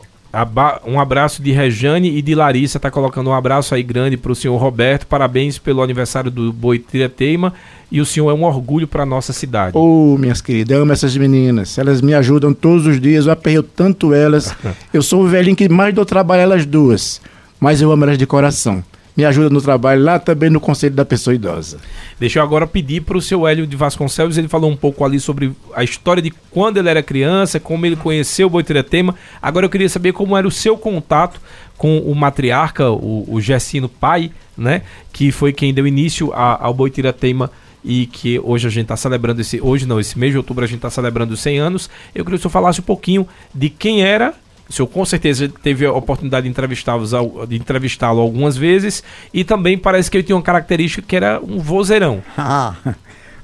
um 0.86 1.00
abraço 1.00 1.42
de 1.42 1.52
Rejane 1.52 2.18
e 2.18 2.22
de 2.22 2.36
Larissa, 2.36 2.80
tá 2.80 2.92
colocando 2.92 3.30
um 3.30 3.34
abraço 3.34 3.74
aí 3.74 3.82
grande 3.82 4.18
pro 4.18 4.36
senhor 4.36 4.58
Roberto. 4.58 5.08
Parabéns 5.08 5.58
pelo 5.58 5.82
aniversário 5.82 6.30
do 6.30 6.52
Boitira 6.52 7.08
Teima. 7.08 7.54
E 7.92 8.02
o 8.02 8.06
senhor 8.06 8.30
é 8.30 8.34
um 8.34 8.44
orgulho 8.44 8.88
pra 8.88 9.06
nossa 9.06 9.32
cidade. 9.32 9.78
Ô, 9.78 10.18
minhas 10.18 10.42
queridas, 10.42 10.76
eu 10.76 10.84
amo 10.84 10.92
essas 10.92 11.16
meninas. 11.16 11.78
Elas 11.78 12.02
me 12.02 12.14
ajudam 12.14 12.54
todos 12.54 12.86
os 12.86 13.00
dias. 13.00 13.28
Eu 13.28 13.32
aperreio 13.32 13.64
tanto 13.64 14.14
elas. 14.14 14.54
Eu 14.92 15.02
sou 15.02 15.24
o 15.24 15.28
velhinho 15.28 15.56
que 15.56 15.70
mais 15.70 15.94
dou 15.94 16.06
trabalho 16.06 16.42
a 16.42 16.44
elas 16.44 16.66
duas. 16.66 17.22
Mas 17.60 17.82
eu 17.82 17.92
amo 17.92 18.04
elas 18.04 18.18
de 18.18 18.26
coração. 18.26 18.84
Me 19.16 19.24
ajuda 19.24 19.50
no 19.50 19.62
trabalho 19.62 20.04
lá 20.04 20.20
também 20.20 20.50
no 20.50 20.60
Conselho 20.60 20.94
da 20.94 21.06
Pessoa 21.06 21.34
Idosa. 21.34 21.78
Deixa 22.20 22.40
eu 22.40 22.44
agora 22.44 22.68
pedir 22.68 23.02
pro 23.02 23.22
seu 23.22 23.48
Hélio 23.48 23.66
de 23.66 23.76
Vasconcelos. 23.78 24.38
Ele 24.38 24.50
falou 24.50 24.70
um 24.70 24.76
pouco 24.76 25.06
ali 25.06 25.20
sobre 25.22 25.54
a 25.74 25.84
história 25.86 26.22
de 26.22 26.32
quando 26.52 26.78
ele 26.78 26.90
era 26.90 27.02
criança, 27.02 27.58
como 27.60 27.86
ele 27.86 27.96
conheceu 27.96 28.48
o 28.48 28.50
Boitira 28.50 28.84
Teima. 28.84 29.16
Agora 29.42 29.66
eu 29.66 29.70
queria 29.70 29.88
saber 29.88 30.12
como 30.12 30.36
era 30.36 30.46
o 30.46 30.52
seu 30.52 30.78
contato 30.78 31.40
com 31.78 32.00
o 32.00 32.14
matriarca, 32.14 32.90
o, 32.92 33.26
o 33.28 33.40
Gessino 33.40 33.88
pai, 33.88 34.32
né? 34.58 34.82
Que 35.14 35.32
foi 35.32 35.54
quem 35.54 35.74
deu 35.74 35.88
início 35.88 36.34
a- 36.34 36.66
ao 36.66 36.74
Boitira 36.74 37.14
Teima 37.14 37.50
e 37.86 38.08
que 38.08 38.38
hoje 38.40 38.68
a 38.68 38.70
gente 38.70 38.84
está 38.84 38.98
celebrando 38.98 39.40
esse. 39.40 39.62
Hoje 39.62 39.86
não, 39.86 39.98
esse 40.00 40.20
mês 40.20 40.34
de 40.34 40.38
outubro 40.38 40.66
a 40.66 40.68
gente 40.68 40.78
está 40.78 40.90
celebrando 40.90 41.34
os 41.34 41.40
100 41.40 41.58
anos. 41.60 41.90
Eu 42.14 42.26
queria 42.26 42.38
que 42.38 42.42
o 42.42 42.50
senhor 42.50 42.52
falasse 42.52 42.82
um 42.82 42.84
pouquinho 42.84 43.26
de 43.54 43.70
quem 43.70 44.02
era. 44.04 44.34
O 44.68 44.74
senhor 44.74 44.88
com 44.88 45.06
certeza 45.06 45.48
teve 45.62 45.86
a 45.86 45.92
oportunidade 45.94 46.50
de 46.50 47.56
entrevistá-lo 47.56 48.20
algumas 48.20 48.58
vezes. 48.58 49.04
E 49.34 49.44
também 49.44 49.78
parece 49.78 50.10
que 50.10 50.18
ele 50.18 50.24
tinha 50.24 50.36
uma 50.36 50.42
característica 50.42 51.06
que 51.08 51.16
era 51.16 51.40
um 51.42 51.60
vozeirão. 51.60 52.24
Ah, 52.38 52.76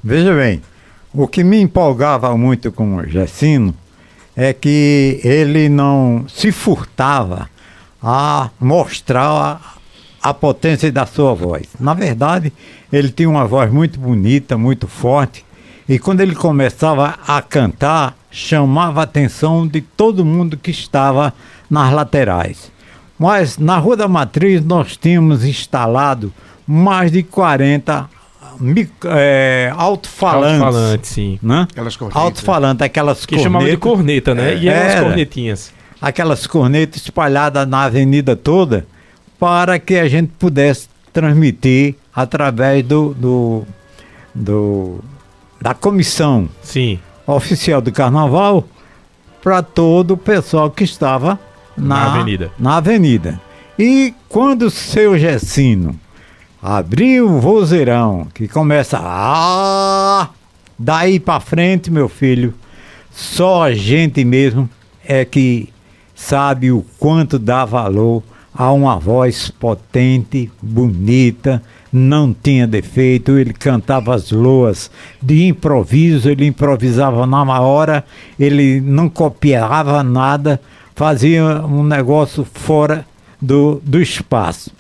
veja 0.04 0.34
bem, 0.36 0.62
o 1.14 1.28
que 1.28 1.44
me 1.44 1.60
empolgava 1.60 2.36
muito 2.38 2.72
com 2.72 2.98
o 2.98 3.08
Gessino 3.08 3.76
é 4.36 4.54
que 4.54 5.20
ele 5.24 5.68
não 5.70 6.26
se 6.28 6.52
furtava 6.52 7.50
a 8.02 8.50
mostrar 8.60 9.28
a, 10.22 10.30
a 10.30 10.34
potência 10.34 10.92
da 10.92 11.06
sua 11.06 11.34
voz. 11.34 11.68
Na 11.80 11.94
verdade, 11.94 12.52
ele 12.92 13.10
tinha 13.10 13.30
uma 13.30 13.46
voz 13.46 13.72
muito 13.72 14.00
bonita, 14.00 14.58
muito 14.58 14.88
forte, 14.88 15.46
e 15.94 16.00
quando 16.00 16.22
ele 16.22 16.34
começava 16.36 17.16
a 17.28 17.42
cantar, 17.42 18.16
chamava 18.32 19.02
a 19.02 19.04
atenção 19.04 19.68
de 19.68 19.82
todo 19.82 20.24
mundo 20.26 20.56
que 20.58 20.72
estava 20.72 21.34
nas 21.70 21.92
laterais. 21.94 22.72
Mas 23.20 23.58
na 23.58 23.78
Rua 23.78 23.98
da 23.98 24.08
Matriz 24.08 24.64
nós 24.64 24.96
tínhamos 24.98 25.44
instalado 25.44 26.34
mais 26.66 27.12
de 27.12 27.22
40 27.24 28.10
mic- 28.60 28.90
é, 29.06 29.72
alto-falantes. 29.76 30.62
Alto-falante, 30.62 31.08
sim. 31.08 31.40
Né? 31.42 31.68
Aquelas 31.72 31.96
cornetas. 31.96 32.22
Alto-falante, 32.22 32.84
aquelas 32.84 33.26
Que 33.26 33.38
chamava 33.40 33.66
de 33.70 33.78
corneta, 33.78 34.34
né? 34.34 34.56
E 34.56 34.70
eram 34.70 34.88
as 35.00 35.04
cornetinhas. 35.04 35.74
aquelas 36.02 36.48
cornetas 36.48 37.02
espalhadas 37.02 37.68
na 37.68 37.84
avenida 37.84 38.36
toda 38.36 38.86
para 39.40 39.78
que 39.78 39.96
a 39.96 40.08
gente 40.08 40.32
pudesse 40.40 40.88
transmitir 41.12 41.96
através 42.16 42.84
do, 42.86 43.14
do, 43.14 43.64
do- 44.34 45.00
da 45.62 45.74
comissão 45.74 46.50
Sim. 46.64 47.00
oficial 47.28 47.82
do 47.82 47.92
carnaval 47.92 48.68
para 49.44 49.62
todo 49.62 50.12
o 50.16 50.18
pessoal 50.18 50.70
que 50.72 50.84
estava 50.84 51.40
na, 51.78 51.96
Na 51.96 52.14
avenida. 52.14 52.52
na 52.60 52.78
avenida. 52.78 53.42
E 53.78 54.14
quando 54.28 54.64
o 54.64 54.72
seu 54.72 55.18
Gessino 55.18 55.98
abriu 56.62 57.28
o 57.30 57.40
vozeirão, 57.40 58.28
que 58.34 58.48
começa 58.48 59.00
a 59.02 60.30
daí 60.78 61.20
para 61.20 61.40
frente, 61.40 61.90
meu 61.90 62.10
filho, 62.10 62.54
só 63.12 63.64
a 63.64 63.74
gente 63.74 64.24
mesmo 64.26 64.70
é 65.06 65.26
que 65.26 65.70
sabe 66.16 66.72
o 66.72 66.86
quanto 67.00 67.40
dá 67.40 67.66
valor 67.66 68.24
a 68.54 68.72
uma 68.72 69.00
voz 69.00 69.50
potente, 69.50 70.52
bonita, 70.62 71.64
não 71.92 72.34
tinha 72.34 72.66
defeito, 72.66 73.38
ele 73.38 73.54
cantava 73.54 74.16
as 74.16 74.32
loas 74.32 74.90
de 75.22 75.46
improviso, 75.48 76.30
ele 76.30 76.46
improvisava 76.46 77.26
na 77.26 77.60
hora, 77.60 78.04
ele 78.40 78.80
não 78.80 79.10
copiava 79.10 80.02
nada, 80.04 80.62
fazia 80.96 81.44
um 81.66 81.84
negócio 81.84 82.46
fora 82.54 83.06
do, 83.42 83.82
do 83.84 84.02
espaço. 84.02 84.72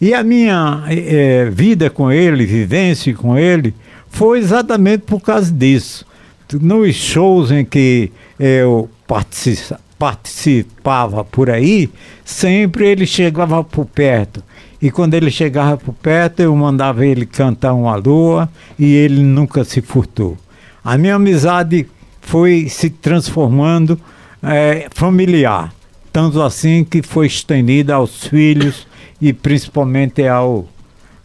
E 0.00 0.14
a 0.14 0.22
minha 0.22 0.82
eh, 0.88 1.50
vida 1.52 1.90
com 1.90 2.10
ele, 2.10 2.46
vivência 2.46 3.14
com 3.14 3.38
ele, 3.38 3.74
foi 4.08 4.38
exatamente 4.38 5.02
por 5.02 5.20
causa 5.20 5.52
disso. 5.52 6.06
Nos 6.54 6.94
shows 6.96 7.50
em 7.50 7.64
que 7.64 8.10
eu 8.38 8.88
partici- 9.06 9.74
participava 9.98 11.22
por 11.22 11.50
aí, 11.50 11.88
sempre 12.24 12.86
ele 12.88 13.06
chegava 13.06 13.62
por 13.62 13.84
perto. 13.84 14.42
E 14.80 14.90
quando 14.90 15.14
ele 15.14 15.30
chegava 15.30 15.76
por 15.76 15.94
perto, 15.94 16.40
eu 16.40 16.54
mandava 16.56 17.04
ele 17.04 17.26
cantar 17.26 17.74
uma 17.74 17.96
lua 17.96 18.48
e 18.78 18.94
ele 18.94 19.22
nunca 19.22 19.62
se 19.64 19.82
furtou. 19.82 20.38
A 20.82 20.96
minha 20.96 21.16
amizade 21.16 21.86
foi 22.22 22.68
se 22.68 22.88
transformando 22.88 24.00
eh, 24.42 24.88
familiar, 24.90 25.72
tanto 26.12 26.40
assim 26.40 26.82
que 26.82 27.02
foi 27.02 27.26
estendida 27.26 27.94
aos 27.94 28.24
filhos 28.26 28.86
e 29.20 29.32
principalmente 29.32 30.26
ao 30.26 30.66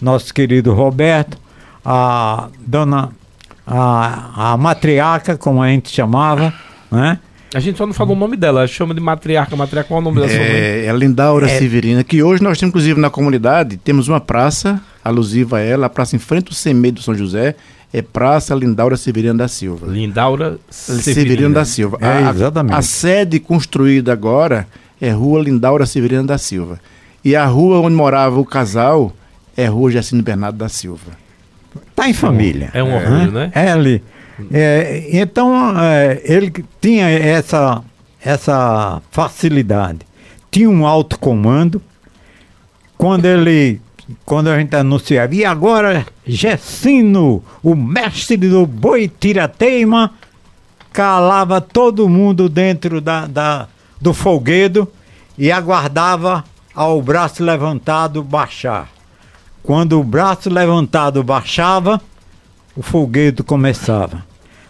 nosso 0.02 0.34
querido 0.34 0.74
Roberto, 0.74 1.38
a 1.84 2.50
dona, 2.60 3.12
a, 3.66 4.52
a 4.54 4.58
matriarca, 4.58 5.38
como 5.38 5.62
a 5.62 5.70
gente 5.70 5.90
chamava, 5.90 6.54
né? 6.92 7.20
A 7.54 7.60
gente 7.60 7.78
só 7.78 7.86
não 7.86 7.94
falou 7.94 8.16
o 8.16 8.20
nome 8.20 8.36
dela, 8.36 8.62
ela 8.62 8.68
chama 8.68 8.94
de 8.94 9.00
matriarca. 9.00 9.56
Matriarca, 9.56 9.88
qual 9.88 10.00
é 10.00 10.02
o 10.02 10.04
nome 10.04 10.20
da 10.20 10.28
sua 10.28 10.38
mãe? 10.38 10.48
É, 10.48 10.86
é 10.86 10.90
a 10.90 10.94
Lindaura 10.94 11.48
Severina, 11.48 12.04
que 12.04 12.22
hoje 12.22 12.44
nós 12.44 12.58
temos, 12.58 12.70
inclusive, 12.72 13.00
na 13.00 13.10
comunidade, 13.10 13.78
temos 13.78 14.08
uma 14.10 14.20
praça 14.20 14.82
alusiva 15.04 15.58
a 15.58 15.62
ela, 15.62 15.86
a 15.86 15.90
praça 15.90 16.16
em 16.16 16.20
frente 16.20 16.48
ao 16.50 16.54
Semedo 16.54 16.96
do 16.96 17.02
São 17.04 17.16
José, 17.16 17.56
é 17.94 18.02
Praça 18.02 18.54
Lindaura 18.54 18.98
Severina 18.98 19.36
da 19.36 19.48
Silva. 19.48 19.88
Lindaura 19.88 20.58
Severina 20.70 21.50
da 21.54 21.64
Silva. 21.66 21.98
É, 22.02 22.06
A- 22.08 22.30
a- 22.30 22.32
exatamente. 22.34 22.76
A, 22.78 22.82
sede 22.82 23.40
construída 23.40 24.12
agora 24.12 24.68
é 25.00 25.12
Rua 25.12 25.42
Lindaura 25.42 25.86
Severina 25.86 26.24
da 26.24 26.38
Silva. 26.38 26.78
E 27.24 27.36
a 27.38 27.46
rua 27.46 27.80
onde 27.80 27.96
morava 27.96 28.38
o 28.40 28.44
casal 28.46 29.14
é 29.56 29.66
Rua 29.68 29.92
Jacino 29.92 30.22
Bernardo 30.22 30.58
da 30.58 30.68
Silva. 30.68 31.12
Tá 31.96 32.10
em 32.10 32.14
família. 32.14 32.70
É 32.74 32.84
um 32.84 32.94
orgulho, 32.94 33.32
né? 33.32 33.50
É 33.54 33.72
ali. 33.72 34.04
É, 34.52 35.08
então, 35.12 35.54
é, 35.80 36.22
ele 36.24 36.52
tinha 36.82 37.10
essa, 37.10 37.82
essa 38.22 39.02
facilidade. 39.12 40.00
Tinha 40.52 40.70
um 40.70 40.86
alto 40.86 41.18
comando. 41.20 41.82
Quando 42.98 43.26
ele. 43.26 43.82
Quando 44.24 44.50
a 44.52 44.60
gente 44.60 44.76
anunciava, 44.76 45.34
e 45.34 45.44
agora 45.44 46.06
Gessino, 46.28 47.44
o 47.64 47.74
mestre 47.74 48.38
do 48.38 48.64
boi 48.68 49.08
tirateima, 49.08 50.12
calava 50.94 51.60
todo 51.60 52.08
mundo 52.08 52.48
dentro 52.48 53.02
da, 53.02 53.26
da- 53.26 53.68
do 54.00 54.14
folguedo 54.14 54.88
e 55.36 55.52
aguardava 55.52 56.44
ao 56.74 57.02
braço 57.02 57.44
levantado 57.44 58.22
baixar. 58.22 58.88
Quando 59.64 60.00
o 60.00 60.04
braço 60.04 60.52
levantado 60.52 61.24
baixava, 61.24 62.00
o 62.76 62.82
folguedo 62.82 63.44
começava. 63.44 64.24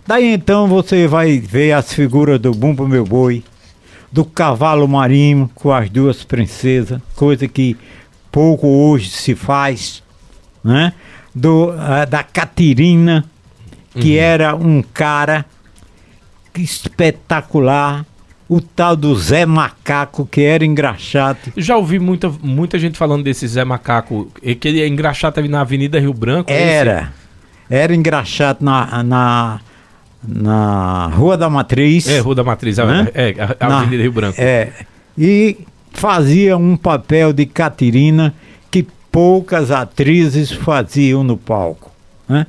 Daí 0.08 0.34
então 0.34 0.68
você 0.68 1.08
vai 1.08 1.40
ver 1.40 1.72
as 1.72 1.94
figuras 1.94 2.40
do 2.40 2.52
Bumbo 2.52 2.88
Meu 2.88 3.04
Boi, 3.04 3.44
do 4.12 4.24
cavalo 4.24 4.88
marinho 4.88 5.50
com 5.56 5.72
as 5.72 5.90
duas 5.90 6.24
princesas, 6.24 7.02
coisa 7.16 7.48
que 7.48 7.76
pouco 8.32 8.68
hoje 8.68 9.10
se 9.10 9.34
faz, 9.34 10.04
né? 10.64 10.94
Do, 11.34 11.74
ah, 11.78 12.06
da 12.06 12.24
Catirina, 12.24 13.26
que 13.94 14.18
era 14.18 14.56
um 14.56 14.82
cara 14.82 15.46
espetacular, 16.56 18.06
o 18.48 18.62
tal 18.62 18.96
do 18.96 19.16
Zé 19.16 19.46
Macaco, 19.46 20.26
que 20.26 20.42
era 20.42 20.64
engraxate. 20.64 21.52
Já 21.58 21.76
ouvi 21.76 22.00
muita, 22.00 22.30
muita 22.30 22.78
gente 22.78 22.98
falando 22.98 23.24
desse 23.24 23.48
Zé 23.48 23.66
Macaco, 23.66 24.32
que 24.60 24.68
ele 24.68 24.82
é 24.82 24.88
engraxate 24.88 25.40
ali 25.40 25.50
na 25.50 25.62
Avenida 25.62 26.00
Rio 26.00 26.14
Branco. 26.14 26.52
é 26.52 26.74
Era. 26.74 27.25
Era 27.70 27.96
engraxate 27.96 28.64
na, 28.64 29.04
na, 29.04 29.60
na 30.28 31.08
Rua 31.08 31.38
da 31.38 31.50
Matriz. 31.50 32.08
É, 32.08 32.20
Rua 32.20 32.36
da 32.36 32.44
Matriz, 32.44 32.78
Hã? 32.80 33.08
é, 33.14 33.30
é, 33.32 33.56
a 33.60 33.68
Na- 33.70 33.80
Avenida 33.82 34.04
Rio 34.04 34.12
Branco. 34.12 34.40
É. 34.40 34.72
E 35.18 35.58
fazia 35.92 36.58
um 36.58 36.76
papel 36.78 37.32
de 37.34 37.46
Catirina 37.46 38.34
que 38.70 38.86
poucas 39.12 39.72
atrizes 39.72 40.52
faziam 40.52 41.24
no 41.24 41.38
palco. 41.38 41.92
né? 42.28 42.46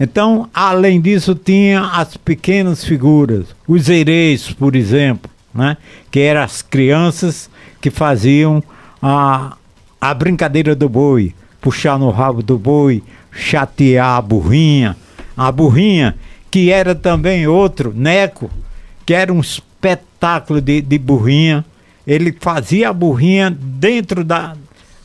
Então, 0.00 0.48
além 0.54 1.00
disso, 1.00 1.34
tinha 1.34 1.80
as 1.82 2.16
pequenas 2.16 2.84
figuras, 2.84 3.46
os 3.66 3.88
hereis, 3.88 4.50
por 4.52 4.76
exemplo, 4.76 5.30
né? 5.54 5.76
que 6.10 6.20
eram 6.20 6.42
as 6.42 6.62
crianças 6.62 7.50
que 7.80 7.90
faziam 7.90 8.62
a, 9.02 9.56
a 10.00 10.14
brincadeira 10.14 10.74
do 10.74 10.88
boi, 10.88 11.34
puxar 11.60 11.98
no 11.98 12.10
rabo 12.10 12.42
do 12.42 12.56
boi, 12.58 13.02
chatear 13.38 14.16
a 14.16 14.20
burrinha. 14.20 14.96
A 15.36 15.52
burrinha, 15.52 16.16
que 16.50 16.70
era 16.70 16.94
também 16.94 17.46
outro, 17.46 17.92
Neco, 17.94 18.50
que 19.06 19.14
era 19.14 19.32
um 19.32 19.40
espetáculo 19.40 20.60
de, 20.60 20.80
de 20.80 20.98
burrinha. 20.98 21.64
Ele 22.06 22.36
fazia 22.38 22.90
a 22.90 22.92
burrinha 22.92 23.50
dentro 23.50 24.24
da, 24.24 24.54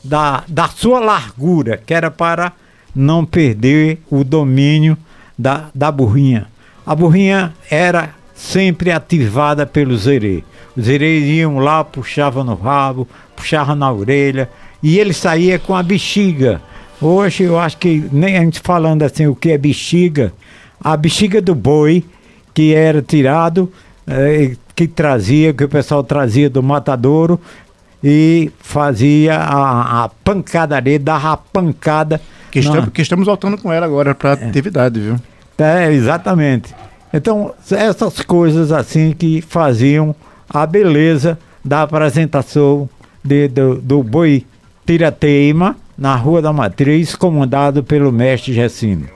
da, 0.02 0.42
da 0.48 0.68
sua 0.68 0.98
largura, 0.98 1.76
que 1.76 1.94
era 1.94 2.10
para 2.10 2.52
não 2.94 3.24
perder 3.24 4.02
o 4.10 4.24
domínio 4.24 4.96
da, 5.38 5.68
da 5.74 5.92
burrinha. 5.92 6.48
A 6.84 6.94
burrinha 6.94 7.54
era 7.70 8.10
sempre 8.34 8.90
ativada 8.90 9.64
pelos 9.66 10.06
herês. 10.06 10.42
Os 10.76 10.88
herês 10.88 11.24
iam 11.24 11.58
lá, 11.58 11.84
puxavam 11.84 12.42
no 12.42 12.54
rabo, 12.54 13.08
puxavam 13.36 13.76
na 13.76 13.90
orelha, 13.92 14.50
e 14.82 14.98
ele 14.98 15.12
saía 15.12 15.58
com 15.58 15.74
a 15.74 15.82
bexiga. 15.82 16.60
Hoje 17.06 17.44
eu 17.44 17.58
acho 17.58 17.76
que 17.76 18.02
nem 18.10 18.36
a 18.38 18.40
gente 18.40 18.60
falando 18.60 19.02
assim 19.02 19.26
o 19.26 19.34
que 19.34 19.50
é 19.50 19.58
bexiga, 19.58 20.32
a 20.80 20.96
bexiga 20.96 21.42
do 21.42 21.54
boi 21.54 22.02
que 22.54 22.72
era 22.74 23.02
tirado, 23.02 23.70
eh, 24.06 24.52
que 24.74 24.86
trazia, 24.88 25.52
que 25.52 25.64
o 25.64 25.68
pessoal 25.68 26.02
trazia 26.02 26.48
do 26.48 26.62
matadouro 26.62 27.38
e 28.02 28.50
fazia 28.58 29.36
a, 29.36 30.04
a 30.04 30.08
pancadaria, 30.08 30.98
dava 30.98 31.32
a 31.32 31.36
pancada. 31.36 32.20
Que, 32.50 32.60
na- 32.60 32.66
estamos, 32.70 32.88
que 32.90 33.02
estamos 33.02 33.26
voltando 33.26 33.58
com 33.58 33.70
ela 33.72 33.84
agora 33.84 34.14
para 34.14 34.32
atividade, 34.32 34.98
viu? 35.00 35.16
é, 35.58 35.92
exatamente. 35.92 36.74
Então, 37.12 37.52
essas 37.70 38.20
coisas 38.22 38.72
assim 38.72 39.12
que 39.12 39.42
faziam 39.42 40.14
a 40.48 40.64
beleza 40.66 41.38
da 41.64 41.82
apresentação 41.82 42.88
de- 43.22 43.48
do, 43.48 43.74
do 43.76 44.02
boi 44.02 44.44
tirateima 44.86 45.76
na 45.96 46.14
Rua 46.16 46.42
da 46.42 46.52
Matriz, 46.52 47.14
comandado 47.14 47.82
pelo 47.84 48.10
mestre 48.12 48.52
Gessino. 48.52 49.08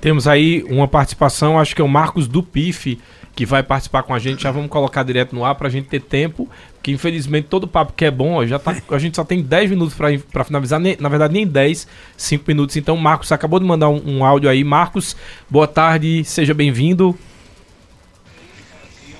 Temos 0.00 0.26
aí 0.28 0.62
uma 0.68 0.86
participação, 0.86 1.58
acho 1.58 1.74
que 1.74 1.82
é 1.82 1.84
o 1.84 1.88
Marcos 1.88 2.28
do 2.28 2.42
PIF, 2.42 2.98
que 3.34 3.44
vai 3.44 3.62
participar 3.62 4.02
com 4.02 4.14
a 4.14 4.18
gente. 4.18 4.42
Já 4.42 4.50
vamos 4.50 4.70
colocar 4.70 5.02
direto 5.02 5.34
no 5.34 5.44
ar 5.44 5.54
pra 5.54 5.68
gente 5.68 5.88
ter 5.88 6.00
tempo, 6.00 6.48
que 6.82 6.92
infelizmente 6.92 7.48
todo 7.48 7.66
papo 7.66 7.92
que 7.94 8.04
é 8.04 8.10
bom, 8.10 8.34
ó, 8.34 8.46
já 8.46 8.58
tá, 8.58 8.76
a 8.90 8.98
gente 8.98 9.16
só 9.16 9.24
tem 9.24 9.42
10 9.42 9.70
minutos 9.70 9.94
pra 10.32 10.44
finalizar, 10.44 10.78
nem- 10.78 10.96
na 11.00 11.08
verdade 11.08 11.34
nem 11.34 11.46
10, 11.46 11.86
5 12.16 12.44
minutos. 12.46 12.76
Então, 12.76 12.96
Marcos 12.96 13.32
acabou 13.32 13.58
de 13.58 13.66
mandar 13.66 13.88
um, 13.88 14.00
um 14.18 14.24
áudio 14.24 14.48
aí. 14.48 14.62
Marcos, 14.64 15.16
boa 15.50 15.66
tarde, 15.66 16.22
seja 16.24 16.54
bem-vindo. 16.54 17.18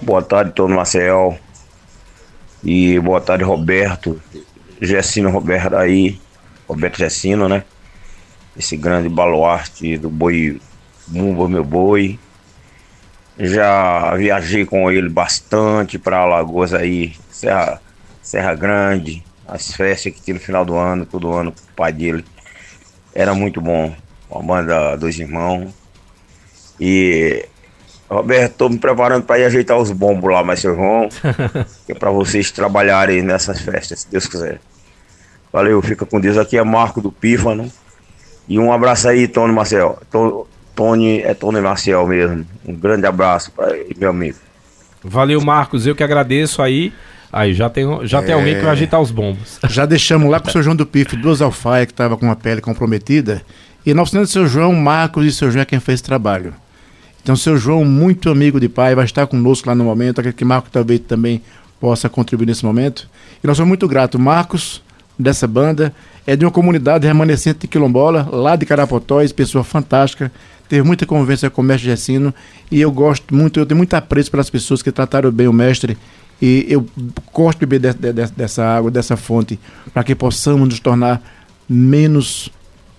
Boa 0.00 0.22
tarde, 0.22 0.52
Tony 0.52 0.74
Marcel. 0.74 1.38
E 2.64 2.98
boa 3.00 3.20
tarde, 3.20 3.44
Roberto. 3.44 4.20
Gessino 4.80 5.30
Roberto 5.30 5.74
aí. 5.74 6.18
Roberto 6.68 6.98
Gessino, 6.98 7.48
né? 7.48 7.64
Esse 8.56 8.76
grande 8.76 9.08
baluarte 9.08 9.98
do 9.98 10.08
boi 10.08 10.60
Bumba 11.06 11.48
Meu 11.48 11.64
Boi. 11.64 12.18
Já 13.38 14.14
viajei 14.16 14.64
com 14.64 14.90
ele 14.90 15.08
bastante 15.08 15.98
para 15.98 16.18
Alagoas 16.18 16.72
aí, 16.72 17.14
Serra, 17.30 17.82
Serra 18.22 18.54
Grande, 18.54 19.22
as 19.46 19.72
festas 19.72 20.12
que 20.14 20.22
tinha 20.22 20.34
no 20.34 20.40
final 20.40 20.64
do 20.64 20.74
ano, 20.74 21.04
todo 21.04 21.32
ano 21.32 21.52
com 21.52 21.60
o 21.60 21.74
pai 21.76 21.92
dele. 21.92 22.24
Era 23.14 23.34
muito 23.34 23.60
bom. 23.60 23.94
Uma 24.30 24.42
banda 24.42 24.96
Dois 24.96 25.18
Irmãos. 25.18 25.70
E 26.80 27.46
Roberto, 28.08 28.54
tô 28.54 28.68
me 28.68 28.78
preparando 28.78 29.24
para 29.24 29.38
ir 29.40 29.44
ajeitar 29.44 29.76
os 29.76 29.90
bombos 29.90 30.32
lá, 30.32 30.42
mas 30.42 30.60
seu 30.60 30.74
João, 30.74 31.08
que 31.84 31.92
é 31.92 31.94
para 31.94 32.10
vocês 32.10 32.50
trabalharem 32.50 33.22
nessas 33.22 33.60
festas, 33.60 34.00
se 34.00 34.10
Deus 34.10 34.26
quiser. 34.26 34.60
Valeu, 35.56 35.80
fica 35.80 36.04
com 36.04 36.20
Deus. 36.20 36.36
Aqui 36.36 36.58
é 36.58 36.62
Marco 36.62 37.00
do 37.00 37.10
Pífano. 37.10 37.72
E 38.46 38.58
um 38.58 38.70
abraço 38.70 39.08
aí, 39.08 39.26
Tony 39.26 39.54
Marcel. 39.54 39.98
To- 40.10 40.46
Tony 40.74 41.20
é 41.22 41.32
Tony 41.32 41.62
Marcel 41.62 42.06
mesmo. 42.06 42.44
Um 42.62 42.74
grande 42.74 43.06
abraço 43.06 43.50
para 43.52 43.74
meu 43.96 44.10
amigo. 44.10 44.36
Valeu, 45.02 45.40
Marcos, 45.40 45.86
eu 45.86 45.96
que 45.96 46.02
agradeço 46.04 46.60
aí. 46.60 46.92
Aí 47.32 47.54
já 47.54 47.70
tem, 47.70 47.86
já 48.06 48.22
tem 48.22 48.34
alguém 48.34 48.54
que 48.56 48.60
vai 48.60 48.70
agitar 48.72 49.00
os 49.00 49.10
bombos. 49.10 49.58
Já 49.70 49.86
deixamos 49.86 50.30
lá 50.30 50.40
com 50.40 50.48
o 50.48 50.52
seu 50.52 50.62
João 50.62 50.76
do 50.76 50.84
Pif 50.84 51.16
duas 51.16 51.40
alfaias 51.40 51.86
que 51.86 51.92
estava 51.92 52.18
com 52.18 52.30
a 52.30 52.36
pele 52.36 52.60
comprometida. 52.60 53.40
E 53.84 53.94
na 53.94 54.02
oficina 54.02 54.22
do 54.22 54.28
seu 54.28 54.46
João, 54.46 54.74
Marcos 54.74 55.24
e 55.24 55.32
seu 55.32 55.50
João 55.50 55.62
é 55.62 55.64
quem 55.64 55.80
fez 55.80 55.94
esse 55.94 56.02
trabalho. 56.04 56.52
Então, 57.22 57.34
seu 57.34 57.56
João, 57.56 57.82
muito 57.82 58.28
amigo 58.30 58.60
de 58.60 58.68
pai, 58.68 58.94
vai 58.94 59.06
estar 59.06 59.26
conosco 59.26 59.68
lá 59.68 59.74
no 59.74 59.84
momento. 59.84 60.18
Acredito 60.20 60.36
que 60.38 60.44
Marcos 60.44 60.70
talvez 60.70 61.00
também 61.00 61.40
possa 61.80 62.08
contribuir 62.10 62.46
nesse 62.46 62.64
momento. 62.64 63.08
E 63.42 63.46
nós 63.46 63.56
somos 63.56 63.68
muito 63.68 63.88
gratos. 63.88 64.20
Marcos, 64.20 64.82
dessa 65.18 65.46
banda, 65.46 65.94
é 66.26 66.36
de 66.36 66.44
uma 66.44 66.50
comunidade 66.50 67.06
remanescente 67.06 67.60
de 67.60 67.68
Quilombola, 67.68 68.28
lá 68.30 68.56
de 68.56 68.66
Carapotóis, 68.66 69.32
pessoa 69.32 69.62
fantástica. 69.64 70.30
Teve 70.68 70.82
muita 70.82 71.06
convivência 71.06 71.48
com 71.48 71.60
o 71.62 71.64
mestre 71.64 71.88
Gessino. 71.90 72.34
E 72.70 72.80
eu 72.80 72.90
gosto 72.90 73.34
muito, 73.34 73.60
eu 73.60 73.64
tenho 73.66 73.78
muito 73.78 73.94
apreço 73.94 74.30
pelas 74.30 74.50
pessoas 74.50 74.82
que 74.82 74.90
trataram 74.90 75.30
bem 75.30 75.46
o 75.46 75.52
mestre. 75.52 75.96
E 76.42 76.66
eu 76.68 76.86
gosto 77.32 77.60
de 77.60 77.66
beber 77.66 77.94
de- 77.94 78.12
de- 78.12 78.32
dessa 78.32 78.64
água, 78.64 78.90
dessa 78.90 79.16
fonte, 79.16 79.58
para 79.94 80.02
que 80.04 80.14
possamos 80.14 80.68
nos 80.68 80.80
tornar 80.80 81.22
menos 81.68 82.50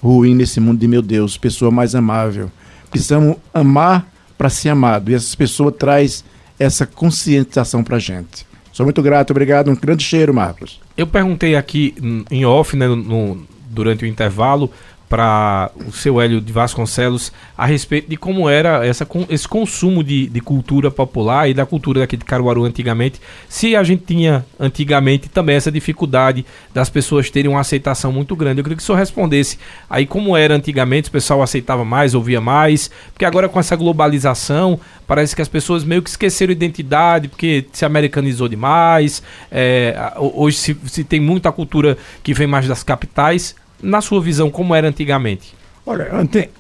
ruim 0.02 0.34
nesse 0.34 0.60
mundo 0.60 0.80
de 0.80 0.88
meu 0.88 1.02
Deus, 1.02 1.38
pessoa 1.38 1.70
mais 1.70 1.94
amável. 1.96 2.50
Precisamos 2.90 3.36
amar 3.54 4.08
para 4.38 4.50
ser 4.50 4.70
amado. 4.70 5.12
E 5.12 5.14
essas 5.16 5.36
pessoas 5.36 5.76
traz 5.78 6.24
essa 6.58 6.86
conscientização 6.86 7.84
para 7.84 8.00
gente. 8.00 8.46
Sou 8.78 8.86
muito 8.86 9.02
grato, 9.02 9.32
obrigado. 9.32 9.72
Um 9.72 9.76
grande 9.76 10.04
cheiro, 10.04 10.32
Marcos. 10.32 10.80
Eu 10.96 11.08
perguntei 11.08 11.56
aqui 11.56 11.96
em 12.30 12.46
off, 12.46 12.78
né, 12.78 12.88
no- 12.88 13.42
durante 13.72 14.06
o 14.06 14.08
intervalo, 14.08 14.72
para 15.10 15.72
o 15.88 15.92
seu 15.92 16.20
Hélio 16.20 16.42
de 16.42 16.52
Vasconcelos 16.52 17.32
a 17.58 17.66
respeito 17.66 18.10
de 18.10 18.18
como 18.18 18.50
era 18.50 18.86
essa, 18.86 19.08
esse 19.30 19.48
consumo 19.48 20.04
de, 20.04 20.28
de 20.28 20.42
cultura 20.42 20.92
popular 20.92 21.50
e 21.50 21.54
da 21.54 21.66
cultura 21.66 22.02
daqui 22.02 22.18
de 22.18 22.26
Caruaru 22.26 22.66
antigamente. 22.66 23.22
Se 23.48 23.76
a 23.76 23.84
gente 23.84 24.04
tinha 24.06 24.46
antigamente 24.60 25.30
também 25.30 25.56
essa 25.56 25.72
dificuldade 25.72 26.46
das 26.74 26.90
pessoas 26.90 27.30
terem 27.30 27.50
uma 27.50 27.62
aceitação 27.62 28.12
muito 28.12 28.36
grande. 28.36 28.60
Eu 28.60 28.64
queria 28.64 28.78
que 28.78 28.84
o 28.84 28.86
senhor 28.86 28.98
respondesse 28.98 29.58
aí 29.90 30.06
como 30.06 30.36
era 30.36 30.56
antigamente, 30.56 31.10
o 31.10 31.12
pessoal 31.12 31.42
aceitava 31.42 31.86
mais, 31.86 32.14
ouvia 32.14 32.42
mais, 32.42 32.90
porque 33.14 33.26
agora 33.26 33.48
com 33.48 33.60
essa 33.60 33.76
globalização 33.76 34.80
parece 35.06 35.36
que 35.36 35.42
as 35.42 35.48
pessoas 35.48 35.84
meio 35.84 36.02
que 36.02 36.10
esqueceram 36.10 36.52
identidade, 36.52 37.28
porque 37.28 37.66
se 37.72 37.86
americanizou 37.86 38.48
demais. 38.48 39.24
é, 39.52 40.14
hoje 40.18 40.58
se, 40.58 40.78
se 40.86 41.04
tem 41.04 41.20
muita 41.20 41.52
cultura 41.52 41.98
que 42.22 42.34
vem 42.34 42.48
mais 42.48 42.68
das 42.68 42.84
capitais. 42.84 43.56
Na 43.82 44.02
sua 44.02 44.22
visão, 44.22 44.50
como 44.50 44.74
era 44.74 44.88
antigamente? 44.88 45.56
Olha, 45.86 46.10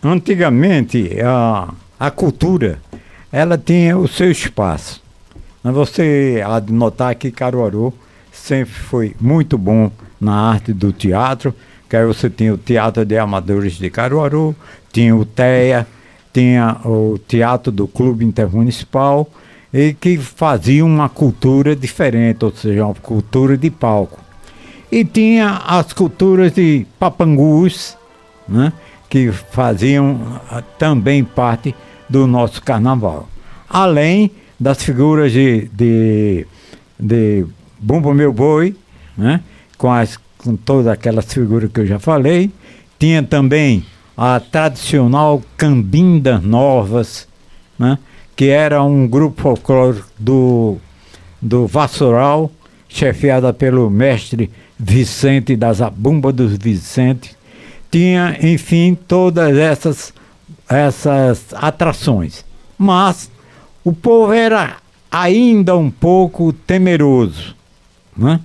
antigamente 0.03 1.19
a, 1.21 1.69
a 1.99 2.11
cultura 2.11 2.79
ela 3.31 3.57
tinha 3.57 3.97
o 3.97 4.07
seu 4.07 4.31
espaço. 4.31 5.01
Você 5.63 6.41
há 6.45 6.59
de 6.59 6.71
notar 6.71 7.13
que 7.15 7.29
Caruaru 7.29 7.93
sempre 8.31 8.73
foi 8.73 9.15
muito 9.19 9.57
bom 9.57 9.91
na 10.19 10.33
arte 10.33 10.71
do 10.71 10.93
teatro, 10.93 11.53
que 11.89 11.95
aí 11.95 12.05
você 12.05 12.29
tinha 12.29 12.53
o 12.53 12.57
Teatro 12.57 13.05
de 13.05 13.17
Amadores 13.17 13.73
de 13.73 13.89
Caruaru, 13.89 14.55
tinha 14.91 15.15
o 15.15 15.25
TEA, 15.25 15.85
tinha 16.33 16.77
o 16.85 17.19
Teatro 17.27 17.71
do 17.71 17.87
Clube 17.87 18.25
Intermunicipal, 18.25 19.29
e 19.73 19.93
que 19.93 20.17
fazia 20.17 20.85
uma 20.85 21.09
cultura 21.09 21.75
diferente, 21.75 22.45
ou 22.45 22.51
seja, 22.51 22.85
uma 22.85 22.95
cultura 22.95 23.57
de 23.57 23.69
palco. 23.69 24.19
E 24.91 25.03
tinha 25.03 25.61
as 25.65 25.91
culturas 25.91 26.53
de 26.53 26.85
papangus, 26.97 27.97
né, 28.47 28.71
que 29.09 29.31
faziam 29.31 30.39
ah, 30.49 30.61
também 30.77 31.23
parte 31.23 31.75
do 32.09 32.25
nosso 32.25 32.61
carnaval. 32.61 33.27
Além 33.69 34.31
das 34.59 34.81
figuras 34.81 35.31
de, 35.31 35.69
de, 35.73 36.47
de 36.99 37.45
Bumba 37.79 38.13
Meu 38.13 38.31
Boi, 38.31 38.75
né, 39.17 39.41
com, 39.77 39.91
as, 39.91 40.17
com 40.37 40.55
todas 40.55 40.87
aquelas 40.87 41.31
figuras 41.31 41.69
que 41.71 41.81
eu 41.81 41.85
já 41.85 41.99
falei. 41.99 42.49
Tinha 42.97 43.21
também 43.21 43.85
a 44.15 44.39
tradicional 44.39 45.43
Cambindas 45.55 46.41
Novas, 46.41 47.27
né, 47.77 47.99
que 48.35 48.45
era 48.45 48.81
um 48.81 49.07
grupo 49.07 49.41
folclórico 49.41 50.07
do, 50.17 50.77
do 51.41 51.67
Vassoural, 51.67 52.51
chefiada 52.87 53.51
pelo 53.53 53.89
mestre 53.89 54.49
Vicente 54.77 55.55
da 55.55 55.73
Zabumba 55.73 56.31
dos 56.31 56.57
Vicente. 56.57 57.35
Tinha, 57.89 58.37
enfim, 58.41 58.97
todas 59.07 59.57
essas, 59.57 60.13
essas 60.69 61.45
atrações. 61.53 62.45
Mas 62.77 63.31
o 63.83 63.93
povo 63.93 64.33
era 64.33 64.77
ainda 65.11 65.75
um 65.75 65.89
pouco 65.89 66.53
temeroso. 66.53 67.55
Né? 68.15 68.39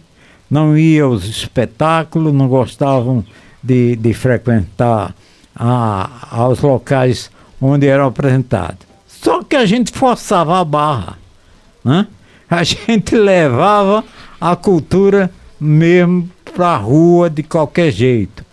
Não 0.51 0.77
ia 0.77 1.05
aos 1.05 1.25
espetáculos, 1.25 2.33
não 2.33 2.49
gostavam 2.49 3.25
de, 3.63 3.97
de 3.97 4.15
frequentar 4.15 5.15
a, 5.55 6.29
aos 6.31 6.61
locais 6.61 7.31
onde 7.61 7.87
eram 7.87 8.07
apresentados. 8.07 8.87
Só 9.07 9.43
que 9.43 9.55
a 9.55 9.67
gente 9.67 9.93
forçava 9.93 10.61
a 10.61 10.65
barra. 10.65 11.19
Né? 11.85 12.07
A 12.51 12.63
gente 12.65 13.15
levava 13.15 14.05
a 14.41 14.57
cultura 14.57 15.31
mesmo 15.63 16.29
para 16.55 16.69
a 16.69 16.77
rua 16.77 17.31
de 17.31 17.43
qualquer 17.43 17.91
jeito. 17.91 18.45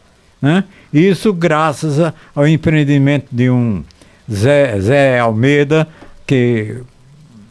Né? 0.41 0.63
Isso 0.93 1.33
graças 1.33 1.99
a, 1.99 2.13
ao 2.33 2.47
empreendimento 2.47 3.27
de 3.31 3.49
um 3.49 3.83
Zé, 4.31 4.79
Zé 4.79 5.19
Almeida, 5.19 5.87
que 6.25 6.77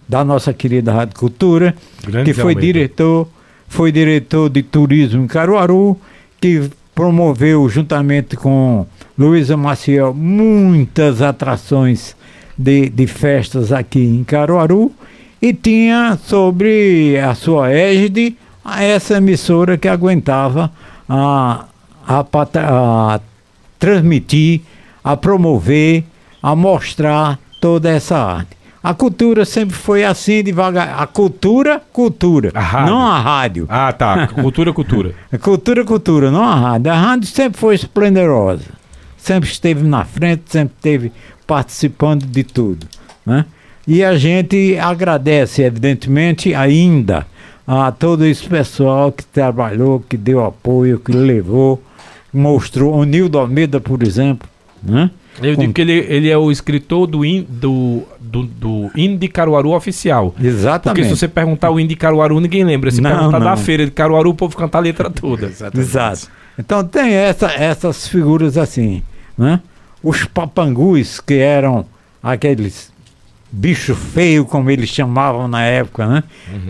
da 0.09 0.25
nossa 0.25 0.53
querida 0.53 0.93
Rádio 0.93 1.19
Cultura, 1.19 1.75
Grande 2.07 2.25
que 2.25 2.35
foi 2.35 2.55
Almeida. 2.55 2.61
diretor, 2.61 3.29
foi 3.69 3.93
diretor 3.93 4.49
de 4.49 4.63
turismo 4.63 5.25
em 5.25 5.27
Caruaru, 5.27 5.99
que 6.41 6.71
promoveu 6.95 7.69
juntamente 7.69 8.37
com 8.37 8.87
Luísa 9.17 9.57
Maciel 9.57 10.15
muitas 10.15 11.21
atrações 11.21 12.17
de, 12.57 12.89
de 12.89 13.07
festas 13.07 13.73
aqui 13.73 14.01
em 14.01 14.25
Caruaru 14.25 14.91
e 15.41 15.53
tinha 15.53 16.19
sobre 16.25 17.19
a 17.19 17.35
sua 17.35 17.71
égide 17.71 18.37
essa 18.79 19.17
emissora 19.17 19.77
que 19.77 19.89
aguentava 19.89 20.71
a, 21.09 21.65
a, 22.07 22.25
a 22.25 23.21
transmitir, 23.79 24.63
a 25.03 25.17
promover, 25.17 26.05
a 26.43 26.55
mostrar 26.55 27.39
toda 27.61 27.89
essa 27.91 28.17
arte. 28.17 28.59
A 28.83 28.95
cultura 28.95 29.45
sempre 29.45 29.75
foi 29.75 30.05
assim, 30.05 30.43
devagar. 30.43 31.01
A 31.01 31.07
cultura, 31.07 31.83
cultura. 31.93 32.51
A 32.55 32.61
rádio. 32.61 32.93
não 32.93 33.07
a 33.07 33.21
rádio. 33.21 33.67
Ah, 33.69 33.93
tá. 33.93 34.29
Cultura, 34.29 34.73
cultura. 34.73 35.15
A 35.33 35.37
cultura, 35.39 35.85
cultura, 35.85 36.31
não 36.31 36.45
a 36.45 36.55
rádio. 36.55 36.93
A 36.93 36.97
rádio 36.97 37.29
sempre 37.29 37.59
foi 37.59 37.75
esplendorosa. 37.75 38.65
Sempre 39.17 39.51
esteve 39.51 39.83
na 39.83 40.05
frente, 40.05 40.45
sempre 40.47 40.75
esteve 40.77 41.13
participando 41.47 42.25
de 42.25 42.45
tudo. 42.45 42.87
Né? 43.27 43.45
E 43.87 44.05
a 44.05 44.17
gente 44.17 44.79
agradece, 44.79 45.63
evidentemente, 45.63 46.55
ainda 46.55 47.27
a 47.71 47.93
todo 47.93 48.25
esse 48.25 48.47
pessoal 48.49 49.13
que 49.13 49.23
trabalhou, 49.27 50.01
que 50.09 50.17
deu 50.17 50.43
apoio, 50.43 50.99
que 50.99 51.13
levou, 51.13 51.83
mostrou. 52.33 52.95
O 52.95 53.05
Nildo 53.05 53.39
Almeida, 53.39 53.79
por 53.79 54.03
exemplo. 54.03 54.49
Né? 54.83 55.11
Eu 55.43 55.55
Com- 55.55 55.61
digo 55.61 55.73
que 55.75 55.81
ele, 55.83 55.93
ele 56.09 56.31
é 56.31 56.39
o 56.39 56.51
escritor 56.51 57.07
do, 57.07 57.25
in, 57.25 57.47
do, 57.49 58.03
do, 58.19 58.43
do 58.45 58.91
hino 58.97 59.19
de 59.19 59.29
Caruaru 59.29 59.73
oficial. 59.73 60.31
Porque 60.33 60.47
Exatamente. 60.47 61.09
se 61.09 61.17
você 61.17 61.29
perguntar 61.29 61.71
o 61.71 61.79
hino 61.79 61.91
de 61.91 61.97
Caruaru, 61.97 62.41
ninguém 62.41 62.65
lembra. 62.65 62.91
Se 62.91 63.01
Não, 63.03 63.11
perguntar 63.11 63.39
da 63.39 63.51
não. 63.51 63.57
feira 63.59 63.85
de 63.85 63.91
Caruaru, 63.93 64.31
o 64.31 64.35
povo 64.35 64.57
canta 64.57 64.79
a 64.79 64.81
letra 64.81 65.11
toda. 65.11 65.47
Exato. 65.47 66.29
Então 66.59 66.83
tem 66.83 67.13
essa, 67.13 67.53
essas 67.53 68.09
figuras 68.09 68.57
assim, 68.57 69.03
né? 69.37 69.61
Os 70.03 70.25
papangus, 70.25 71.21
que 71.21 71.35
eram 71.35 71.85
aqueles 72.23 72.91
bicho 73.51 73.95
feio, 73.95 74.45
como 74.45 74.71
eles 74.71 74.89
chamavam 74.89 75.49
na 75.49 75.63
época, 75.63 76.07
né? 76.07 76.25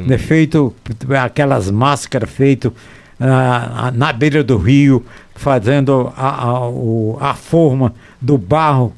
De 0.07 0.19
feito, 0.19 0.75
aquelas 1.23 1.71
máscaras 1.71 2.31
feitas 2.31 2.73
ah, 3.21 3.91
na 3.95 4.13
beira 4.13 4.45
do 4.45 4.57
rio, 4.57 5.05
fazendo 5.35 6.13
a, 6.17 6.45
a, 6.45 6.69
o- 6.69 7.19
a 7.21 7.35
forma 7.35 7.93
do 8.21 8.39
barro 8.39 8.93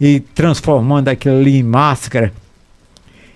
e 0.00 0.20
transformando 0.20 1.08
aquilo 1.08 1.36
ali 1.38 1.58
em 1.58 1.62
máscara 1.62 2.32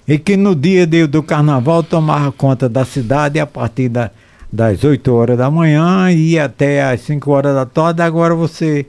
e 0.08 0.18
que 0.18 0.36
no 0.36 0.54
dia 0.54 0.86
de- 0.86 1.06
do 1.06 1.22
carnaval 1.22 1.82
tomava 1.82 2.32
conta 2.32 2.68
da 2.68 2.84
cidade 2.84 3.38
a 3.38 3.46
partir 3.46 3.88
da- 3.88 4.10
das 4.52 4.82
8 4.82 5.12
horas 5.14 5.38
da 5.38 5.50
manhã 5.50 6.10
e 6.10 6.38
até 6.38 6.82
as 6.82 7.02
5 7.02 7.30
horas 7.30 7.54
da 7.54 7.64
tarde. 7.66 8.02
Agora 8.02 8.34
você 8.34 8.84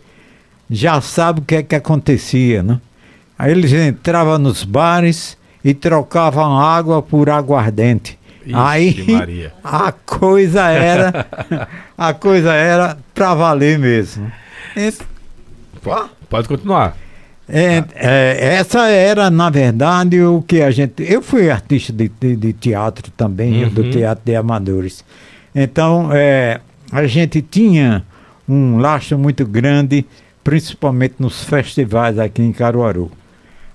já 0.70 1.00
sabe 1.02 1.42
o 1.42 1.44
que 1.44 1.56
é 1.56 1.64
que 1.64 1.76
acontecia, 1.76 2.64
né? 2.64 2.80
Aí 3.42 3.52
eles 3.52 3.72
entravam 3.74 4.38
nos 4.38 4.64
bares 4.64 5.36
e 5.64 5.74
trocavam 5.74 6.60
água 6.60 7.02
por 7.02 7.28
aguardente. 7.30 8.20
Ixi, 8.46 8.54
Aí 8.56 9.06
Maria. 9.12 9.54
a 9.64 9.92
coisa 9.92 10.68
era 10.70 11.28
a 11.98 12.14
coisa 12.14 12.54
era 12.54 12.98
para 13.16 13.34
valer 13.34 13.80
mesmo. 13.80 14.32
Esse- 14.76 15.02
Pode 16.30 16.48
continuar. 16.48 16.96
é, 17.50 17.84
é, 17.96 18.56
essa 18.58 18.88
era, 18.90 19.30
na 19.32 19.50
verdade, 19.50 20.22
o 20.22 20.42
que 20.44 20.62
a 20.62 20.70
gente. 20.72 21.02
Eu 21.04 21.22
fui 21.24 21.50
artista 21.50 21.92
de, 21.92 22.10
de, 22.20 22.36
de 22.36 22.54
teatro 22.54 23.12
também, 23.18 23.64
Uhum. 23.64 23.70
do 23.70 23.90
Teatro 23.90 24.24
de 24.24 24.36
Amadores. 24.36 25.04
Então, 25.54 26.10
é, 26.14 26.60
a 26.92 27.06
gente 27.08 27.42
tinha 27.42 28.04
um 28.48 28.78
laço 28.78 29.18
muito 29.18 29.46
grande, 29.46 30.06
principalmente 30.44 31.16
nos 31.20 31.44
festivais 31.44 32.18
aqui 32.20 32.42
em 32.42 32.52
Caruaru. 32.54 33.12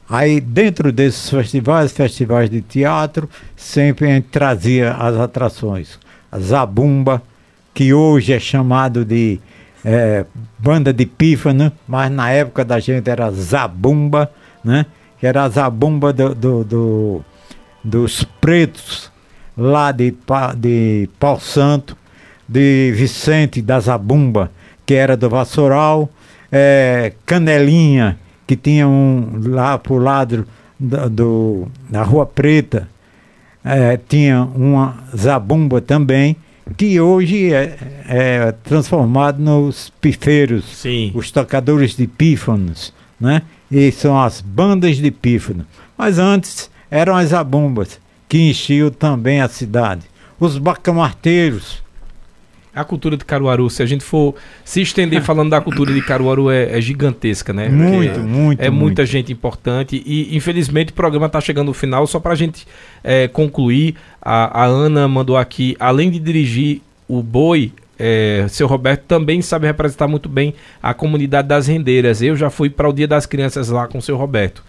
Aí, 0.09 0.41
dentro 0.41 0.93
desses 0.93 1.29
festivais, 1.29 1.93
festivais 1.93 2.49
de 2.49 2.61
teatro, 2.61 3.29
sempre 3.57 4.07
a 4.07 4.15
gente 4.15 4.29
trazia 4.29 4.93
as 4.93 5.17
atrações. 5.17 5.99
A 6.31 6.39
Zabumba, 6.39 7.23
que 7.75 7.93
hoje 7.93 8.33
é 8.33 8.39
chamado 8.39 9.05
de 9.05 9.41
é, 9.85 10.25
banda 10.59 10.93
de 10.93 11.07
pífano, 11.07 11.73
mas 11.89 12.11
na 12.11 12.31
época 12.31 12.65
da 12.65 12.79
gente 12.79 13.09
era 13.11 13.31
Zabumba, 13.31 14.31
né? 14.65 14.87
Que 15.19 15.27
era 15.27 15.43
a 15.45 15.49
Zabumba 15.49 16.13
do, 16.13 16.35
do- 16.35 16.65
do- 16.65 17.25
dos 17.83 18.23
pretos 18.41 19.11
lá 19.57 19.91
de, 19.93 20.15
de 20.57 21.09
Pau 21.19 21.39
Santo, 21.41 21.97
de 22.49 22.93
Vicente 22.95 23.61
da 23.63 23.81
Zabumba, 23.81 24.51
que 24.85 24.95
era 24.95 25.17
do 25.17 25.29
Vassoural, 25.31 26.09
é, 26.51 27.13
Canelinha, 27.25 28.19
que 28.47 28.57
tinha 28.57 28.87
um 28.87 29.41
lá 29.49 29.79
pro 29.79 29.99
lado 29.99 30.47
da, 30.79 31.09
do, 31.09 31.69
da 31.89 32.03
Rua 32.03 32.27
Preta, 32.27 32.89
é, 33.65 33.97
tinha 33.97 34.43
uma 34.55 34.97
zabumba 35.17 35.81
também, 35.81 36.37
que 36.77 37.01
hoje 37.01 37.53
é, 37.53 37.77
é 38.09 38.53
transformado 38.63 39.41
nos 39.41 39.93
pifeiros, 40.01 40.65
Sim. 40.77 41.11
os 41.15 41.31
tocadores 41.31 41.97
de 41.97 42.07
pífanos, 42.07 42.93
né? 43.21 43.43
E 43.71 43.91
são 43.91 44.21
as 44.21 44.41
bandas 44.41 44.97
de 44.97 45.11
pífano. 45.11 45.67
Mas 45.99 46.19
antes 46.19 46.71
eram 46.91 47.17
as 47.17 47.31
zabumbas, 47.31 47.99
que 48.29 48.39
enchiam 48.51 48.91
também 48.91 49.41
a 49.41 49.49
cidade. 49.49 50.03
Os 50.39 50.59
bacamarteiros, 50.59 51.83
A 52.77 52.85
cultura 52.85 53.17
de 53.17 53.25
Caruaru, 53.25 53.69
se 53.71 53.83
a 53.83 53.87
gente 53.87 54.05
for 54.05 54.35
se 54.65 54.81
estender 54.83 55.23
falando 55.25 55.51
da 55.51 55.61
cultura 55.61 55.93
de 55.93 56.01
Caruaru, 56.03 56.51
é, 56.51 56.77
é 56.79 56.81
gigantesca, 56.81 57.53
né? 57.53 57.69
muito, 57.69 58.13
Porque 58.15 58.19
muito, 58.29 58.61
É 58.61 58.69
muito. 58.71 58.81
muita 58.83 59.07
gente 59.07 59.33
importante 59.33 60.03
e 60.07 60.37
infelizmente 60.37 60.91
o 60.91 60.95
programa 60.95 61.27
está 61.27 61.41
chegando 61.41 61.69
ao 61.69 61.75
final. 61.75 62.07
Só 62.07 62.21
para 62.21 62.33
a 62.33 62.37
gente 62.37 62.67
é, 63.03 63.27
concluir, 63.29 63.95
a, 64.21 64.63
a 64.63 64.65
Ana 64.67 65.09
mandou 65.09 65.37
aqui, 65.37 65.77
além 65.81 66.11
de 66.11 66.19
dirigir 66.19 66.83
o 67.09 67.23
Boi, 67.23 67.73
é, 67.99 68.45
seu 68.51 68.67
Roberto 68.67 69.05
também 69.09 69.41
sabe 69.41 69.67
representar 69.67 70.07
muito 70.07 70.29
bem 70.29 70.53
a 70.83 70.93
comunidade 70.93 71.49
das 71.49 71.67
rendeiras. 71.67 72.21
Eu 72.21 72.37
já 72.37 72.51
fui 72.51 72.69
para 72.69 72.89
o 72.89 72.93
Dia 72.93 73.09
das 73.09 73.25
Crianças 73.25 73.71
lá 73.71 73.87
com 73.89 73.97
o 73.99 74.03
seu 74.03 74.17
Roberto. 74.19 74.63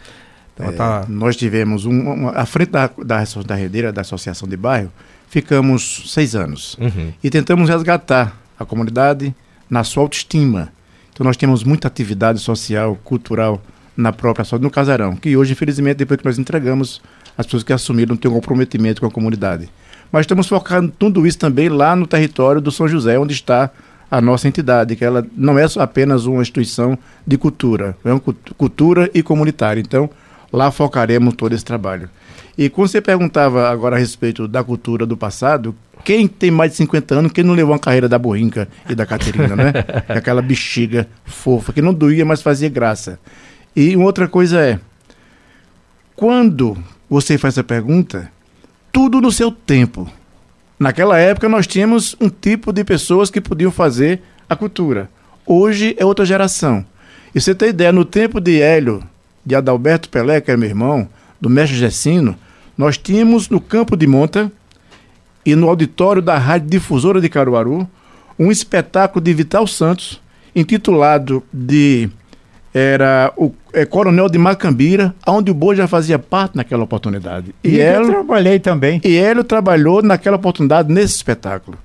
Então, 0.53 0.69
É, 0.69 0.71
tá... 0.71 1.05
Nós 1.09 1.35
tivemos, 1.35 1.85
um, 1.85 1.91
uma- 2.13 2.31
à 2.31 2.45
frente 2.45 2.71
da, 2.71 2.89
da, 3.03 3.23
da 3.45 3.55
Redeira, 3.55 3.91
da 3.91 4.01
Associação 4.01 4.47
de 4.47 4.55
Bairro, 4.55 4.91
ficamos 5.27 6.03
seis 6.07 6.35
anos. 6.35 6.75
Uhum. 6.79 7.13
E 7.23 7.29
tentamos 7.29 7.69
resgatar 7.69 8.37
a 8.59 8.65
comunidade 8.65 9.33
na 9.69 9.83
sua 9.83 10.03
autoestima. 10.03 10.69
Então 11.13 11.25
nós 11.25 11.37
temos 11.37 11.63
muita 11.63 11.87
atividade 11.87 12.39
social, 12.39 12.97
cultural 13.03 13.61
na 13.95 14.13
própria 14.13 14.45
só 14.45 14.59
no 14.59 14.69
casarão, 14.69 15.15
que 15.15 15.35
hoje, 15.35 15.53
infelizmente, 15.53 15.97
depois 15.97 16.19
que 16.19 16.25
nós 16.25 16.37
entregamos, 16.37 17.01
as 17.37 17.45
pessoas 17.45 17.63
que 17.63 17.73
assumiram 17.73 18.15
têm 18.15 18.29
um 18.29 18.35
comprometimento 18.35 19.01
com 19.01 19.07
a 19.07 19.11
comunidade. 19.11 19.69
Mas 20.11 20.21
estamos 20.21 20.47
focando 20.47 20.93
tudo 20.97 21.25
isso 21.25 21.39
também 21.39 21.67
lá 21.67 21.95
no 21.95 22.05
território 22.07 22.61
do 22.61 22.71
São 22.71 22.87
José, 22.87 23.17
onde 23.17 23.33
está 23.33 23.69
a 24.09 24.21
nossa 24.21 24.47
entidade, 24.47 24.95
que 24.95 25.03
ela 25.03 25.25
não 25.35 25.59
é 25.59 25.67
só 25.67 25.81
apenas 25.81 26.25
uma 26.25 26.41
instituição 26.41 26.97
de 27.25 27.37
cultura, 27.37 27.97
é 28.05 28.11
uma 28.11 28.19
cultu- 28.19 28.55
cultura 28.55 29.09
e 29.13 29.21
comunitária. 29.21 29.81
Então, 29.81 30.09
lá 30.53 30.71
focaremos 30.71 31.33
todo 31.35 31.53
esse 31.53 31.65
trabalho. 31.65 32.09
E 32.57 32.69
quando 32.69 32.87
você 32.87 32.99
perguntava 32.99 33.69
agora 33.69 33.95
a 33.95 33.99
respeito 33.99 34.47
da 34.47 34.63
cultura 34.63 35.05
do 35.05 35.15
passado, 35.15 35.75
quem 36.03 36.27
tem 36.27 36.49
mais 36.49 36.71
de 36.71 36.77
50 36.77 37.15
anos, 37.15 37.31
quem 37.31 37.43
não 37.43 37.53
levou 37.53 37.73
uma 37.73 37.79
carreira 37.79 38.09
da 38.09 38.17
Borrinca 38.17 38.67
e 38.89 38.95
da 38.95 39.05
Caterina, 39.05 39.55
né? 39.55 39.73
Aquela 40.09 40.41
bexiga 40.41 41.07
fofa, 41.23 41.71
que 41.71 41.81
não 41.81 41.93
doía, 41.93 42.25
mas 42.25 42.41
fazia 42.41 42.69
graça. 42.69 43.19
E 43.75 43.95
uma 43.95 44.05
outra 44.05 44.27
coisa 44.27 44.59
é, 44.59 44.79
quando 46.15 46.75
você 47.07 47.37
faz 47.37 47.53
essa 47.53 47.63
pergunta, 47.63 48.31
tudo 48.91 49.21
no 49.21 49.31
seu 49.31 49.51
tempo. 49.51 50.11
Naquela 50.79 51.19
época 51.19 51.47
nós 51.47 51.67
tínhamos 51.67 52.15
um 52.19 52.29
tipo 52.29 52.73
de 52.73 52.83
pessoas 52.83 53.29
que 53.29 53.39
podiam 53.39 53.71
fazer 53.71 54.21
a 54.49 54.55
cultura. 54.55 55.09
Hoje 55.45 55.95
é 55.99 56.03
outra 56.03 56.25
geração. 56.25 56.83
E 57.35 57.39
você 57.39 57.53
tem 57.53 57.69
ideia, 57.69 57.91
no 57.91 58.03
tempo 58.03 58.41
de 58.41 58.59
Hélio, 58.59 59.03
de 59.45 59.53
Adalberto 59.53 60.09
Pelé, 60.09 60.41
que 60.41 60.49
era 60.49 60.57
meu 60.57 60.69
irmão, 60.69 61.07
do 61.39 61.49
mestre 61.49 61.77
Gessino, 61.77 62.35
nós 62.77 62.97
tínhamos 62.97 63.49
no 63.49 63.59
Campo 63.59 63.97
de 63.97 64.05
Monta 64.05 64.51
e 65.45 65.55
no 65.55 65.67
auditório 65.67 66.21
da 66.21 66.37
Rádio 66.37 66.69
Difusora 66.69 67.19
de 67.19 67.29
Caruaru 67.29 67.87
um 68.37 68.51
espetáculo 68.51 69.23
de 69.23 69.33
Vital 69.33 69.65
Santos 69.65 70.21
intitulado 70.55 71.43
de 71.51 72.09
era 72.73 73.33
o 73.35 73.51
é, 73.73 73.85
Coronel 73.85 74.29
de 74.29 74.37
Macambira, 74.37 75.15
onde 75.25 75.49
o 75.49 75.53
Boi 75.53 75.75
já 75.75 75.87
fazia 75.87 76.19
parte 76.19 76.55
naquela 76.55 76.83
oportunidade. 76.83 77.55
E, 77.63 77.69
e 77.69 77.79
eu 77.79 78.05
trabalhei 78.05 78.59
também. 78.59 79.01
E 79.03 79.15
ele 79.15 79.43
trabalhou 79.43 80.03
naquela 80.03 80.35
oportunidade 80.35 80.93
nesse 80.93 81.15
espetáculo. 81.15 81.77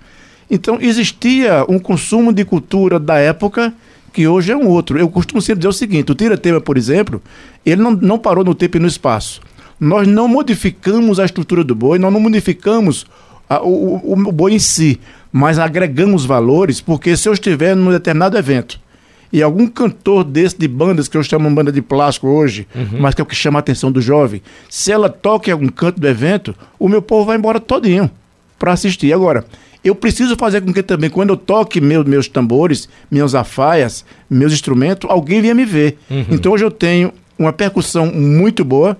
Então 0.50 0.78
existia 0.80 1.64
um 1.66 1.78
consumo 1.78 2.30
de 2.30 2.44
cultura 2.44 3.00
da 3.00 3.16
época 3.16 3.72
que 4.12 4.28
hoje 4.28 4.52
é 4.52 4.56
um 4.56 4.68
outro. 4.68 4.98
Eu 4.98 5.08
costumo 5.08 5.40
sempre 5.40 5.60
dizer 5.60 5.68
o 5.68 5.72
seguinte: 5.72 6.12
o 6.12 6.14
Tira-Tema, 6.14 6.60
por 6.60 6.76
exemplo, 6.76 7.22
ele 7.64 7.80
não, 7.80 7.92
não 7.92 8.18
parou 8.18 8.44
no 8.44 8.54
tempo 8.54 8.76
e 8.76 8.80
no 8.80 8.86
espaço. 8.86 9.40
Nós 9.82 10.06
não 10.06 10.28
modificamos 10.28 11.18
a 11.18 11.24
estrutura 11.24 11.64
do 11.64 11.74
boi, 11.74 11.98
nós 11.98 12.12
não 12.12 12.20
modificamos 12.20 13.04
a, 13.50 13.60
o, 13.60 13.96
o, 13.96 14.12
o 14.12 14.30
boi 14.30 14.54
em 14.54 14.58
si, 14.60 15.00
mas 15.32 15.58
agregamos 15.58 16.24
valores, 16.24 16.80
porque 16.80 17.16
se 17.16 17.28
eu 17.28 17.32
estiver 17.32 17.74
num 17.74 17.90
determinado 17.90 18.38
evento 18.38 18.78
e 19.32 19.42
algum 19.42 19.66
cantor 19.66 20.22
desse 20.22 20.56
de 20.56 20.68
bandas 20.68 21.08
que 21.08 21.16
eu 21.16 21.22
chamo 21.24 21.48
de 21.48 21.54
banda 21.56 21.72
de 21.72 21.82
plástico 21.82 22.28
hoje, 22.28 22.68
uhum. 22.72 23.00
mas 23.00 23.12
que 23.12 23.20
é 23.20 23.24
o 23.24 23.26
que 23.26 23.34
chama 23.34 23.58
a 23.58 23.60
atenção 23.60 23.90
do 23.90 24.00
jovem, 24.00 24.40
se 24.70 24.92
ela 24.92 25.08
toca 25.08 25.50
em 25.50 25.52
algum 25.52 25.66
canto 25.66 25.98
do 25.98 26.06
evento, 26.06 26.54
o 26.78 26.88
meu 26.88 27.02
povo 27.02 27.26
vai 27.26 27.36
embora 27.36 27.58
todinho 27.58 28.08
para 28.60 28.72
assistir. 28.72 29.12
Agora, 29.12 29.44
eu 29.82 29.96
preciso 29.96 30.36
fazer 30.36 30.60
com 30.60 30.72
que 30.72 30.80
também, 30.80 31.10
quando 31.10 31.30
eu 31.30 31.36
toque 31.36 31.80
meu, 31.80 32.04
meus 32.04 32.28
tambores, 32.28 32.88
minhas 33.10 33.34
afaias, 33.34 34.04
meus 34.30 34.52
instrumentos, 34.52 35.10
alguém 35.10 35.42
venha 35.42 35.56
me 35.56 35.64
ver. 35.64 35.98
Uhum. 36.08 36.26
Então 36.30 36.52
hoje 36.52 36.64
eu 36.64 36.70
tenho 36.70 37.12
uma 37.36 37.52
percussão 37.52 38.06
muito 38.06 38.64
boa. 38.64 38.96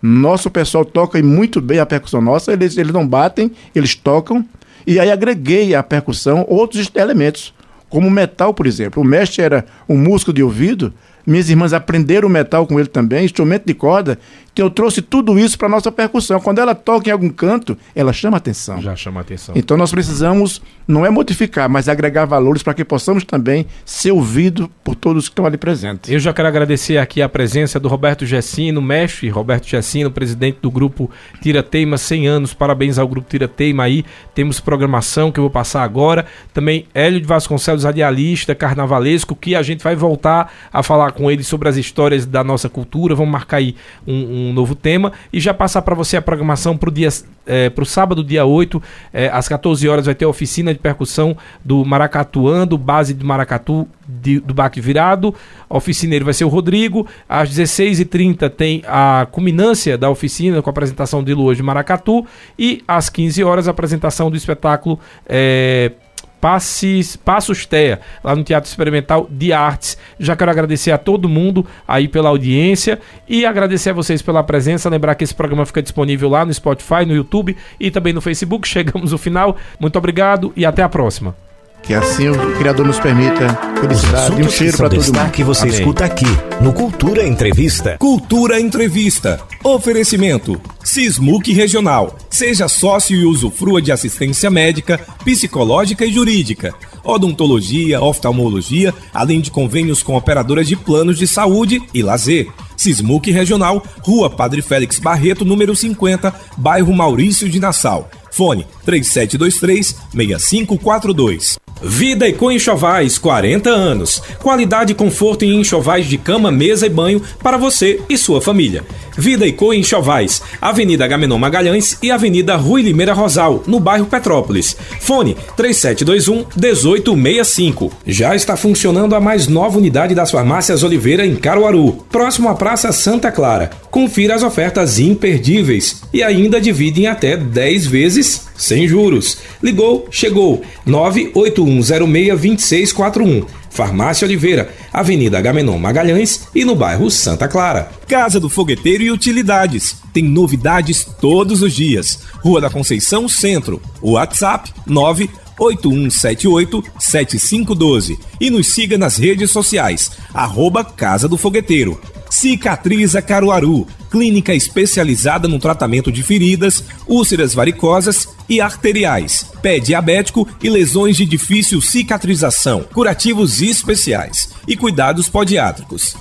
Nosso 0.00 0.50
pessoal 0.50 0.84
toca 0.84 1.20
muito 1.22 1.60
bem 1.60 1.80
a 1.80 1.86
percussão 1.86 2.20
nossa, 2.20 2.52
eles, 2.52 2.76
eles 2.76 2.92
não 2.92 3.06
batem, 3.06 3.50
eles 3.74 3.94
tocam. 3.94 4.44
E 4.86 4.98
aí 4.98 5.10
agreguei 5.10 5.74
à 5.74 5.82
percussão 5.82 6.46
outros 6.48 6.90
elementos, 6.94 7.52
como 7.88 8.10
metal, 8.10 8.54
por 8.54 8.66
exemplo. 8.66 9.02
O 9.02 9.06
mestre 9.06 9.42
era 9.42 9.64
um 9.88 9.96
músico 9.96 10.32
de 10.32 10.42
ouvido, 10.42 10.92
minhas 11.26 11.50
irmãs 11.50 11.72
aprenderam 11.72 12.28
metal 12.28 12.66
com 12.66 12.78
ele 12.78 12.88
também, 12.88 13.24
instrumento 13.24 13.66
de 13.66 13.74
corda, 13.74 14.18
que 14.58 14.62
eu 14.62 14.68
trouxe 14.68 15.00
tudo 15.00 15.38
isso 15.38 15.56
para 15.56 15.68
nossa 15.68 15.92
percussão. 15.92 16.40
Quando 16.40 16.58
ela 16.58 16.74
toca 16.74 17.08
em 17.08 17.12
algum 17.12 17.28
canto, 17.28 17.78
ela 17.94 18.12
chama 18.12 18.38
atenção. 18.38 18.82
Já 18.82 18.96
chama 18.96 19.20
atenção. 19.20 19.54
Então 19.56 19.76
nós 19.76 19.92
precisamos 19.92 20.60
não 20.88 21.06
é 21.06 21.10
modificar, 21.10 21.68
mas 21.68 21.88
agregar 21.88 22.24
valores 22.24 22.62
para 22.62 22.74
que 22.74 22.84
possamos 22.84 23.22
também 23.22 23.66
ser 23.84 24.10
ouvidos 24.10 24.66
por 24.82 24.96
todos 24.96 25.28
que 25.28 25.32
estão 25.32 25.46
ali 25.46 25.58
presentes. 25.58 26.10
Eu 26.10 26.18
já 26.18 26.32
quero 26.32 26.48
agradecer 26.48 26.96
aqui 26.96 27.20
a 27.20 27.28
presença 27.28 27.78
do 27.78 27.88
Roberto 27.88 28.24
Gessino, 28.26 28.80
mestre 28.82 29.28
Roberto 29.28 29.68
Gessino, 29.68 30.10
presidente 30.10 30.58
do 30.60 30.70
grupo 30.70 31.08
Tira 31.42 31.62
Teima 31.62 31.98
100 31.98 32.26
anos. 32.26 32.54
Parabéns 32.54 32.98
ao 32.98 33.06
grupo 33.06 33.28
Tira 33.28 33.46
Teima 33.46 33.84
aí. 33.84 34.04
Temos 34.34 34.58
programação 34.58 35.30
que 35.30 35.38
eu 35.38 35.44
vou 35.44 35.50
passar 35.50 35.84
agora. 35.84 36.24
Também 36.54 36.86
Hélio 36.94 37.20
de 37.20 37.26
Vasconcelos, 37.26 37.84
radialista, 37.84 38.54
carnavalesco, 38.54 39.36
que 39.36 39.54
a 39.54 39.62
gente 39.62 39.84
vai 39.84 39.94
voltar 39.94 40.52
a 40.72 40.82
falar 40.82 41.12
com 41.12 41.30
ele 41.30 41.44
sobre 41.44 41.68
as 41.68 41.76
histórias 41.76 42.24
da 42.24 42.42
nossa 42.42 42.68
cultura. 42.68 43.14
Vamos 43.14 43.30
marcar 43.30 43.58
aí 43.58 43.76
um, 44.06 44.47
um 44.47 44.47
novo 44.52 44.74
tema 44.74 45.12
e 45.32 45.40
já 45.40 45.52
passar 45.52 45.82
para 45.82 45.94
você 45.94 46.16
a 46.16 46.22
programação 46.22 46.76
para 46.76 46.88
o 46.88 46.92
dia 46.92 47.08
é, 47.48 47.70
para 47.70 47.82
o 47.82 47.86
sábado, 47.86 48.22
dia 48.22 48.44
8, 48.44 48.80
é, 49.12 49.28
às 49.28 49.48
14 49.48 49.88
horas, 49.88 50.04
vai 50.04 50.14
ter 50.14 50.26
a 50.26 50.28
oficina 50.28 50.72
de 50.72 50.78
percussão 50.78 51.36
do 51.64 51.82
Maracatuando, 51.84 52.76
base 52.76 53.14
de 53.14 53.24
Maracatu 53.24 53.88
de, 54.06 54.38
do 54.38 54.52
Baque 54.52 54.80
Virado. 54.80 55.34
A 55.68 55.76
oficineiro 55.76 56.26
vai 56.26 56.34
ser 56.34 56.44
o 56.44 56.48
Rodrigo. 56.48 57.06
Às 57.26 57.50
16h30 57.50 58.50
tem 58.50 58.82
a 58.86 59.26
culminância 59.30 59.96
da 59.96 60.10
oficina 60.10 60.60
com 60.60 60.68
a 60.68 60.72
apresentação 60.72 61.24
de 61.24 61.32
Lua 61.32 61.54
de 61.54 61.62
Maracatu. 61.62 62.26
E 62.58 62.82
às 62.86 63.08
15 63.08 63.42
horas 63.42 63.66
a 63.66 63.70
apresentação 63.70 64.30
do 64.30 64.36
espetáculo. 64.36 65.00
É, 65.26 65.92
Passes, 66.40 67.16
Passos 67.16 67.66
Teia, 67.66 68.00
lá 68.22 68.34
no 68.34 68.44
Teatro 68.44 68.68
Experimental 68.68 69.28
de 69.30 69.52
Artes. 69.52 69.98
Já 70.18 70.36
quero 70.36 70.50
agradecer 70.50 70.90
a 70.90 70.98
todo 70.98 71.28
mundo 71.28 71.66
aí 71.86 72.08
pela 72.08 72.28
audiência 72.28 72.98
e 73.28 73.44
agradecer 73.44 73.90
a 73.90 73.92
vocês 73.92 74.22
pela 74.22 74.42
presença. 74.42 74.88
Lembrar 74.88 75.14
que 75.14 75.24
esse 75.24 75.34
programa 75.34 75.66
fica 75.66 75.82
disponível 75.82 76.28
lá 76.28 76.44
no 76.44 76.52
Spotify, 76.52 77.04
no 77.06 77.14
YouTube 77.14 77.56
e 77.78 77.90
também 77.90 78.12
no 78.12 78.20
Facebook. 78.20 78.66
Chegamos 78.68 79.12
ao 79.12 79.18
final. 79.18 79.56
Muito 79.78 79.96
obrigado 79.96 80.52
e 80.56 80.64
até 80.64 80.82
a 80.82 80.88
próxima. 80.88 81.34
Que 81.82 81.94
assim 81.94 82.28
o 82.28 82.58
Criador 82.58 82.86
nos 82.86 82.98
permita 82.98 83.48
felicidade 83.80 84.40
e 84.40 84.44
um 84.44 84.50
cheiro 84.50 84.76
para 84.76 84.90
todo 84.90 85.04
mundo. 85.04 85.30
que 85.30 85.44
você 85.44 85.62
Amém. 85.62 85.74
escuta 85.74 86.04
aqui 86.04 86.26
no 86.60 86.72
Cultura 86.72 87.26
Entrevista. 87.26 87.96
Cultura 87.98 88.60
Entrevista. 88.60 89.40
Oferecimento. 89.64 90.60
Sismuc 90.98 91.52
Regional. 91.52 92.18
Seja 92.28 92.66
sócio 92.66 93.16
e 93.16 93.24
usufrua 93.24 93.80
de 93.80 93.92
assistência 93.92 94.50
médica, 94.50 94.98
psicológica 95.24 96.04
e 96.04 96.12
jurídica. 96.12 96.74
Odontologia, 97.04 98.00
oftalmologia, 98.00 98.92
além 99.14 99.40
de 99.40 99.48
convênios 99.48 100.02
com 100.02 100.16
operadoras 100.16 100.66
de 100.66 100.74
planos 100.74 101.16
de 101.16 101.28
saúde 101.28 101.80
e 101.94 102.02
lazer. 102.02 102.48
Sismuc 102.76 103.30
Regional, 103.30 103.80
Rua 104.00 104.28
Padre 104.28 104.60
Félix 104.60 104.98
Barreto, 104.98 105.44
número 105.44 105.76
50, 105.76 106.34
bairro 106.56 106.92
Maurício 106.92 107.48
de 107.48 107.60
Nassau. 107.60 108.10
Fone 108.32 108.66
3723 108.84 109.94
6542. 110.12 111.60
Vida 111.82 112.28
Eco 112.28 112.50
Enxovais, 112.50 113.18
40 113.18 113.70
anos. 113.70 114.22
Qualidade 114.40 114.92
e 114.92 114.94
conforto 114.94 115.44
em 115.44 115.60
enxovais 115.60 116.06
de 116.06 116.18
cama, 116.18 116.50
mesa 116.50 116.86
e 116.86 116.90
banho 116.90 117.22
para 117.42 117.56
você 117.56 118.00
e 118.08 118.18
sua 118.18 118.40
família. 118.40 118.84
Vida 119.16 119.46
Eco 119.46 119.72
Enxovais, 119.72 120.42
Avenida 120.60 121.06
Gamenon 121.06 121.38
Magalhães 121.38 121.98
e 122.02 122.10
Avenida 122.10 122.56
Rui 122.56 122.82
Limeira 122.82 123.12
Rosal, 123.12 123.62
no 123.66 123.80
bairro 123.80 124.06
Petrópolis. 124.06 124.76
Fone 125.00 125.36
3721 125.56 126.46
1865. 126.56 127.92
Já 128.06 128.34
está 128.34 128.56
funcionando 128.56 129.14
a 129.14 129.20
mais 129.20 129.46
nova 129.46 129.78
unidade 129.78 130.14
das 130.14 130.30
farmácias 130.30 130.82
Oliveira 130.82 131.26
em 131.26 131.36
Caruaru, 131.36 132.04
próximo 132.10 132.48
à 132.48 132.54
Praça 132.54 132.92
Santa 132.92 133.30
Clara. 133.30 133.70
Confira 133.90 134.34
as 134.34 134.42
ofertas 134.42 134.98
imperdíveis 134.98 136.02
e 136.12 136.22
ainda 136.22 136.60
divide 136.60 137.02
em 137.02 137.06
até 137.06 137.36
10 137.36 137.86
vezes 137.86 138.47
sem 138.58 138.86
juros. 138.86 139.38
Ligou, 139.62 140.06
chegou. 140.10 140.60
981062641. 140.86 143.46
Farmácia 143.70 144.26
Oliveira, 144.26 144.70
Avenida 144.92 145.40
Gamenon 145.40 145.78
Magalhães 145.78 146.48
e 146.54 146.64
no 146.64 146.74
bairro 146.74 147.10
Santa 147.10 147.46
Clara. 147.46 147.90
Casa 148.08 148.40
do 148.40 148.50
Fogueteiro 148.50 149.04
e 149.04 149.10
Utilidades. 149.10 149.96
Tem 150.12 150.24
novidades 150.24 151.06
todos 151.20 151.62
os 151.62 151.72
dias. 151.72 152.18
Rua 152.42 152.60
da 152.60 152.68
Conceição 152.68 153.28
Centro. 153.28 153.80
WhatsApp 154.02 154.72
9 154.84 155.30
8178-7512 155.58 158.16
e 158.40 158.48
nos 158.48 158.68
siga 158.68 158.96
nas 158.96 159.16
redes 159.16 159.50
sociais, 159.50 160.12
arroba 160.32 160.84
Casa 160.84 161.28
do 161.28 161.36
Fogueteiro. 161.36 162.00
Cicatriza 162.30 163.22
Caruaru, 163.22 163.86
clínica 164.10 164.54
especializada 164.54 165.48
no 165.48 165.58
tratamento 165.58 166.10
de 166.12 166.22
feridas, 166.22 166.84
úlceras 167.06 167.54
varicosas 167.54 168.28
e 168.48 168.60
arteriais, 168.60 169.46
pé 169.62 169.78
diabético 169.78 170.46
e 170.62 170.68
lesões 170.68 171.16
de 171.16 171.24
difícil 171.24 171.80
cicatrização, 171.80 172.84
curativos 172.92 173.60
especiais 173.62 174.50
e 174.66 174.76
cuidados 174.76 175.28
podiátricos. 175.28 176.16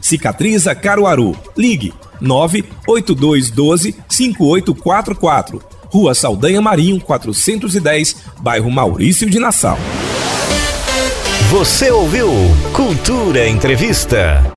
Cicatriza 0.00 0.74
Caruaru, 0.74 1.36
ligue 1.56 1.92
98212 2.20 3.94
5844 4.08 5.72
Rua 5.92 6.14
Saldanha 6.14 6.62
Marinho, 6.62 6.98
410, 6.98 8.16
bairro 8.40 8.70
Maurício 8.70 9.28
de 9.28 9.38
Nassau. 9.38 9.78
Você 11.50 11.90
ouviu 11.90 12.30
Cultura 12.72 13.46
Entrevista. 13.46 14.42